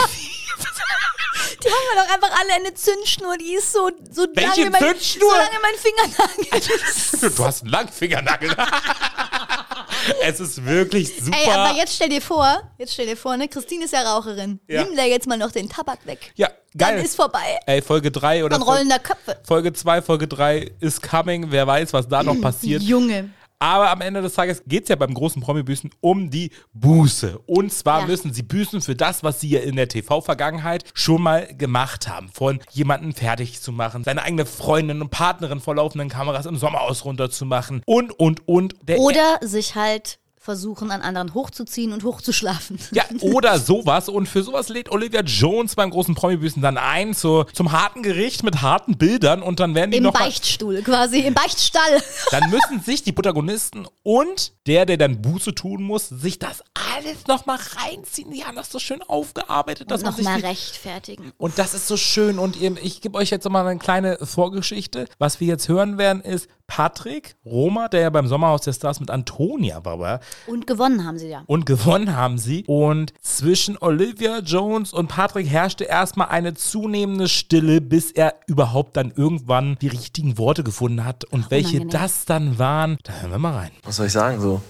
[1.65, 4.81] Die haben wir doch einfach alle eine Zündschnur, die ist so, so Welche lange, mein,
[4.83, 5.31] Zündschnur?
[5.31, 7.39] so lange mein Fingernagel ist.
[7.39, 8.55] Du hast einen langen Fingernagel.
[10.23, 11.37] es ist wirklich super.
[11.39, 14.61] Ey, aber jetzt stell dir vor, jetzt stell dir vor, ne, Christine ist ja Raucherin.
[14.69, 14.85] Ja.
[14.85, 16.33] Nimm da jetzt mal noch den Tabak weg.
[16.35, 16.97] ja, geil.
[16.97, 17.59] Dann ist vorbei.
[17.67, 19.39] Ey, Folge 3 oder Von rollender Köpfe.
[19.47, 21.47] Folge 2, Folge 3 ist coming.
[21.51, 22.83] Wer weiß, was da noch passiert.
[22.83, 23.31] Junge.
[23.63, 27.39] Aber am Ende des Tages geht es ja beim großen Promi-Büßen um die Buße.
[27.47, 28.07] Und zwar Ja.
[28.07, 32.29] müssen sie büßen für das, was sie ja in der TV-Vergangenheit schon mal gemacht haben.
[32.33, 37.05] Von jemanden fertig zu machen, seine eigene Freundin und Partnerin vor laufenden Kameras im Sommerhaus
[37.05, 38.75] runterzumachen und, und, und.
[38.83, 42.79] Der Oder sich halt versuchen, an anderen hochzuziehen und hochzuschlafen.
[42.91, 44.09] Ja, oder sowas.
[44.09, 48.43] Und für sowas lädt Olivia Jones beim großen Promi-Büßen dann ein zu, zum harten Gericht
[48.43, 52.03] mit harten Bildern und dann werden die Im noch Beichtstuhl quasi, im Beichtstall.
[52.31, 56.63] Dann müssen sich die Protagonisten und der, der dann Buße tun muss, sich das
[56.97, 58.31] alles nochmal reinziehen.
[58.31, 61.33] Die haben das so schön aufgearbeitet, dass Und man sich nochmal rechtfertigen.
[61.37, 62.39] und das ist so schön.
[62.39, 65.07] Und ihr, ich gebe euch jetzt nochmal eine kleine Vorgeschichte.
[65.19, 69.11] Was wir jetzt hören werden, ist Patrick, Roma, der ja beim Sommerhaus der Stars mit
[69.11, 71.43] Antonia war, Und gewonnen haben sie ja.
[71.47, 72.65] und gewonnen haben sie.
[72.67, 79.13] Und zwischen Olivia Jones und Patrick herrschte erstmal eine zunehmende Stille, bis er überhaupt dann
[79.15, 81.27] irgendwann die richtigen Worte gefunden hat.
[81.27, 81.91] Und welche unangenehm.
[81.91, 83.71] das dann waren, da hören wir mal rein.
[83.85, 84.41] Was soll ich sagen?
[84.41, 84.63] So,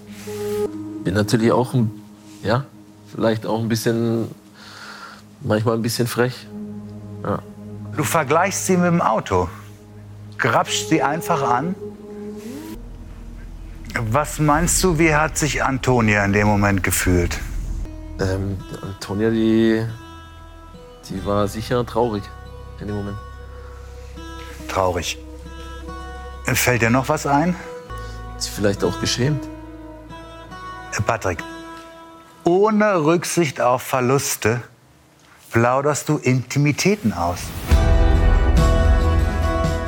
[1.05, 1.88] bin natürlich auch, ein,
[2.42, 2.64] ja,
[3.14, 4.26] vielleicht auch ein bisschen,
[5.40, 6.48] manchmal ein bisschen frech.
[7.22, 7.38] Ja.
[7.96, 9.48] Du vergleichst sie mit dem Auto.
[10.36, 11.76] Grapscht sie einfach an.
[14.01, 17.38] Was meinst du, wie hat sich Antonia in dem Moment gefühlt?
[18.20, 19.84] Ähm, Antonia, die,
[21.09, 22.22] die war sicher traurig
[22.80, 23.18] in dem Moment.
[24.68, 25.18] Traurig.
[26.45, 27.55] Fällt dir noch was ein?
[28.38, 29.47] Ist vielleicht auch geschämt.
[31.07, 31.43] Patrick,
[32.45, 34.62] ohne Rücksicht auf Verluste
[35.51, 37.40] plauderst du Intimitäten aus.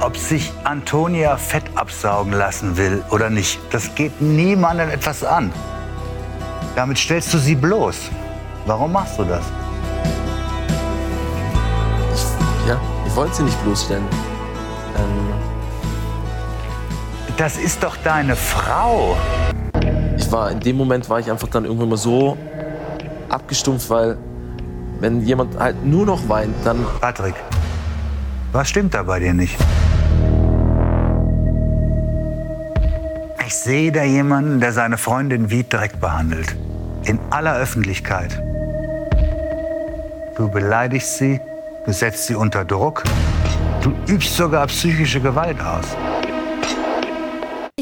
[0.01, 5.53] Ob sich Antonia Fett absaugen lassen will oder nicht, das geht niemandem etwas an.
[6.77, 8.11] Damit stellst du sie bloß.
[8.67, 9.45] Warum machst du das?
[12.67, 14.05] Ja, ich wollte sie nicht bloßstellen.
[14.97, 15.33] Ähm,
[17.37, 19.17] Das ist doch deine Frau.
[20.17, 22.37] ich war, in dem Moment war ich einfach dann irgendwann mal so
[23.29, 24.17] abgestumpft, weil
[25.01, 26.87] wenn jemand halt nur noch weint, dann...
[27.01, 27.35] Patrick,
[28.55, 29.57] was stimmt da bei dir nicht?
[33.47, 36.57] Ich sehe da jemanden, der seine Freundin wie Dreck behandelt.
[37.05, 38.41] In aller Öffentlichkeit.
[40.37, 41.41] Du beleidigst sie,
[41.85, 43.03] du setzt sie unter Druck,
[43.83, 45.97] du übst sogar psychische Gewalt aus.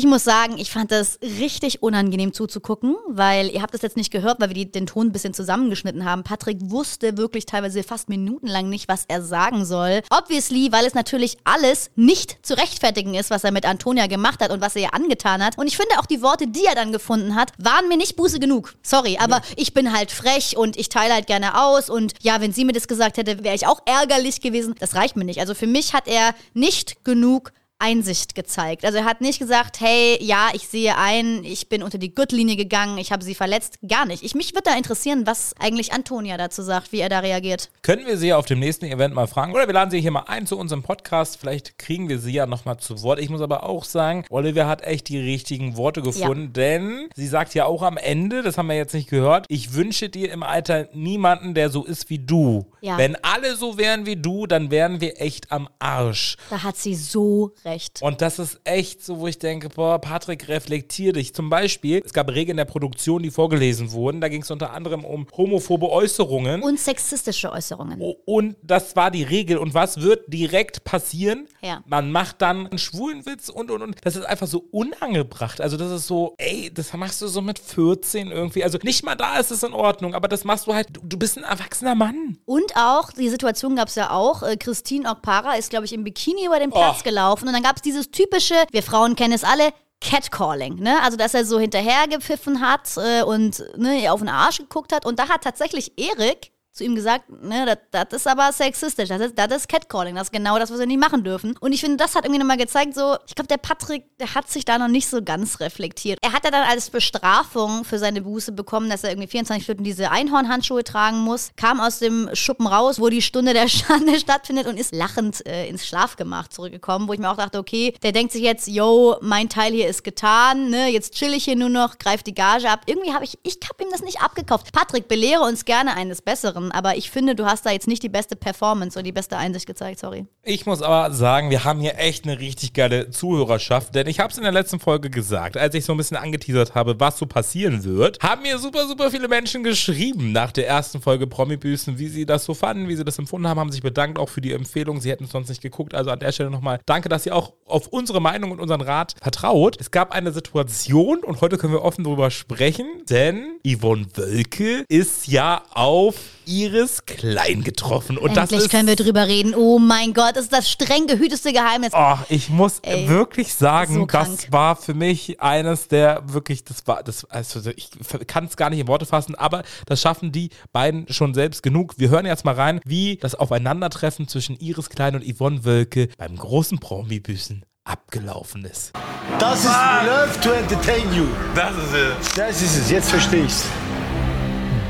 [0.03, 4.11] Ich muss sagen, ich fand das richtig unangenehm zuzugucken, weil ihr habt es jetzt nicht
[4.11, 6.25] gehört, weil wir die, den Ton ein bisschen zusammengeschnitten haben.
[6.25, 10.03] Patrick wusste wirklich teilweise fast minutenlang nicht, was er sagen soll.
[10.11, 14.51] Obviously, weil es natürlich alles nicht zu rechtfertigen ist, was er mit Antonia gemacht hat
[14.51, 15.57] und was er ihr angetan hat.
[15.57, 18.41] Und ich finde auch die Worte, die er dann gefunden hat, waren mir nicht Buße
[18.41, 18.75] genug.
[18.83, 22.53] Sorry, aber ich bin halt frech und ich teile halt gerne aus und ja, wenn
[22.53, 24.75] sie mir das gesagt hätte, wäre ich auch ärgerlich gewesen.
[24.81, 25.39] Das reicht mir nicht.
[25.39, 28.85] Also für mich hat er nicht genug Einsicht gezeigt.
[28.85, 32.55] Also er hat nicht gesagt, hey, ja, ich sehe ein, ich bin unter die Gürtellinie
[32.55, 33.79] gegangen, ich habe sie verletzt.
[33.87, 34.23] Gar nicht.
[34.23, 37.71] Ich, mich würde da interessieren, was eigentlich Antonia dazu sagt, wie er da reagiert.
[37.83, 39.53] Können wir sie auf dem nächsten Event mal fragen?
[39.53, 41.39] Oder wir laden sie hier mal ein zu unserem Podcast.
[41.41, 43.19] Vielleicht kriegen wir sie ja nochmal zu Wort.
[43.19, 47.53] Ich muss aber auch sagen, Olivia hat echt die richtigen Worte gefunden, denn sie sagt
[47.55, 50.89] ja auch am Ende, das haben wir jetzt nicht gehört, ich wünsche dir im Alter
[50.93, 52.67] niemanden, der so ist wie du.
[52.81, 52.97] Ja.
[52.97, 56.37] Wenn alle so wären wie du, dann wären wir echt am Arsch.
[56.49, 57.72] Da hat sie so recht.
[58.03, 61.35] Und das ist echt so, wo ich denke, boah, Patrick, reflektier dich.
[61.35, 64.21] Zum Beispiel, es gab Regeln der Produktion, die vorgelesen wurden.
[64.21, 66.63] Da ging es unter anderem um homophobe Äußerungen.
[66.63, 68.01] Und sexistische Äußerungen.
[68.25, 69.59] Und das war die Regel.
[69.59, 71.47] Und was wird direkt passieren?
[71.61, 71.83] Ja.
[71.87, 73.97] Man macht dann einen schwulen Witz und, und, und.
[74.03, 75.61] Das ist einfach so unangebracht.
[75.61, 78.65] Also das ist so, ey, das machst du so mit 14 irgendwie.
[78.65, 81.17] Also nicht mal da ist es in Ordnung, aber das machst du halt, du, du
[81.19, 82.39] bist ein erwachsener Mann.
[82.45, 86.05] Und auch, die Situation gab es ja auch, äh, Christine Okpara ist, glaube ich, im
[86.05, 87.05] Bikini über den Platz Oh.
[87.05, 91.01] gelaufen und dann gab es dieses typische, wir Frauen kennen es alle, Catcalling, ne?
[91.03, 95.07] Also, dass er so hinterhergepfiffen hat äh, und ne, auf den Arsch geguckt hat.
[95.07, 99.39] Und da hat tatsächlich Erik zu ihm gesagt, ne, das- ist aber sexistisch, das ist,
[99.39, 101.57] das ist Catcalling, das ist genau das, was wir nicht machen dürfen.
[101.61, 104.51] Und ich finde, das hat irgendwie nochmal gezeigt, so, ich glaube, der Patrick, der hat
[104.51, 106.19] sich da noch nicht so ganz reflektiert.
[106.23, 109.85] Er hat ja dann als Bestrafung für seine Buße bekommen, dass er irgendwie 24 Stunden
[109.85, 114.67] diese Einhornhandschuhe tragen muss, kam aus dem Schuppen raus, wo die Stunde der Schande stattfindet
[114.67, 118.33] und ist lachend äh, ins Schlafgemach zurückgekommen, wo ich mir auch dachte, okay, der denkt
[118.33, 121.99] sich jetzt, yo, mein Teil hier ist getan, ne, jetzt chill ich hier nur noch,
[121.99, 122.81] greif die Gage ab.
[122.87, 124.73] Irgendwie habe ich, ich habe ihm das nicht abgekauft.
[124.73, 128.09] Patrick, belehre uns gerne eines Besseren, aber ich finde, du hast da jetzt nicht die
[128.09, 130.27] beste Performance oder die beste Einsicht gezeigt, sorry.
[130.45, 134.31] Ich muss aber sagen, wir haben hier echt eine richtig geile Zuhörerschaft, denn ich habe
[134.31, 137.27] es in der letzten Folge gesagt, als ich so ein bisschen angeteasert habe, was so
[137.27, 142.09] passieren wird, haben mir super, super viele Menschen geschrieben nach der ersten Folge Promi-Büßen, wie
[142.09, 144.53] sie das so fanden, wie sie das empfunden haben, haben sich bedankt auch für die
[144.53, 145.01] Empfehlung.
[145.01, 147.53] Sie hätten es sonst nicht geguckt, also an der Stelle nochmal danke, dass ihr auch
[147.67, 149.77] auf unsere Meinung und unseren Rat vertraut.
[149.81, 155.29] Es gab eine Situation und heute können wir offen darüber sprechen, denn Yvonne Wölke ist
[155.29, 156.17] ja auf
[156.53, 159.55] Iris Klein getroffen und das Endlich ist können wir drüber reden.
[159.55, 161.93] Oh mein Gott, das ist das streng gehüteste Geheimnis.
[161.95, 166.87] Oh, ich muss Ey, wirklich sagen, so das war für mich eines der wirklich, das
[166.87, 167.91] war, das, also ich
[168.27, 171.95] kann es gar nicht in Worte fassen, aber das schaffen die beiden schon selbst genug.
[171.97, 176.37] Wir hören jetzt mal rein, wie das Aufeinandertreffen zwischen Iris Klein und Yvonne Wölke beim
[176.37, 178.93] großen Promi-Büßen abgelaufen ist.
[179.39, 181.27] Das ist We Love to Entertain You.
[181.55, 182.35] Das ist es.
[182.35, 183.65] Das ist es, jetzt verstehe ich's.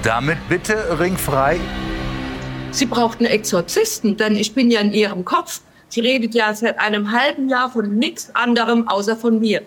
[0.03, 1.61] Damit bitte ringfrei.
[2.73, 5.61] Sie braucht einen Exorzisten, denn ich bin ja in ihrem Kopf.
[5.89, 9.63] Sie redet ja seit einem halben Jahr von nichts anderem außer von mir.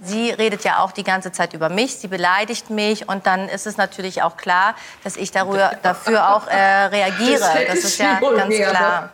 [0.00, 3.66] Sie redet ja auch die ganze Zeit über mich, sie beleidigt mich und dann ist
[3.66, 4.74] es natürlich auch klar,
[5.04, 7.66] dass ich darüber, dafür auch äh, reagiere.
[7.66, 9.12] Das ist ja ganz klar.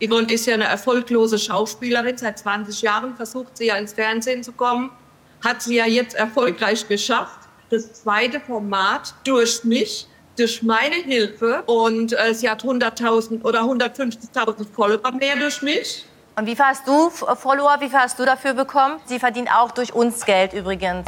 [0.00, 2.16] Yvonne ist ja eine erfolglose Schauspielerin.
[2.18, 4.90] Seit 20 Jahren versucht sie ja ins Fernsehen zu kommen.
[5.44, 7.49] Hat sie ja jetzt erfolgreich geschafft.
[7.70, 10.06] Das zweite Format durch mich,
[10.36, 11.62] durch meine Hilfe.
[11.66, 16.04] Und äh, sie hat 100.000 oder 150.000 Follower mehr durch mich.
[16.36, 18.96] Und wie viel hast du F- Follower, wie viel hast du dafür bekommen?
[19.06, 21.06] Sie verdient auch durch uns Geld übrigens.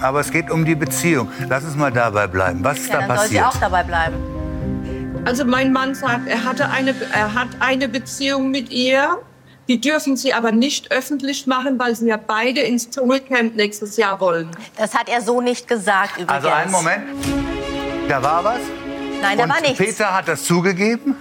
[0.00, 1.30] Aber es geht um die Beziehung.
[1.48, 2.60] Lass uns mal dabei bleiben.
[2.62, 3.54] Was ist Ja, da dann soll sie passiert?
[3.56, 5.22] auch dabei bleiben.
[5.26, 9.18] Also mein Mann sagt, er, hatte eine, er hat eine Beziehung mit ihr.
[9.66, 14.20] Die dürfen sie aber nicht öffentlich machen, weil sie ja beide ins Dschungelcamp nächstes Jahr
[14.20, 14.50] wollen.
[14.76, 16.30] Das hat er so nicht gesagt übrigens.
[16.32, 17.04] Also einen Moment.
[18.08, 18.60] Da war was?
[19.22, 19.78] Nein, da Und war nichts.
[19.78, 21.16] Peter hat das zugegeben?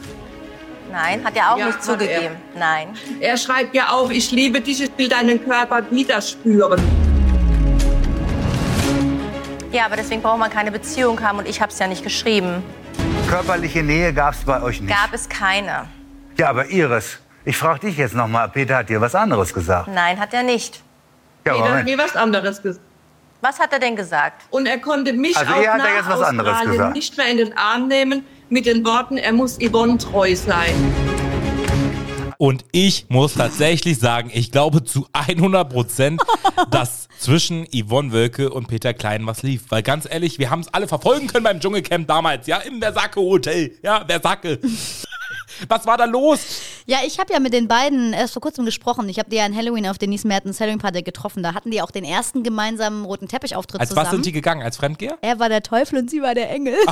[0.92, 2.36] Nein, hat er auch Ja, nicht zugegeben.
[2.60, 2.90] Nein.
[3.22, 6.82] Er schreibt ja auch, ich liebe dich, ich will deinen Körper wieder spüren.
[9.72, 12.62] Ja, aber deswegen braucht man keine Beziehung haben und ich habe es ja nicht geschrieben.
[13.30, 14.94] Körperliche Nähe gab es bei euch nicht.
[14.94, 15.86] Gab es keine.
[16.38, 18.48] Ja, aber Iris, ich frage dich jetzt noch mal.
[18.48, 19.88] Peter hat dir was anderes gesagt.
[19.88, 20.82] Nein, hat er nicht.
[21.46, 22.86] Ja, Peter hat mir was anderes gesagt.
[23.42, 24.44] Was hat er denn gesagt?
[24.52, 26.96] Und er konnte mich Also auch nach jetzt was anderes Australien gesagt.
[26.96, 30.74] nicht mehr in den Arm nehmen mit den Worten, er muss Yvonne treu sein.
[32.38, 36.22] Und ich muss tatsächlich sagen, ich glaube zu 100 Prozent,
[36.72, 39.64] dass zwischen Yvonne Wölke und Peter Klein was lief.
[39.70, 43.20] Weil ganz ehrlich, wir haben es alle verfolgen können beim Dschungelcamp damals, ja, im Versacke
[43.20, 43.78] Hotel.
[43.82, 44.60] Ja, Versacke.
[45.68, 46.62] Was war da los?
[46.86, 49.08] Ja, ich habe ja mit den beiden erst vor kurzem gesprochen.
[49.10, 51.44] Ich habe die ja an Halloween auf Denise Mertens Halloween Party getroffen.
[51.44, 54.06] Da hatten die auch den ersten gemeinsamen roten Teppichauftritt Als zusammen.
[54.06, 54.62] was sind die gegangen?
[54.62, 55.18] Als Fremdgeher?
[55.22, 56.76] Er war der Teufel und sie war der Engel.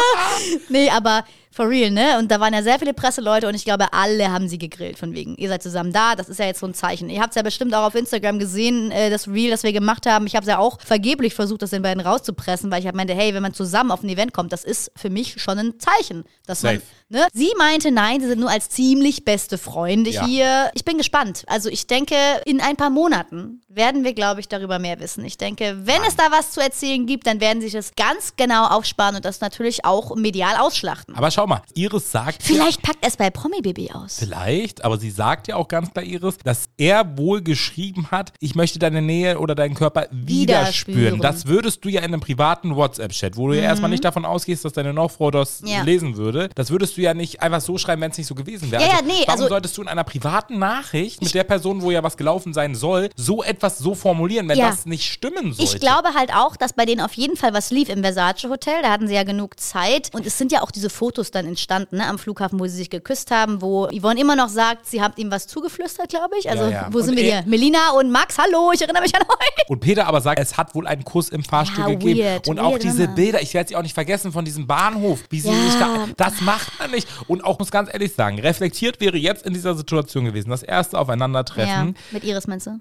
[0.68, 2.18] nee, aber for real, ne?
[2.18, 5.14] Und da waren ja sehr viele Presseleute und ich glaube, alle haben sie gegrillt von
[5.14, 7.08] wegen, ihr seid zusammen da, das ist ja jetzt so ein Zeichen.
[7.10, 10.06] Ihr habt es ja bestimmt auch auf Instagram gesehen, äh, das Reel, das wir gemacht
[10.06, 10.26] haben.
[10.26, 13.14] Ich habe es ja auch vergeblich versucht, das den beiden rauszupressen, weil ich hab meinte,
[13.14, 16.24] hey, wenn man zusammen auf ein Event kommt, das ist für mich schon ein Zeichen,
[16.46, 16.86] dass man, Safe.
[17.08, 17.26] ne?
[17.32, 20.24] Sie meinte, nein, sie sind nur als ziemlich beste Freunde Ja.
[20.24, 20.70] hier.
[20.74, 21.44] Ich bin gespannt.
[21.48, 22.14] Also ich denke,
[22.44, 25.24] in ein paar Monaten werden wir, glaube ich, darüber mehr wissen.
[25.24, 28.34] Ich denke, wenn es da was zu erzählen gibt, dann werden sie sich das ganz
[28.36, 31.14] genau aufsparen und das natürlich auch medial ausschlachten.
[31.16, 32.42] Aber schau mal, Iris sagt.
[32.42, 34.16] Vielleicht packt es bei Promi Baby aus.
[34.18, 38.54] Vielleicht, aber sie sagt ja auch ganz klar, Iris, dass er wohl geschrieben hat, ich
[38.54, 40.98] möchte deine Nähe oder deinen Körper wieder, Wieder spüren.
[40.98, 41.20] spüren.
[41.20, 43.68] Das würdest du ja in einem privaten WhatsApp-Chat, wo du ja Mhm.
[43.68, 45.82] erstmal nicht davon ausgehst, dass deine Nachfrau das Ja.
[45.82, 46.50] lesen würde.
[46.54, 48.82] Das würdest du ja nicht einfach so schreiben, wenn es nicht so gewesen wäre.
[48.82, 51.80] Ja, ja, also, nee, warum also- solltest du in einer privaten Nachricht mit der Person,
[51.80, 54.68] wo ja was gelaufen sein soll, so etwas so formulieren, wenn Ja.
[54.68, 55.74] das nicht stimmen sollte?
[55.74, 58.82] Ich glaube halt auch, dass bei denen auf jeden Fall was lief im Versace Hotel.
[58.82, 60.10] Da hatten sie ja genug Zeit.
[60.12, 62.90] Und es sind ja auch diese Fotos dann entstanden ne, am Flughafen, wo sie sich
[62.90, 66.48] geküsst haben, wo Yvonne immer noch sagt, sie hat ihm was zugeflüstert, glaube ich.
[66.50, 66.88] Also, Ja, ja.
[66.90, 67.50] wo Und sind wir er- hier?
[67.50, 69.68] Melina und Max, hallo, ich erinnere mich an euch.
[69.68, 72.20] Und Peter aber sagt, es hat wohl einen Kuss im Fahrstuhl Ja, gegeben.
[72.20, 73.14] weird, und auch diese immer.
[73.14, 76.06] Bilder, ich werde sie auch nicht vergessen von diesem Bahnhof, wie sie sich da.
[76.16, 77.08] Das macht man nicht.
[77.28, 80.98] Und auch muss ganz ehrlich sagen, reflektiert wäre jetzt in dieser Situation gewesen, das erste
[80.98, 81.96] Aufeinandertreffen.
[82.10, 82.78] mit Iris meinst du?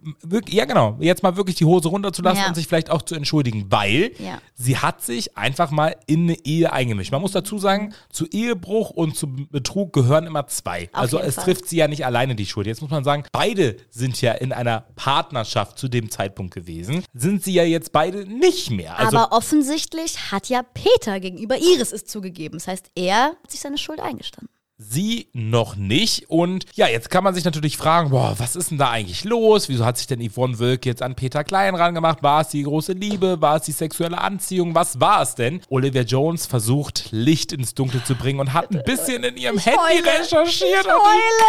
[0.49, 0.97] Ja, genau.
[0.99, 4.11] Jetzt mal wirklich die Hose runterzulassen und sich vielleicht auch zu entschuldigen, weil
[4.55, 7.11] sie hat sich einfach mal in eine Ehe eingemischt.
[7.11, 10.89] Man muss dazu sagen, zu Ehebruch und zu Betrug gehören immer zwei.
[10.91, 11.43] Auf also es Fall.
[11.45, 12.67] trifft sie ja nicht alleine die Schuld.
[12.67, 17.03] Jetzt muss man sagen, beide sind ja in einer Partnerschaft zu dem Zeitpunkt gewesen.
[17.13, 18.97] Sind sie ja jetzt beide nicht mehr.
[18.97, 22.57] Also Aber offensichtlich hat ja Peter gegenüber Iris es zugegeben.
[22.57, 24.49] Das heißt, er hat sich seine Schuld eingestanden.
[24.81, 26.29] Sie noch nicht.
[26.29, 29.67] Und ja, jetzt kann man sich natürlich fragen, boah, was ist denn da eigentlich los?
[29.67, 32.23] Wieso hat sich denn Yvonne Wölk jetzt an Peter Klein rangemacht?
[32.23, 33.41] War es die große Liebe?
[33.41, 34.73] War es die sexuelle Anziehung?
[34.75, 35.59] Was war es denn?
[35.67, 39.77] Olivia Jones versucht, Licht ins Dunkel zu bringen und hat ein bisschen in ihrem Handy
[39.77, 40.19] heule.
[40.21, 40.85] recherchiert.
[40.85, 41.45] Ich heule.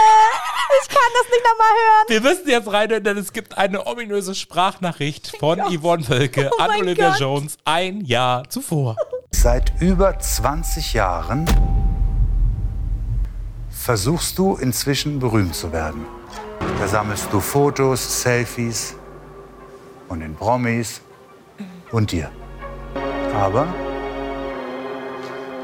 [0.83, 2.07] Ich kann das nicht nochmal hören.
[2.09, 6.71] Wir müssen jetzt rein, denn es gibt eine ominöse Sprachnachricht von Yvonne Wölke Oh an
[6.81, 7.21] Olivia Gott.
[7.21, 8.97] Jones ein Jahr zuvor.
[9.31, 11.47] Seit über 20 Jahren
[13.91, 16.07] versuchst du inzwischen berühmt zu werden.
[16.79, 18.95] Da sammelst du Fotos, Selfies
[20.07, 21.01] von den Promis
[21.91, 22.31] und dir.
[23.35, 23.67] Aber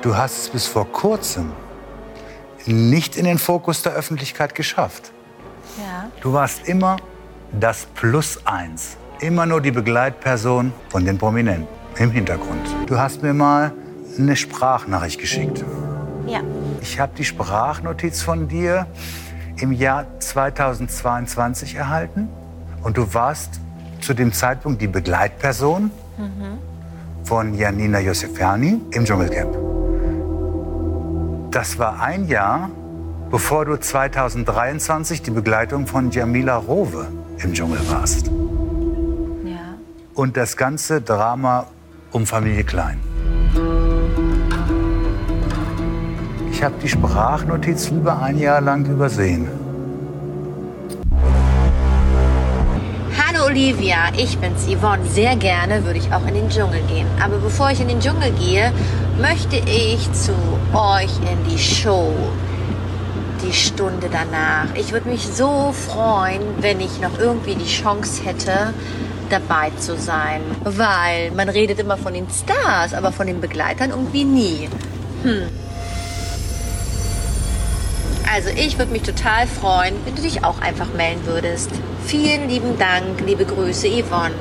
[0.02, 1.52] du hast es bis vor kurzem
[2.64, 5.12] nicht in den Fokus der Öffentlichkeit geschafft.
[5.78, 6.10] Ja.
[6.20, 6.96] Du warst immer
[7.52, 8.96] das Plus eins.
[9.20, 12.66] Immer nur die Begleitperson von den Prominenten im Hintergrund.
[12.86, 13.72] Du hast mir mal
[14.18, 15.64] eine Sprachnachricht geschickt.
[16.26, 16.40] Ja.
[16.88, 18.86] Ich habe die Sprachnotiz von dir
[19.56, 22.28] im Jahr 2022 erhalten.
[22.84, 23.60] Und du warst
[24.00, 26.58] zu dem Zeitpunkt die Begleitperson Mhm.
[27.24, 29.56] von Janina Josefiani im Dschungelcamp.
[31.50, 32.70] Das war ein Jahr
[33.30, 37.08] bevor du 2023 die Begleitung von Jamila Rowe
[37.38, 38.28] im Dschungel warst.
[39.44, 39.74] Ja.
[40.14, 41.66] Und das ganze Drama
[42.12, 43.00] um Familie Klein.
[46.56, 49.46] Ich habe die Sprachnotiz lieber ein Jahr lang übersehen.
[53.14, 55.04] Hallo Olivia, ich bin's Yvonne.
[55.04, 57.06] Sehr gerne würde ich auch in den Dschungel gehen.
[57.22, 58.72] Aber bevor ich in den Dschungel gehe,
[59.20, 60.32] möchte ich zu
[60.72, 62.10] euch in die Show.
[63.46, 64.74] Die Stunde danach.
[64.76, 68.72] Ich würde mich so freuen, wenn ich noch irgendwie die Chance hätte,
[69.28, 70.40] dabei zu sein.
[70.64, 74.70] Weil man redet immer von den Stars, aber von den Begleitern irgendwie nie.
[75.22, 75.65] Hm.
[78.32, 81.70] Also ich würde mich total freuen, wenn du dich auch einfach melden würdest.
[82.06, 84.34] Vielen lieben Dank, liebe Grüße, Yvonne.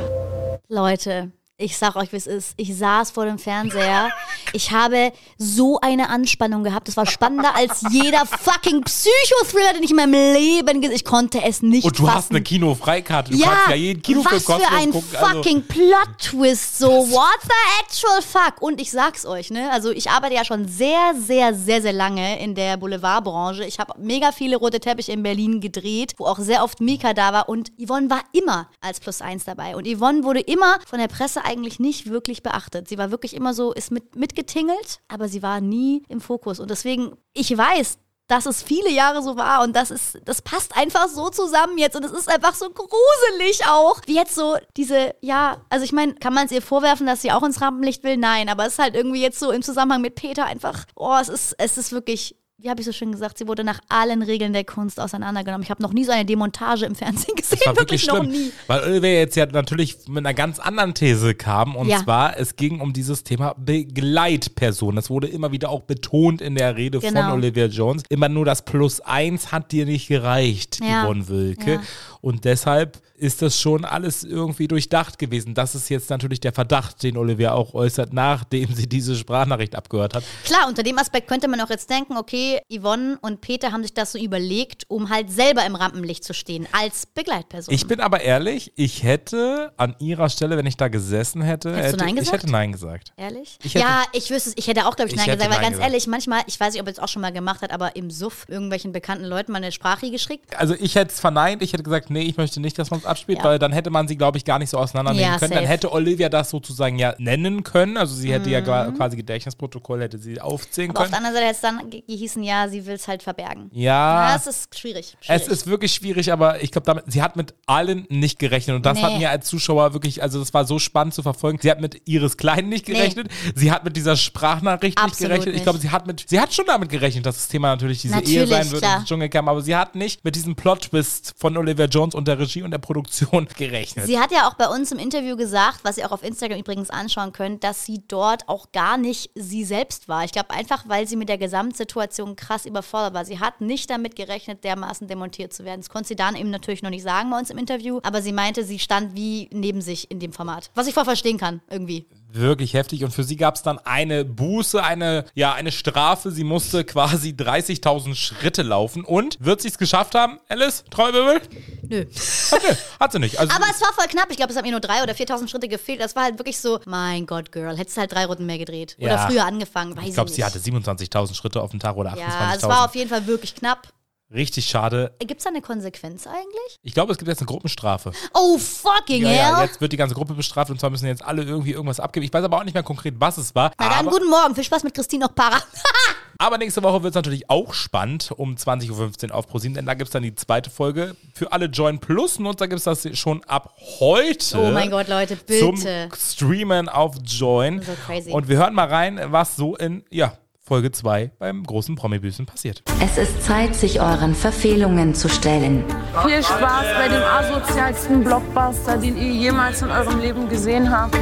[0.68, 2.54] Leute, ich sag euch, wie es ist.
[2.58, 4.10] Ich saß vor dem Fernseher.
[4.52, 6.90] Ich habe so eine Anspannung gehabt.
[6.90, 11.42] Das war spannender als jeder fucking Psychothriller, den ich in meinem Leben gesehen Ich konnte
[11.42, 12.16] es nicht Und du fassen.
[12.18, 13.32] hast eine Kinofreikarte.
[13.32, 15.16] Du ja, kannst ja jeden Kinofilm was für ein gucken.
[15.16, 16.78] Also- fucking Plot-Twist.
[16.78, 17.50] So, what the
[17.82, 18.62] actual fuck?
[18.62, 19.72] Und ich sag's euch, ne?
[19.72, 23.64] Also ich arbeite ja schon sehr, sehr, sehr, sehr lange in der Boulevardbranche.
[23.64, 27.32] Ich habe mega viele rote Teppiche in Berlin gedreht, wo auch sehr oft Mika da
[27.32, 27.48] war.
[27.48, 29.78] Und Yvonne war immer als Plus Eins dabei.
[29.78, 32.88] Und Yvonne wurde immer von der Presse eigentlich nicht wirklich beachtet.
[32.88, 36.60] Sie war wirklich immer so, ist mit, mitgetingelt, aber sie war nie im Fokus.
[36.60, 40.76] Und deswegen, ich weiß, dass es viele Jahre so war und das ist, das passt
[40.76, 44.02] einfach so zusammen jetzt und es ist einfach so gruselig auch.
[44.08, 47.32] Wie jetzt so diese, ja, also ich meine, kann man es ihr vorwerfen, dass sie
[47.32, 48.18] auch ins Rampenlicht will?
[48.18, 51.30] Nein, aber es ist halt irgendwie jetzt so im Zusammenhang mit Peter einfach, oh, es
[51.30, 54.54] ist, es ist wirklich, wie habe ich so schön gesagt, sie wurde nach allen Regeln
[54.54, 55.62] der Kunst auseinandergenommen.
[55.64, 58.32] Ich habe noch nie so eine Demontage im Fernsehen gesehen, Das war wirklich noch schlimm,
[58.32, 58.52] nie.
[58.68, 62.02] weil Olivia jetzt ja natürlich mit einer ganz anderen These kam und Ja.
[62.04, 64.96] zwar es ging um dieses Thema Begleitperson.
[64.96, 67.34] Das wurde immer wieder auch betont in der Rede von Genau.
[67.34, 68.04] Olivia Jones.
[68.10, 71.04] Immer nur das Plus eins hat dir nicht gereicht, Ja.
[71.06, 71.72] Yvonne Wilke.
[71.74, 71.82] Ja.
[72.22, 75.54] Und deshalb ist das schon alles irgendwie durchdacht gewesen.
[75.54, 80.16] Das ist jetzt natürlich der Verdacht, den Olivia auch äußert, nachdem sie diese Sprachnachricht abgehört
[80.16, 80.24] hat.
[80.44, 83.94] Klar, unter dem Aspekt könnte man auch jetzt denken, okay, Yvonne und Peter haben sich
[83.94, 87.74] das so überlegt, um halt selber im Rampenlicht zu stehen, als Begleitperson.
[87.74, 92.02] Ich bin aber ehrlich, ich hätte an ihrer Stelle, wenn ich da gesessen hätte, Hättest
[92.02, 93.14] du hätte ich hätte Nein gesagt.
[93.18, 93.58] Ehrlich?
[93.64, 95.58] Ich ja, ich wüsste es, ich hätte auch, glaube ich, Ich Nein hätte gesagt, weil
[95.58, 95.92] Nein ganz gesagt.
[95.92, 98.12] ehrlich, manchmal, ich weiß nicht, ob er es auch schon mal gemacht hat, aber im
[98.12, 100.58] Suff irgendwelchen bekannten Leuten mal eine Sprache geschickt.
[100.58, 103.40] Also ich hätte es verneint, ich hätte gesagt, nee, ich möchte nicht, dass man abspielt,
[103.40, 103.44] Ja.
[103.46, 105.50] weil dann hätte man sie, glaube ich, gar nicht so auseinandernehmen Ja, können.
[105.52, 105.62] safe.
[105.62, 107.98] Dann hätte Olivia das sozusagen ja nennen können.
[107.98, 108.66] Also sie hätte ja Mhm.
[108.66, 111.26] gra- quasi Gedächtnisprotokoll, hätte sie aufzählen Aber auf der können.
[111.28, 113.70] anderen Seite hätte es dann ge- gehießen, ja, sie will es halt verbergen.
[113.74, 114.30] Ja.
[114.30, 115.16] Ja, es ist schwierig.
[115.22, 115.42] schwierig.
[115.42, 118.76] Es ist wirklich schwierig, aber ich glaube, sie hat mit allen nicht gerechnet.
[118.76, 119.04] Und das Nee.
[119.04, 121.60] hat mir als Zuschauer wirklich, also das war so spannend zu verfolgen.
[121.62, 122.94] Sie hat mit Iris Klein nicht Nee.
[122.96, 123.28] gerechnet.
[123.56, 125.48] Sie hat mit dieser Sprachnachricht nicht Absolut gerechnet.
[125.48, 125.64] Ich nicht.
[125.64, 128.20] glaube, sie hat mit, sie hat schon damit gerechnet, dass das Thema natürlich diese Ehe
[128.22, 129.04] Natürlich, sein wird klar.
[129.06, 132.72] Dschungelcamp, aber sie hat nicht mit diesem Plot-Twist von Olivia Jones und der Regie und
[132.72, 132.95] der Produktion
[133.58, 134.06] gerechnet.
[134.06, 136.90] Sie hat ja auch bei uns im Interview gesagt, was ihr auch auf Instagram übrigens
[136.90, 140.24] anschauen könnt, dass sie dort auch gar nicht sie selbst war.
[140.24, 143.26] Ich glaube einfach, weil sie mit der Gesamtsituation krass überfordert war.
[143.26, 145.82] Sie hat nicht damit gerechnet, dermaßen demontiert zu werden.
[145.82, 148.32] Das konnte sie dann eben natürlich noch nicht sagen bei uns im Interview, aber sie
[148.32, 150.72] meinte, sie stand wie neben sich in dem Format.
[150.76, 152.06] Was ich voll verstehen kann, irgendwie.
[152.36, 153.04] Wirklich heftig.
[153.04, 156.32] Und für sie gab es dann eine Buße, eine, ja, eine Strafe.
[156.32, 159.06] Sie musste quasi 30.000 Schritte laufen.
[159.06, 160.84] Und wird sie es geschafft haben, Alice?
[160.92, 161.42] Treubibbel?
[161.88, 162.06] Nö.
[162.52, 163.40] Okay, hat sie nicht.
[163.40, 164.28] Also, Aber es war voll knapp.
[164.32, 166.02] Ich glaube, es haben ihr nur drei oder 4.000 Schritte gefehlt.
[166.02, 168.98] Das war halt wirklich so, mein Gott, Girl, hättest du halt drei Runden mehr gedreht.
[169.00, 169.28] Oder Ja.
[169.28, 172.20] früher angefangen, weiß ich glaube, sie hatte 27.000 Schritte auf dem Tag oder 28.000.
[172.20, 173.88] ja, es war auf jeden Fall wirklich knapp.
[174.34, 175.14] Richtig schade.
[175.20, 176.78] Gibt es da eine Konsequenz eigentlich?
[176.82, 178.12] Ich glaube, es gibt jetzt eine Gruppenstrafe.
[178.34, 179.38] Oh, fucking Ja, hell.
[179.38, 182.26] ja, jetzt wird die ganze Gruppe bestraft und zwar müssen jetzt alle irgendwie irgendwas abgeben.
[182.26, 183.72] Ich weiß aber auch nicht mehr konkret, was es war.
[183.80, 184.56] Na dann, guten Morgen.
[184.56, 185.62] Viel Spaß mit Christine noch Para.
[186.40, 189.94] aber nächste Woche wird es natürlich auch spannend um 20.15 Uhr auf ProSieben, denn da
[189.94, 191.16] gibt es dann die zweite Folge.
[191.36, 194.58] Für alle Join Plus-Nutzer gibt es das schon ab heute.
[194.60, 195.60] Oh mein Gott, Leute, bitte.
[195.60, 195.78] Zum
[196.18, 197.82] Streamen auf Join.
[197.84, 198.32] So crazy.
[198.32, 200.34] Und wir hören mal rein, was so in, ja,
[200.68, 202.82] Folge 2 beim großen Promi-Büßen passiert.
[203.00, 205.84] Es ist Zeit, sich euren Verfehlungen zu stellen.
[206.26, 211.16] Viel Spaß bei dem asozialsten Blockbuster, den ihr jemals in eurem Leben gesehen habt.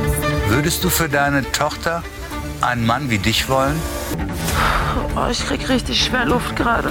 [0.48, 2.04] Würdest du für deine Tochter
[2.62, 3.76] einen Mann wie dich wollen?
[5.18, 6.88] Oh, ich krieg richtig schwer Luft gerade.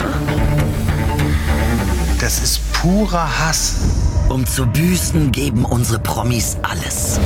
[2.21, 3.77] Das ist purer Hass.
[4.29, 7.19] Um zu büßen, geben unsere Promis alles.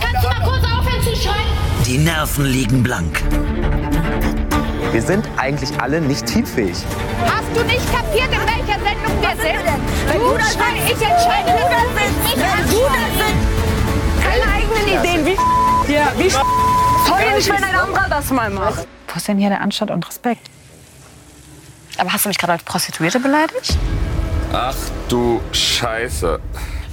[0.00, 1.46] Kannst du mal kurz aufhören zu schreien?
[1.86, 3.22] Die Nerven liegen blank.
[4.94, 6.76] Wir sind eigentlich alle nicht teamfähig.
[7.26, 9.58] Hast du nicht kapiert, in welcher Sendung wir sind?
[10.06, 13.38] Wenn du das sagst, ich entscheide, du das bist nicht Wenn du das sind.
[14.22, 15.26] Keine eigenen Ideen.
[15.26, 18.86] Wie ja, wie toll, nicht, wenn ein anderer das mal macht.
[19.08, 20.48] Wo ist denn hier der Anstand und Respekt?
[21.98, 23.76] Aber hast du mich gerade als Prostituierte beleidigt?
[24.52, 24.76] Ach
[25.08, 26.38] du Scheiße.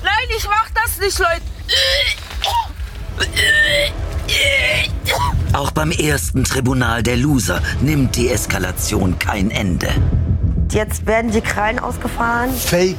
[0.02, 1.44] Nein, ich mach das nicht, Leute.
[5.54, 9.90] Auch beim ersten Tribunal der Loser nimmt die Eskalation kein Ende.
[10.72, 12.50] Jetzt werden die Krallen ausgefahren.
[12.52, 12.96] Fake,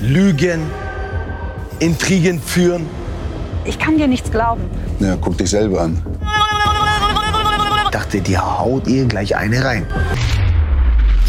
[0.00, 0.62] Lügen,
[1.78, 2.86] Intrigen führen.
[3.64, 4.62] Ich kann dir nichts glauben.
[5.00, 6.02] Ja, guck dich selber an.
[7.90, 9.86] dachte, die haut ihr gleich eine rein.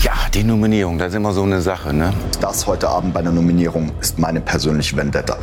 [0.01, 2.13] Ja, die Nominierung, das ist immer so eine Sache, ne?
[2.39, 5.37] Das heute Abend bei der Nominierung ist meine persönliche Vendetta.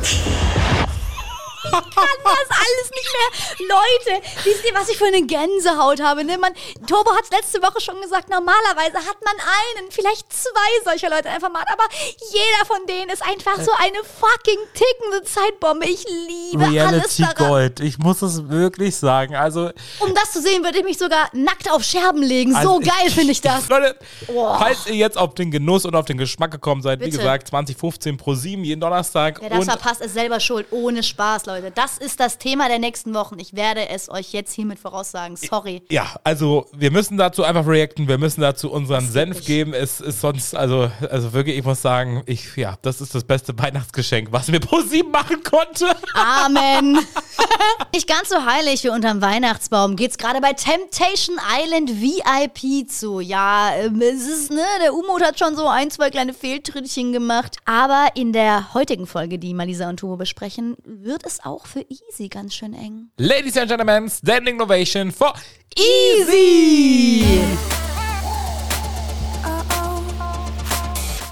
[1.70, 1.84] Kann
[2.24, 3.68] das alles nicht mehr.
[3.68, 6.24] Leute, wisst ihr, was ich für eine Gänsehaut habe?
[6.24, 6.38] Ne?
[6.38, 6.52] Man,
[6.86, 9.34] Turbo hat es letzte Woche schon gesagt, normalerweise hat man
[9.76, 10.50] einen, vielleicht zwei
[10.84, 11.84] solcher Leute einfach mal, aber
[12.32, 15.86] jeder von denen ist einfach so eine fucking tickende Zeitbombe.
[15.86, 17.48] Ich liebe alles Reality daran.
[17.48, 17.80] Gold.
[17.80, 19.34] Ich muss es wirklich sagen.
[19.34, 19.70] Also,
[20.00, 22.52] Um das zu sehen, würde ich mich sogar nackt auf Scherben legen.
[22.52, 23.68] So Also geil finde ich das.
[23.68, 24.58] Leute, Boah.
[24.58, 27.18] falls ihr jetzt auf den Genuss und auf den Geschmack gekommen seid, wie Bitte.
[27.18, 29.40] gesagt, 2015 pro 7 jeden Donnerstag.
[29.40, 30.66] Wer das verpasst, ist selber schuld.
[30.70, 31.55] Ohne Spaß, Leute.
[31.74, 33.38] Das ist das Thema der nächsten Wochen.
[33.38, 35.36] Ich werde es euch jetzt hiermit voraussagen.
[35.36, 35.82] Sorry.
[35.90, 39.74] ja, also wir müssen dazu einfach reacten, wir müssen dazu unseren Senf geben.
[39.74, 43.58] Es ist sonst, also, also wirklich, ich muss sagen, ich, ja, das ist das beste
[43.58, 45.86] Weihnachtsgeschenk, was mir pro 7 machen konnte.
[46.14, 46.98] Amen.
[47.94, 53.20] Nicht ganz so heilig wie unterm Weihnachtsbaum geht's gerade bei Temptation Island VIP zu.
[53.20, 57.56] Ja, ähm, es ist, ne, der Umut hat schon so ein, zwei kleine Fehltrittchen gemacht.
[57.64, 62.28] Aber in der heutigen Folge, die Malisa und Turbo besprechen, wird es auch für Easy
[62.28, 63.10] ganz schön eng.
[63.18, 65.34] Ladies and Gentlemen, Standing Ovation for
[65.76, 67.24] Easy!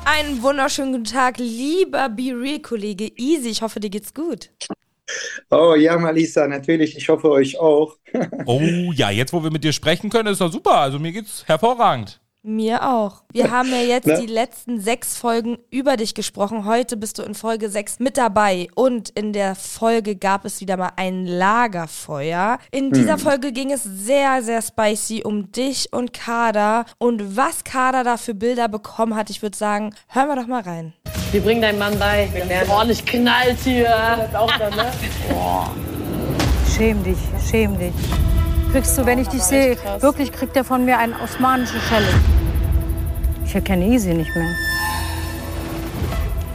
[0.07, 3.49] Einen wunderschönen guten Tag, lieber Be Real-Kollege Easy.
[3.49, 4.51] Ich hoffe, dir geht's gut.
[5.51, 6.97] Oh ja, Malisa, natürlich.
[6.97, 7.97] Ich hoffe euch auch.
[8.47, 8.61] Oh
[8.95, 10.77] ja, jetzt wo wir mit dir sprechen können, ist doch super.
[10.77, 12.21] Also mir geht's hervorragend.
[12.47, 13.23] Mir auch.
[13.33, 14.21] Wir haben ja jetzt Na?
[14.21, 16.67] die letzten sechs Folgen über dich gesprochen.
[16.67, 18.69] Heute bist du in Folge sechs mit dabei.
[18.75, 22.59] Und in der Folge gab es wieder mal ein Lagerfeuer.
[22.71, 23.19] In dieser Hm.
[23.21, 26.85] Folge ging es sehr, sehr spicy um dich und Kader.
[26.99, 30.61] Und was Kader da für Bilder bekommen hat, ich würde sagen, hören wir doch mal
[30.63, 30.93] rein.
[31.33, 32.29] Wir bringen deinen Mann bei.
[32.69, 33.89] Ordentlich knallt hier.
[34.19, 34.93] Das auch dann, ne?
[36.77, 37.19] Schäm dich,
[37.49, 37.93] schäm dich.
[38.75, 42.09] Kriegst du, wenn ich dich sehe, wirklich kriegt er von mir eine osmanische Schelle.
[43.47, 44.51] Ich erkenne Easy nicht mehr.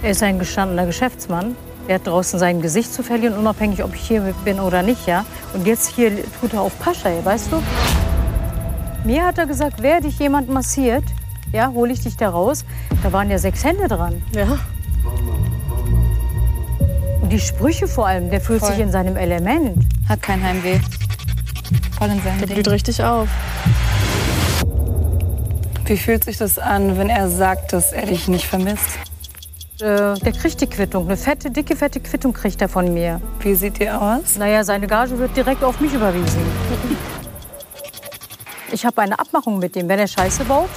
[0.03, 1.55] Er ist ein gestandener Geschäftsmann.
[1.87, 5.23] Er hat draußen sein Gesicht zu verlieren, unabhängig, ob ich hier bin oder nicht, ja.
[5.53, 7.63] Und jetzt hier tut er auf Pascha, weißt du?
[9.05, 11.05] Mir hat er gesagt, wer dich jemand massiert,
[11.53, 12.65] ja, hole ich dich da raus.
[13.01, 14.21] Da waren ja sechs Hände dran.
[14.35, 14.59] Ja.
[17.21, 18.71] Und die Sprüche vor allem, der fühlt Voll.
[18.71, 19.85] sich in seinem Element.
[20.09, 20.81] Hat kein Heimweh.
[21.97, 22.55] Voll in seinem Der Ding.
[22.55, 23.27] blüht richtig auf.
[25.85, 28.99] Wie fühlt sich das an, wenn er sagt, dass er dich nicht vermisst?
[29.81, 31.05] Äh, der kriegt die Quittung.
[31.05, 33.21] Eine fette, dicke, fette Quittung kriegt er von mir.
[33.39, 34.35] Wie sieht die aus?
[34.37, 36.41] Naja, seine Gage wird direkt auf mich überwiesen.
[38.71, 39.87] Ich habe eine Abmachung mit ihm.
[39.89, 40.69] Wenn er Scheiße baut,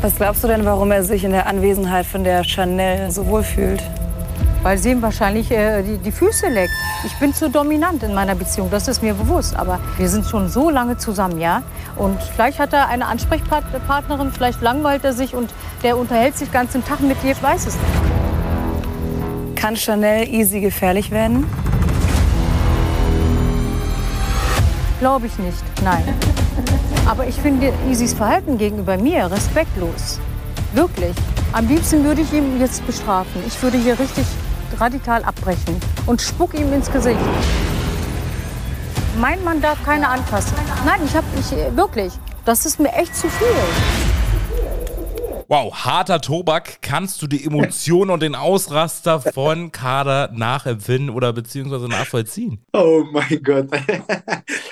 [0.00, 3.42] Was glaubst du denn, warum er sich in der Anwesenheit von der Chanel so wohl
[3.42, 3.82] fühlt?
[4.64, 6.72] Weil sie ihm wahrscheinlich äh, die, die Füße leckt.
[7.04, 9.54] Ich bin zu dominant in meiner Beziehung, das ist mir bewusst.
[9.54, 11.62] Aber wir sind schon so lange zusammen, ja.
[11.96, 16.54] Und vielleicht hat er eine Ansprechpartnerin, vielleicht langweilt er sich und der unterhält sich den
[16.54, 17.32] ganzen Tag mit dir.
[17.32, 17.84] Ich weiß es nicht.
[19.54, 21.46] Kann Chanel easy gefährlich werden?
[24.98, 26.02] Glaube ich nicht, nein.
[27.06, 30.18] Aber ich finde Isis Verhalten gegenüber mir respektlos.
[30.72, 31.14] Wirklich.
[31.52, 33.42] Am liebsten würde ich ihn jetzt bestrafen.
[33.46, 34.24] Ich würde hier richtig
[34.78, 37.18] radikal abbrechen und spuck ihm ins Gesicht.
[39.20, 40.56] Mein Mann darf keine anfassen.
[40.84, 42.12] Nein, ich habe ich äh, wirklich.
[42.44, 43.46] Das ist mir echt zu viel.
[45.48, 46.80] Wow, harter Tobak.
[46.80, 52.58] Kannst du die Emotionen und den Ausraster von Kader nachempfinden oder beziehungsweise nachvollziehen?
[52.72, 53.68] Oh mein Gott.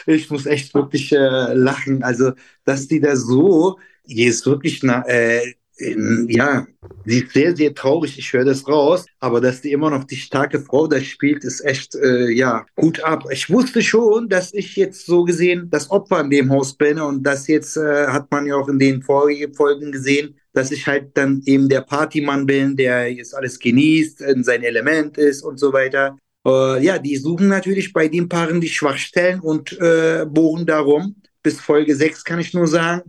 [0.04, 2.02] Ich muss echt wirklich äh, lachen.
[2.02, 2.32] Also,
[2.64, 6.66] dass die da so, die ist wirklich, na, äh, ähm, ja,
[7.04, 8.18] sie ist sehr, sehr traurig.
[8.18, 9.06] Ich höre das raus.
[9.20, 13.00] Aber dass die immer noch die starke Frau da spielt, ist echt, äh, ja, gut
[13.00, 13.24] ab.
[13.30, 17.00] Ich wusste schon, dass ich jetzt so gesehen das Opfer in dem Haus bin.
[17.00, 20.86] Und das jetzt äh, hat man ja auch in den vorigen Folgen gesehen, dass ich
[20.86, 25.58] halt dann eben der Partymann bin, der jetzt alles genießt, in sein Element ist und
[25.58, 26.16] so weiter.
[26.46, 31.16] Äh, ja, die suchen natürlich bei den Paaren die Schwachstellen und äh, bohren darum.
[31.42, 33.02] Bis Folge 6 kann ich nur sagen.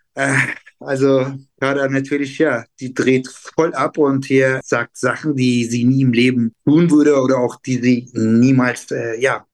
[0.85, 6.01] Also gerade natürlich, ja, die dreht voll ab und hier sagt Sachen, die sie nie
[6.01, 9.45] im Leben tun würde oder auch die sie niemals, äh, ja.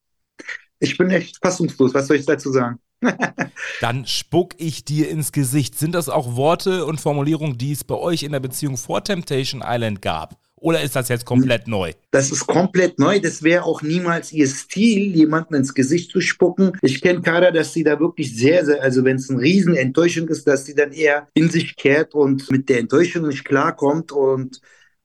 [0.80, 1.94] Ich bin echt fassungslos.
[1.94, 2.80] Was soll ich dazu sagen?
[3.82, 5.78] Dann spuck ich dir ins Gesicht.
[5.78, 9.64] Sind das auch Worte und Formulierungen, die es bei euch in der Beziehung vor Temptation
[9.66, 10.38] Island gab?
[10.62, 11.94] Oder ist das jetzt komplett neu?
[12.12, 13.20] Das ist komplett neu.
[13.20, 16.74] Das wäre auch niemals ihr Stil, jemanden ins Gesicht zu spucken.
[16.82, 20.28] Ich kenne Kader, dass sie da wirklich sehr, sehr, also wenn es eine riesen Enttäuschung
[20.28, 24.62] ist, dass sie dann eher in sich kehrt und mit der Enttäuschung nicht klarkommt und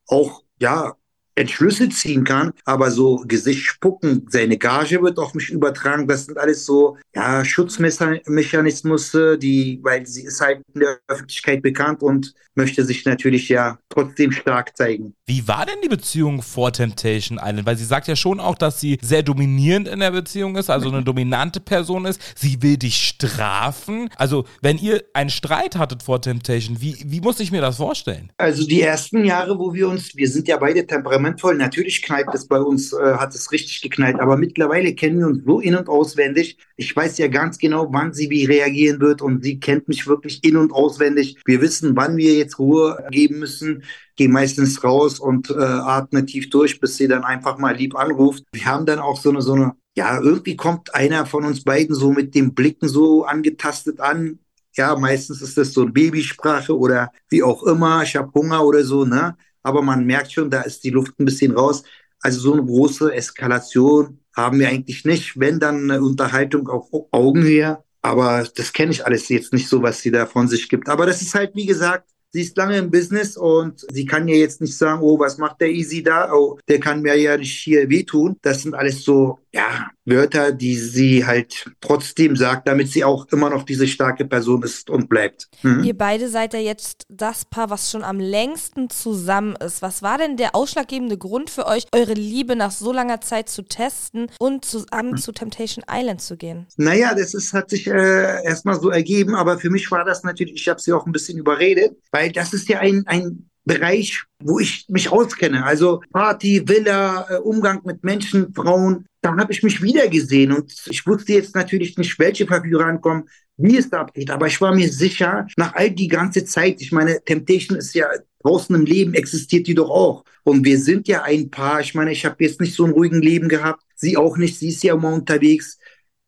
[0.07, 0.95] auch, ja,
[1.35, 6.37] Entschlüsse ziehen kann, aber so Gesicht spucken, seine Gage wird auf mich übertragen, das sind
[6.37, 12.85] alles so, ja, Schutzmechanismus, die, weil sie ist halt in der Öffentlichkeit bekannt und möchte
[12.85, 15.13] sich natürlich ja trotzdem stark zeigen.
[15.25, 17.65] Wie war denn die Beziehung vor Temptation Island?
[17.65, 20.89] Weil sie sagt ja schon auch, dass sie sehr dominierend in der Beziehung ist, also
[20.89, 22.21] eine dominante Person ist.
[22.35, 24.09] Sie will dich strafen.
[24.15, 28.31] Also, wenn ihr einen Streit hattet vor Temptation, wie, wie muss ich mir das vorstellen?
[28.37, 30.85] Also, die ersten Jahre, wo wir uns, wir sind ja beide
[31.25, 35.27] temperamentvoll, natürlich knallt es bei uns, äh, hat es richtig geknallt, aber mittlerweile kennen wir
[35.27, 36.57] uns so in- und auswendig.
[36.75, 40.43] Ich weiß ja ganz genau, wann sie wie reagieren wird und sie kennt mich wirklich
[40.43, 41.37] in- und auswendig.
[41.45, 43.83] Wir wissen, wann wir jetzt Ruhe geben müssen
[44.17, 48.45] gehe meistens raus und äh, atme tief durch, bis sie dann einfach mal lieb anruft.
[48.53, 51.93] Wir haben dann auch so eine, so eine, ja, irgendwie kommt einer von uns beiden
[51.93, 54.39] so mit den Blicken so angetastet an.
[54.73, 58.85] Ja, meistens ist das so eine Babysprache oder wie auch immer, ich habe Hunger oder
[58.85, 59.35] so, ne?
[59.65, 61.83] Aber man merkt schon, da ist die Luft ein bisschen raus.
[62.21, 65.39] Also so eine große Eskalation haben wir eigentlich nicht.
[65.39, 67.79] Wenn dann eine Unterhaltung auf Augenhöhe.
[68.03, 70.87] Aber das kenne ich alles jetzt nicht so, was sie da von sich gibt.
[70.87, 74.35] Aber das ist halt, wie gesagt, sie ist lange im Business und sie kann ja
[74.35, 76.31] jetzt nicht sagen, oh, was macht der Easy da?
[76.31, 78.35] Oh, der kann mir ja nicht hier wehtun.
[78.43, 83.49] Das sind alles so, ja, Wörter, die sie halt trotzdem sagt, damit sie auch immer
[83.49, 85.47] noch diese starke Person ist und bleibt.
[85.63, 85.83] Mhm.
[85.85, 89.81] Ihr beide seid ja jetzt das Paar, was schon am längsten zusammen ist.
[89.81, 93.61] Was war denn der ausschlaggebende Grund für euch, eure Liebe nach so langer Zeit zu
[93.63, 95.17] testen und zusammen mhm.
[95.17, 96.67] zu Temptation Island zu gehen?
[96.75, 100.55] Naja, das ist, hat sich äh, erstmal so ergeben, aber für mich war das natürlich,
[100.55, 104.59] ich habe sie auch ein bisschen überredet, weil das ist ja ein, ein Bereich, wo
[104.59, 105.65] ich mich auskenne.
[105.65, 109.05] Also Party, Villa, äh, Umgang mit Menschen, Frauen.
[109.21, 113.23] Da habe ich mich wiedergesehen und ich wusste jetzt natürlich nicht, welche Verführer ankommen,
[113.57, 114.29] wie es da abgeht.
[114.29, 118.07] Aber ich war mir sicher, nach all die ganze Zeit, ich meine, Temptation ist ja
[118.43, 120.23] draußen im Leben, existiert die doch auch.
[120.43, 121.81] Und wir sind ja ein Paar.
[121.81, 123.81] Ich meine, ich habe jetzt nicht so ein ruhigen Leben gehabt.
[123.95, 124.59] Sie auch nicht.
[124.59, 125.79] Sie ist ja immer unterwegs.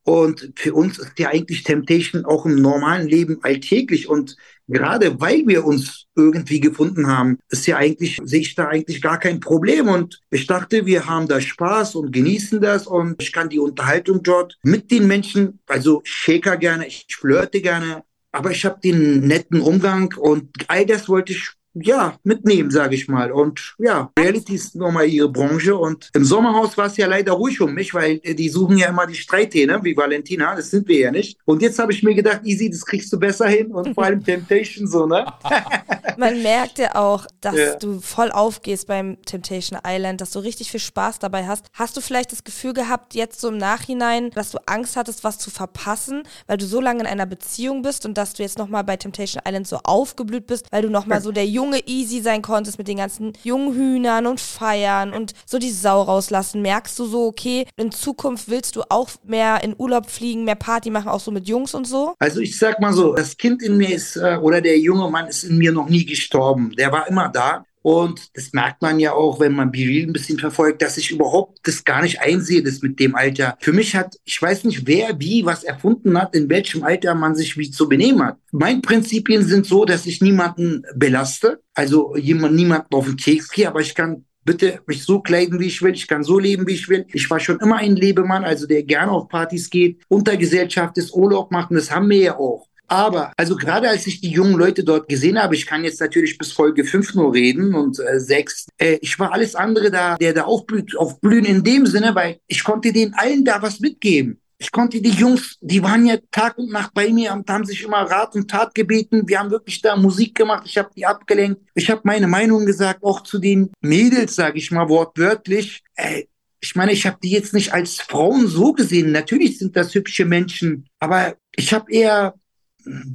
[0.08, 4.08] Und für uns ist ja eigentlich Temptation auch im normalen Leben alltäglich.
[4.08, 4.38] Und
[4.70, 9.20] gerade weil wir uns irgendwie gefunden haben, ist ja eigentlich, sehe ich da eigentlich gar
[9.20, 9.90] kein Problem.
[9.90, 12.88] Und ich dachte, wir haben da Spaß und genießen das.
[12.88, 18.04] Und ich kann die Unterhaltung dort mit den Menschen, also shaker gerne, ich flirte gerne,
[18.32, 21.52] aber ich habe den netten Umgang und all das wollte ich
[21.84, 23.32] ja, mitnehmen, sage ich mal.
[23.32, 25.76] Und ja, Reality ist nochmal ihre Branche.
[25.76, 28.90] Und im Sommerhaus war es ja leider ruhig um mich, weil äh, die suchen ja
[28.90, 30.56] immer die Streithähne, wie Valentina.
[30.56, 31.38] Das sind wir ja nicht.
[31.46, 33.68] Und jetzt habe ich mir gedacht, easy, das kriegst du besser hin.
[33.68, 35.26] Und vor allem Temptation so, ne?
[36.18, 37.76] Man merkt ja auch, dass ja.
[37.76, 41.66] du voll aufgehst beim Temptation Island, dass du richtig viel Spaß dabei hast.
[41.74, 45.38] Hast du vielleicht das Gefühl gehabt, jetzt so im Nachhinein, dass du Angst hattest, was
[45.38, 48.84] zu verpassen, weil du so lange in einer Beziehung bist und dass du jetzt nochmal
[48.84, 52.42] bei Temptation Island so aufgeblüht bist, weil du nochmal so der junge junge Easy sein
[52.42, 57.06] konntest mit den ganzen jungen Hühnern und Feiern und so die Sau rauslassen, merkst du
[57.06, 61.20] so, okay, in Zukunft willst du auch mehr in Urlaub fliegen, mehr Party machen, auch
[61.20, 62.14] so mit Jungs und so?
[62.20, 65.28] Also ich sag mal so, das Kind in mir ist, äh, oder der junge Mann
[65.28, 66.74] ist in mir noch nie gestorben.
[66.78, 67.66] Der war immer da.
[67.88, 71.60] Und das merkt man ja auch, wenn man Biril ein bisschen verfolgt, dass ich überhaupt
[71.64, 73.56] das gar nicht einsehe, das mit dem Alter.
[73.62, 77.34] Für mich hat, ich weiß nicht, wer wie was erfunden hat, in welchem Alter man
[77.34, 78.40] sich wie zu benehmen hat.
[78.52, 83.70] Meine Prinzipien sind so, dass ich niemanden belaste, also jemand, niemanden auf den Keks gehe,
[83.70, 85.94] aber ich kann bitte mich so kleiden, wie ich will.
[85.94, 87.06] Ich kann so leben, wie ich will.
[87.14, 91.14] Ich war schon immer ein Lebemann, also der gerne auf Partys geht, unter Gesellschaft ist,
[91.14, 91.70] Urlaub macht.
[91.70, 92.68] Und das haben wir ja auch.
[92.88, 96.38] Aber, also gerade als ich die jungen Leute dort gesehen habe, ich kann jetzt natürlich
[96.38, 100.34] bis Folge 5 nur reden und äh, 6, äh, ich war alles andere da, der
[100.34, 104.40] da aufblüht, aufblühen in dem Sinne, weil ich konnte denen allen da was mitgeben.
[104.60, 107.84] Ich konnte die Jungs, die waren ja Tag und Nacht bei mir und haben sich
[107.84, 109.28] immer Rat und Tat gebeten.
[109.28, 110.64] Wir haben wirklich da Musik gemacht.
[110.66, 111.62] Ich habe die abgelenkt.
[111.76, 115.84] Ich habe meine Meinung gesagt, auch zu den Mädels, sage ich mal wortwörtlich.
[115.94, 116.28] Ey,
[116.60, 119.12] ich meine, ich habe die jetzt nicht als Frauen so gesehen.
[119.12, 122.34] Natürlich sind das hübsche Menschen, aber ich habe eher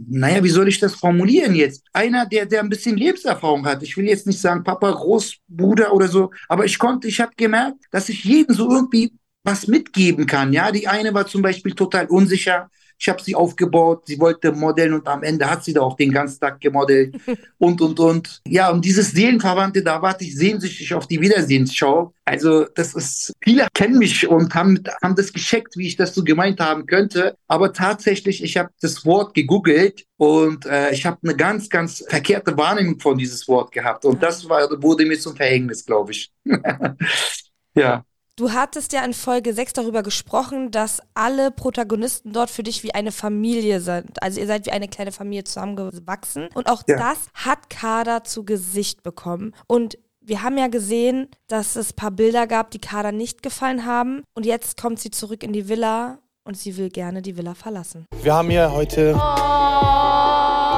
[0.08, 1.84] naja, wie soll ich das formulieren jetzt?
[1.92, 3.82] Einer, der, der ein bisschen Lebenserfahrung hat.
[3.82, 7.78] Ich will jetzt nicht sagen Papa, Großbruder oder so, aber ich konnte, ich habe gemerkt,
[7.90, 9.12] dass ich jeden so irgendwie
[9.44, 10.52] was mitgeben kann.
[10.52, 12.70] Ja, die eine war zum Beispiel total unsicher,
[13.02, 16.12] Ich habe sie aufgebaut, sie wollte modeln und am Ende hat sie da auch den
[16.12, 17.16] ganzen Tag gemodelt
[17.58, 18.40] und, und, und.
[18.46, 22.14] Ja, und dieses Seelenverwandte, da warte ich sehnsüchtig auf die Wiedersehensschau.
[22.24, 26.22] Also das ist, viele kennen mich und haben, haben das gescheckt, wie ich das so
[26.22, 27.36] gemeint haben könnte.
[27.48, 32.56] Aber tatsächlich, ich habe das Wort gegoogelt und äh, ich habe eine ganz, ganz verkehrte
[32.56, 34.04] Wahrnehmung von dieses Wort gehabt.
[34.04, 36.30] Und das war, wurde mir zum Verhängnis, glaube ich.
[37.74, 38.04] ja.
[38.36, 42.94] Du hattest ja in Folge 6 darüber gesprochen, dass alle Protagonisten dort für dich wie
[42.94, 44.22] eine Familie sind.
[44.22, 46.48] Also ihr seid wie eine kleine Familie zusammengewachsen.
[46.54, 46.96] Und auch Ja.
[46.96, 49.54] das hat Kader zu Gesicht bekommen.
[49.66, 53.84] Und wir haben ja gesehen, dass es ein paar Bilder gab, die Kader nicht gefallen
[53.84, 54.22] haben.
[54.34, 58.06] Und jetzt kommt sie zurück in die Villa und sie will gerne die Villa verlassen.
[58.22, 59.10] Wir haben hier heute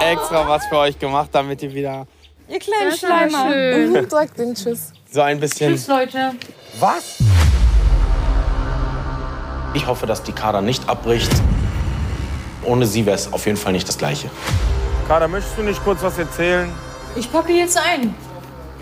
[0.01, 2.09] extra was für euch gemacht, damit ihr wieder
[2.49, 3.51] Ihr kleinen Das Schleimer.
[3.53, 3.93] schön.
[4.05, 4.93] Mhm, Sagt den Tschüss.
[5.11, 5.79] so ein bisschen.
[5.89, 6.33] Leute.
[6.79, 7.19] Was?
[9.73, 11.31] Ich hoffe, dass die Kader nicht abbricht.
[12.65, 14.31] Ohne sie wäre es auf jeden Fall nicht das Gleiche.
[15.09, 16.71] Kader, möchtest du nicht kurz was erzählen?
[17.17, 18.15] Ich packe jetzt ein.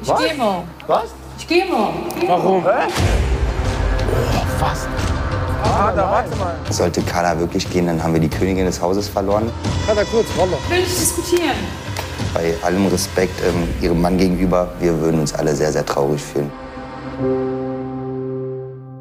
[0.02, 0.20] Ich Was?
[0.22, 0.62] gehe mal.
[0.86, 1.05] Was?
[1.39, 1.90] Ich gehe mal.
[2.26, 2.64] Warum?
[2.64, 4.86] Was?
[5.64, 6.55] Kader, warte mal.
[6.70, 9.51] Sollte Carla wirklich gehen, dann haben wir die Königin des Hauses verloren.
[9.86, 10.56] Kader, kurz, Rolle.
[10.64, 11.56] Ich will nicht diskutieren.
[12.34, 16.50] Bei allem Respekt ähm, ihrem Mann gegenüber, wir würden uns alle sehr, sehr traurig fühlen.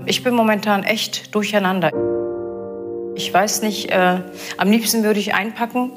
[0.05, 1.91] Ich bin momentan echt durcheinander.
[3.15, 4.19] Ich weiß nicht, äh,
[4.57, 5.91] am liebsten würde ich einpacken,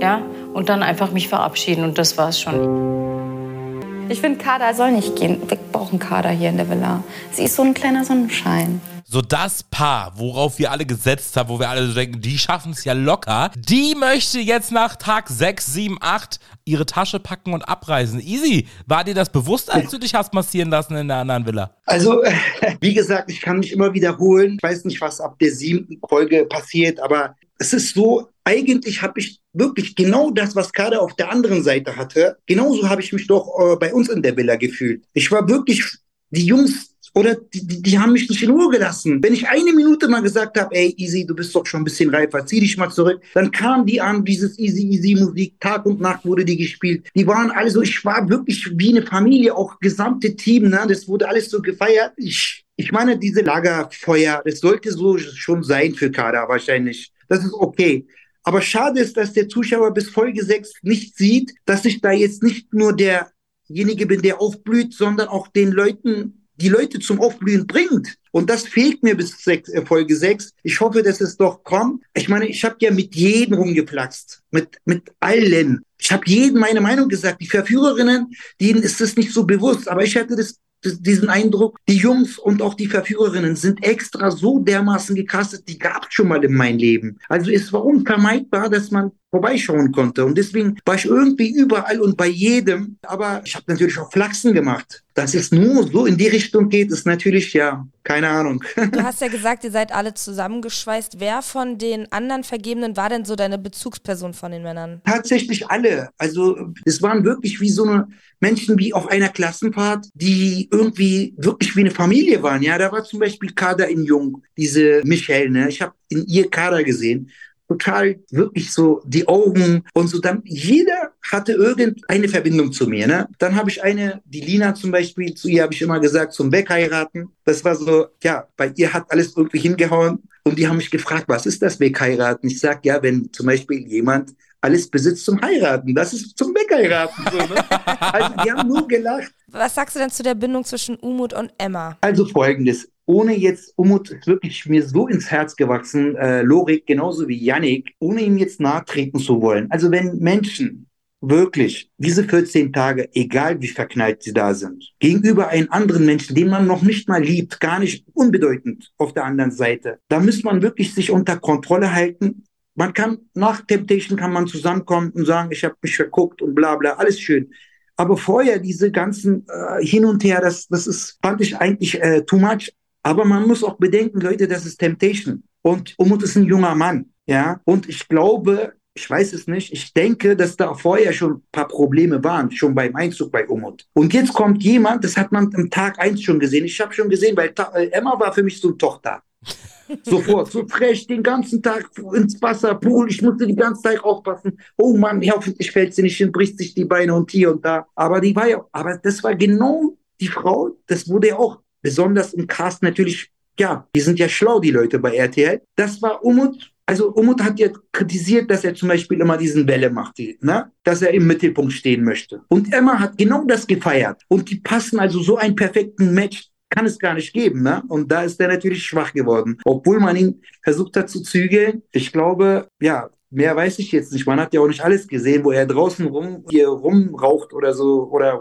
[0.00, 0.22] ja,
[0.54, 4.08] und dann einfach mich verabschieden und das war's schon.
[4.08, 5.40] Ich finde, Kader soll nicht gehen.
[5.48, 7.02] Wir brauchen Kader hier in der Villa.
[7.32, 8.80] Sie ist so ein kleiner Sonnenschein.
[9.12, 12.72] So das Paar, worauf wir alle gesetzt haben, wo wir alle so denken, die schaffen
[12.72, 17.60] es ja locker, die möchte jetzt nach Tag 6, 7, 8 ihre Tasche packen und
[17.60, 18.20] abreisen.
[18.20, 21.76] Easy, war dir das bewusst, als du dich hast massieren lassen in der anderen Villa?
[21.84, 22.22] Also,
[22.80, 24.56] wie gesagt, ich kann mich immer wiederholen.
[24.56, 29.20] Ich weiß nicht, was ab der siebten Folge passiert, aber es ist so, eigentlich habe
[29.20, 33.26] ich wirklich genau das, was Kader auf der anderen Seite hatte, genauso habe ich mich
[33.26, 35.04] doch äh, bei uns in der Villa gefühlt.
[35.12, 35.84] Ich war wirklich,
[36.30, 39.22] die Jungs oder die, die, die haben mich nicht in Ruhe gelassen.
[39.22, 42.14] Wenn ich eine Minute mal gesagt habe, ey, Easy, du bist doch schon ein bisschen
[42.14, 46.00] reifer, zieh dich mal zurück, dann kam die an, dieses Easy, Easy Musik, Tag und
[46.00, 47.08] Nacht wurde die gespielt.
[47.14, 50.84] Die waren alle so, ich war wirklich wie eine Familie, auch gesamte Team, ne?
[50.88, 52.12] das wurde alles so gefeiert.
[52.16, 57.12] Ich, ich meine, diese Lagerfeuer, das sollte so schon sein für Kader wahrscheinlich.
[57.28, 58.06] Das ist okay.
[58.44, 62.42] Aber schade ist, dass der Zuschauer bis Folge 6 nicht sieht, dass ich da jetzt
[62.42, 68.16] nicht nur derjenige bin, der aufblüht, sondern auch den Leuten die Leute zum Aufblühen bringt.
[68.30, 70.52] Und das fehlt mir bis sechs, äh, Folge 6.
[70.62, 72.02] Ich hoffe, dass es doch kommt.
[72.14, 75.84] Ich meine, ich habe ja mit jedem rumgeflaxt, mit, mit allen.
[75.98, 77.40] Ich habe jedem meine Meinung gesagt.
[77.40, 79.88] Die Verführerinnen, denen ist es nicht so bewusst.
[79.88, 84.30] Aber ich hatte das, das, diesen Eindruck, die Jungs und auch die Verführerinnen sind extra
[84.30, 87.18] so dermaßen gecastet, die gab es schon mal in meinem Leben.
[87.28, 90.24] Also es war unvermeidbar, dass man vorbeischauen konnte.
[90.26, 92.98] Und deswegen war ich irgendwie überall und bei jedem.
[93.02, 95.02] Aber ich habe natürlich auch Flachsen gemacht.
[95.14, 98.62] Dass es nur so in die Richtung geht, ist natürlich, ja, keine Ahnung.
[98.76, 101.16] Du hast ja gesagt, ihr seid alle zusammengeschweißt.
[101.18, 105.00] Wer von den anderen Vergebenen war denn so deine Bezugsperson von den Männern?
[105.04, 106.10] Tatsächlich alle.
[106.18, 108.08] Also es waren wirklich wie so eine
[108.40, 112.62] Menschen wie auf einer Klassenfahrt, die irgendwie wirklich wie eine Familie waren.
[112.62, 115.50] Ja, da war zum Beispiel Kader in Jung, diese Michelle.
[115.50, 115.68] Ne?
[115.68, 117.30] Ich habe in ihr Kader gesehen.
[117.72, 120.20] Total wirklich so die Augen und so.
[120.20, 123.06] Dann jeder hatte irgendeine Verbindung zu mir.
[123.06, 123.28] Ne?
[123.38, 126.52] Dann habe ich eine, die Lina zum Beispiel, zu ihr habe ich immer gesagt, zum
[126.52, 127.28] Wegheiraten.
[127.44, 130.22] Das war so, ja, bei ihr hat alles irgendwie hingehauen.
[130.44, 132.50] Und die haben mich gefragt, was ist das Wegheiraten?
[132.50, 137.24] Ich sag ja, wenn zum Beispiel jemand alles besitzt zum Heiraten, das ist zum Wegheiraten.
[137.32, 137.64] So, ne?
[138.00, 139.32] Also die haben nur gelacht.
[139.48, 141.96] Was sagst du denn zu der Bindung zwischen Umut und Emma?
[142.00, 147.28] Also folgendes, ohne jetzt, Umut ist wirklich mir so ins Herz gewachsen, äh, Lorik genauso
[147.28, 149.70] wie Yannick, ohne ihm jetzt nahe treten zu wollen.
[149.70, 150.88] Also wenn Menschen
[151.20, 156.48] wirklich diese 14 Tage, egal wie verknallt sie da sind, gegenüber einem anderen Menschen, den
[156.48, 160.62] man noch nicht mal liebt, gar nicht unbedeutend auf der anderen Seite, da muss man
[160.62, 162.44] wirklich sich unter Kontrolle halten.
[162.74, 166.76] Man kann nach Temptation kann man zusammenkommen und sagen, ich habe mich verguckt und bla
[166.76, 167.52] bla, alles schön.
[167.96, 172.24] Aber vorher diese ganzen äh, hin und her, das, das ist, fand ich eigentlich äh,
[172.24, 172.72] too much.
[173.02, 175.42] Aber man muss auch bedenken, Leute, das ist Temptation.
[175.62, 177.60] Und Umut ist ein junger Mann, ja.
[177.64, 181.68] Und ich glaube, ich weiß es nicht, ich denke, dass da vorher schon ein paar
[181.68, 183.86] Probleme waren, schon beim Einzug bei Umut.
[183.94, 186.64] Und jetzt kommt jemand, das hat man am Tag eins schon gesehen.
[186.64, 189.22] Ich habe schon gesehen, weil Ta äh, Emma war für mich so eine Tochter.
[190.04, 194.58] Sofort, so frech, den ganzen Tag ins Wasser, Pool, ich musste die ganze Zeit aufpassen.
[194.76, 197.86] Oh Mann, hoffentlich fällt sie nicht hin, bricht sich die Beine und hier und da.
[197.94, 202.32] Aber die war ja, aber das war genau die Frau, das wurde ja auch besonders
[202.32, 205.60] im Cast natürlich, ja, die sind ja schlau, die Leute bei RTL.
[205.76, 209.90] Das war Umut Also Umut hat ja kritisiert, dass er zum Beispiel immer diesen Welle
[209.90, 210.70] macht, ne?
[210.82, 212.42] dass er im Mittelpunkt stehen möchte.
[212.48, 214.22] Und Emma hat genau das gefeiert.
[214.28, 217.62] Und die passen also so einen perfekten Match kann es gar nicht geben.
[217.62, 217.82] Ne?
[217.88, 219.58] Und da ist er natürlich schwach geworden.
[219.64, 221.82] Obwohl man ihn versucht hat zu zügeln.
[221.92, 224.26] Ich glaube, ja, mehr weiß ich jetzt nicht.
[224.26, 228.08] Man hat ja auch nicht alles gesehen, wo er draußen rum hier rumraucht oder so
[228.10, 228.32] oder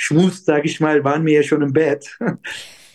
[0.00, 2.18] rumschmust, sage ich mal, waren wir ja schon im Bett.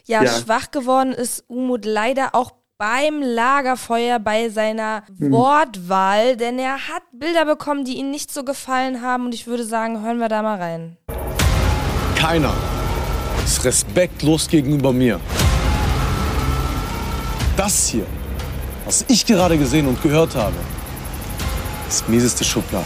[0.07, 5.31] Ja, ja, schwach geworden ist Umut leider auch beim Lagerfeuer bei seiner hm.
[5.31, 9.63] Wortwahl, denn er hat Bilder bekommen, die ihm nicht so gefallen haben und ich würde
[9.63, 10.97] sagen, hören wir da mal rein.
[12.15, 12.53] Keiner
[13.43, 15.19] ist respektlos gegenüber mir.
[17.57, 18.05] Das hier,
[18.85, 20.57] was ich gerade gesehen und gehört habe,
[21.89, 22.85] ist mieseste Schublade.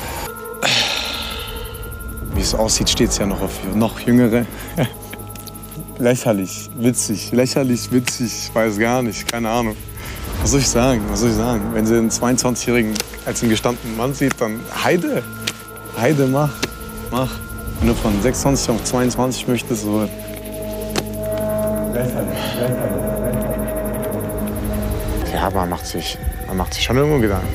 [2.40, 4.46] Wie es aussieht, steht es ja noch auf noch Jüngere.
[5.98, 9.76] lächerlich, witzig, lächerlich, witzig, weiß gar nicht, keine Ahnung.
[10.40, 11.62] Was soll ich sagen, was soll ich sagen?
[11.74, 12.94] Wenn sie einen 22-Jährigen
[13.26, 15.22] als einen gestandenen Mann sieht, dann Heide,
[16.00, 16.54] Heide, mach,
[17.12, 17.30] mach.
[17.80, 20.08] Wenn du von 26 auf 22 möchtest, so
[25.34, 26.18] ja, man macht sich,
[26.48, 27.50] man macht sich schon irgendwo Gedanken.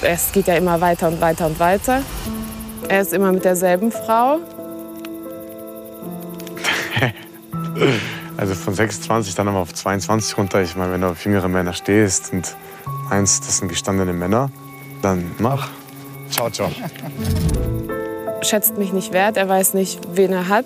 [0.00, 2.02] Es geht ja immer weiter und weiter und weiter.
[2.88, 4.38] Er ist immer mit derselben Frau.
[8.36, 10.62] also von 26 dann nochmal auf 22 runter.
[10.62, 12.56] Ich meine, wenn du auf jüngere Männer stehst und
[13.10, 14.50] eins, das sind gestandene Männer,
[15.02, 15.68] dann mach.
[16.30, 16.70] Ciao, ciao.
[18.42, 20.64] Schätzt mich nicht wert, er weiß nicht, wen er hat.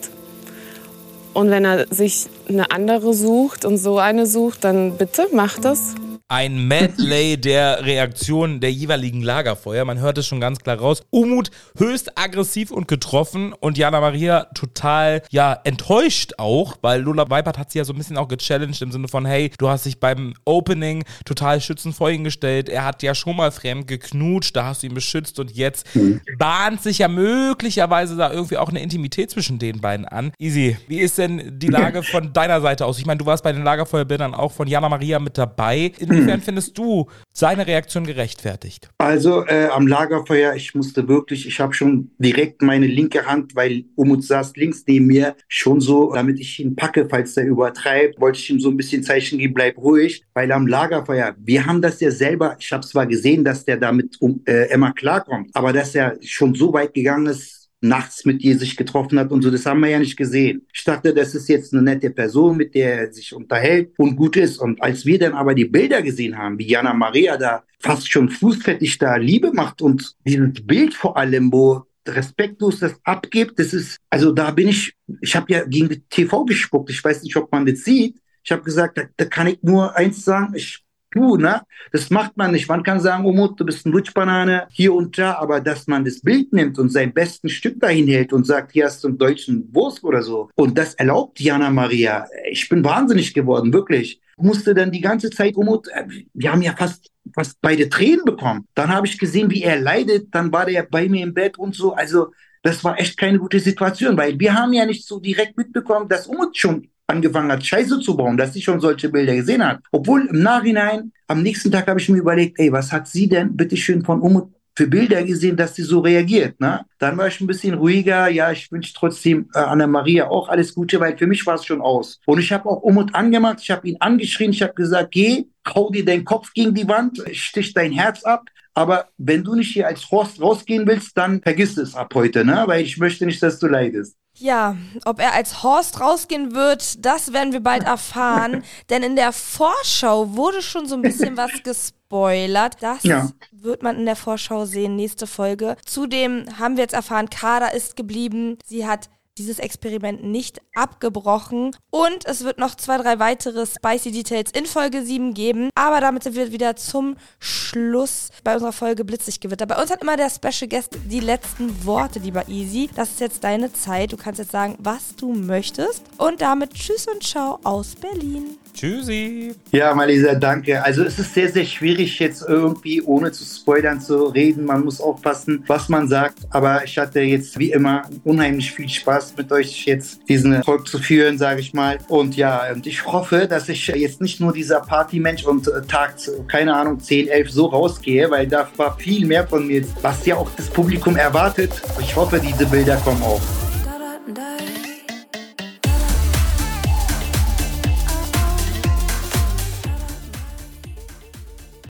[1.33, 5.95] Und wenn er sich eine andere sucht und so eine sucht, dann bitte mach das
[6.35, 9.85] ein Medley der Reaktionen der jeweiligen Lagerfeuer.
[9.85, 11.05] Man hört es schon ganz klar raus.
[11.11, 17.57] Umut höchst aggressiv und getroffen und Jana Maria total, ja, enttäuscht auch, weil Lola Weipert
[17.57, 20.01] hat sie ja so ein bisschen auch gechallenged im Sinne von, hey, du hast dich
[20.01, 22.69] beim Opening total schützend vor ihn gestellt.
[22.69, 26.21] Er hat ja schon mal fremd geknutscht, da hast du ihn beschützt und jetzt mhm.
[26.37, 30.33] bahnt sich ja möglicherweise da irgendwie auch eine Intimität zwischen den beiden an.
[30.41, 32.99] Easy, wie ist denn die Lage von deiner Seite aus?
[32.99, 35.93] Ich meine, du warst bei den Lagerfeuerbildern auch von Jana Maria mit dabei.
[35.99, 38.89] In Inwiefern findest du seine Reaktion gerechtfertigt?
[38.99, 43.85] Also äh, am Lagerfeuer, ich musste wirklich, ich habe schon direkt meine linke Hand, weil
[43.97, 48.39] Umut saß links neben mir, schon so, damit ich ihn packe, falls der übertreibt, wollte
[48.39, 52.01] ich ihm so ein bisschen Zeichen geben, bleib ruhig, weil am Lagerfeuer, wir haben das
[52.01, 55.95] ja selber, ich habe zwar gesehen, dass der damit um, äh, Emma klarkommt, aber dass
[55.95, 59.67] er schon so weit gegangen ist, nachts mit ihr sich getroffen hat und so, das
[59.67, 60.67] haben wir ja nicht gesehen.
[60.73, 64.37] Ich dachte, das ist jetzt eine nette Person, mit der er sich unterhält und gut
[64.37, 64.59] ist.
[64.59, 68.29] Und als wir dann aber die Bilder gesehen haben, wie Jana Maria da fast schon
[68.29, 73.99] fußfettig da Liebe macht und dieses Bild vor allem, wo respektlos das abgibt, das ist,
[74.11, 77.51] also da bin ich, ich habe ja gegen die TV gespuckt, ich weiß nicht, ob
[77.53, 78.19] man das sieht.
[78.43, 80.84] Ich habe gesagt, da, da kann ich nur eins sagen, ich
[81.15, 81.63] du, ne?
[81.93, 82.69] Das macht man nicht.
[82.69, 86.21] Man kann sagen, Umut, du bist ein Lutschbanane hier und da, aber dass man das
[86.21, 89.75] Bild nimmt und sein besten Stück dahin hält und sagt, hier hast du einen deutschen
[89.75, 90.51] Wurst oder so.
[90.55, 92.27] Und das erlaubt Jana Maria.
[92.51, 94.21] Ich bin wahnsinnig geworden, wirklich.
[94.37, 98.67] Musste dann die ganze Zeit, Umut, äh, wir haben ja fast fast beide Tränen bekommen.
[98.75, 100.35] Dann habe ich gesehen, wie er leidet.
[100.35, 101.95] Dann war der bei mir im Bett und so.
[101.95, 102.33] Also
[102.63, 106.27] das war echt keine gute Situation, weil wir haben ja nicht so direkt mitbekommen, dass
[106.27, 109.81] Umut schon angefangen hat, Scheiße zu bauen, dass sie schon solche Bilder gesehen hat.
[109.93, 113.57] Obwohl im Nachhinein, am nächsten Tag habe ich mir überlegt, ey, was hat sie denn
[113.57, 116.61] bitteschön von Umut für Bilder gesehen, dass sie so reagiert.
[116.61, 116.85] Ne?
[116.99, 118.29] Dann war ich ein bisschen ruhiger.
[118.29, 121.81] Ja, ich wünsche trotzdem äh, Anna-Maria auch alles Gute, weil für mich war es schon
[121.81, 122.21] aus.
[122.27, 125.91] Und ich habe auch Umut angemacht, ich habe ihn angeschrien, ich habe gesagt, geh, hau
[125.91, 128.47] dir deinen Kopf gegen die Wand, stich dein Herz ab.
[128.75, 132.65] Aber wenn du nicht hier als Horst rausgehen willst, dann vergiss es ab heute, ne?
[132.67, 134.17] weil ich möchte nicht, dass du leidest.
[134.37, 138.65] Ja, ob er als Horst rausgehen wird, das werden wir bald erfahren.
[138.91, 142.77] Denn in der Vorschau wurde schon so ein bisschen was gespoilert.
[142.81, 143.31] Das ja.
[143.53, 145.77] wird man in der Vorschau sehen, nächste Folge.
[145.85, 148.59] Zudem haben wir jetzt erfahren, Kader ist geblieben.
[148.65, 149.09] Sie hat
[149.39, 151.77] dieses Experiment nicht abgebrochen.
[151.91, 155.71] Und es wird noch zwei, drei weitere Spicy Details in Folge 7 geben.
[155.75, 159.67] Aber damit sind wir wieder zum Schluss bei unserer Folge Blitzlichtgewitter.
[159.67, 162.89] Bei uns hat immer der Special Guest die letzten Worte, lieber Easy.
[162.95, 164.13] Das ist jetzt deine Zeit.
[164.13, 166.03] Du kannst jetzt sagen, was du möchtest.
[166.19, 168.59] Und damit Tschüss und Ciao aus Berlin.
[168.75, 169.55] Tschüssi.
[169.71, 170.83] Ja, Malisa, danke.
[170.83, 174.65] Also es ist sehr, sehr schwierig jetzt irgendwie ohne zu spoilern zu reden.
[174.65, 176.39] Man muss aufpassen, was man sagt.
[176.51, 180.99] Aber ich hatte jetzt wie immer unheimlich viel Spaß mit euch jetzt diesen Talk zu
[180.99, 181.99] führen, sage ich mal.
[182.09, 186.17] Und ja, und ich hoffe, dass ich jetzt nicht nur dieser Partymensch und äh, Tag,
[186.49, 190.37] keine Ahnung, 10, 11 so rausgehe, weil da war viel mehr von mir, was ja
[190.37, 191.71] auch das Publikum erwartet.
[192.01, 193.41] Ich hoffe, diese Bilder kommen auch.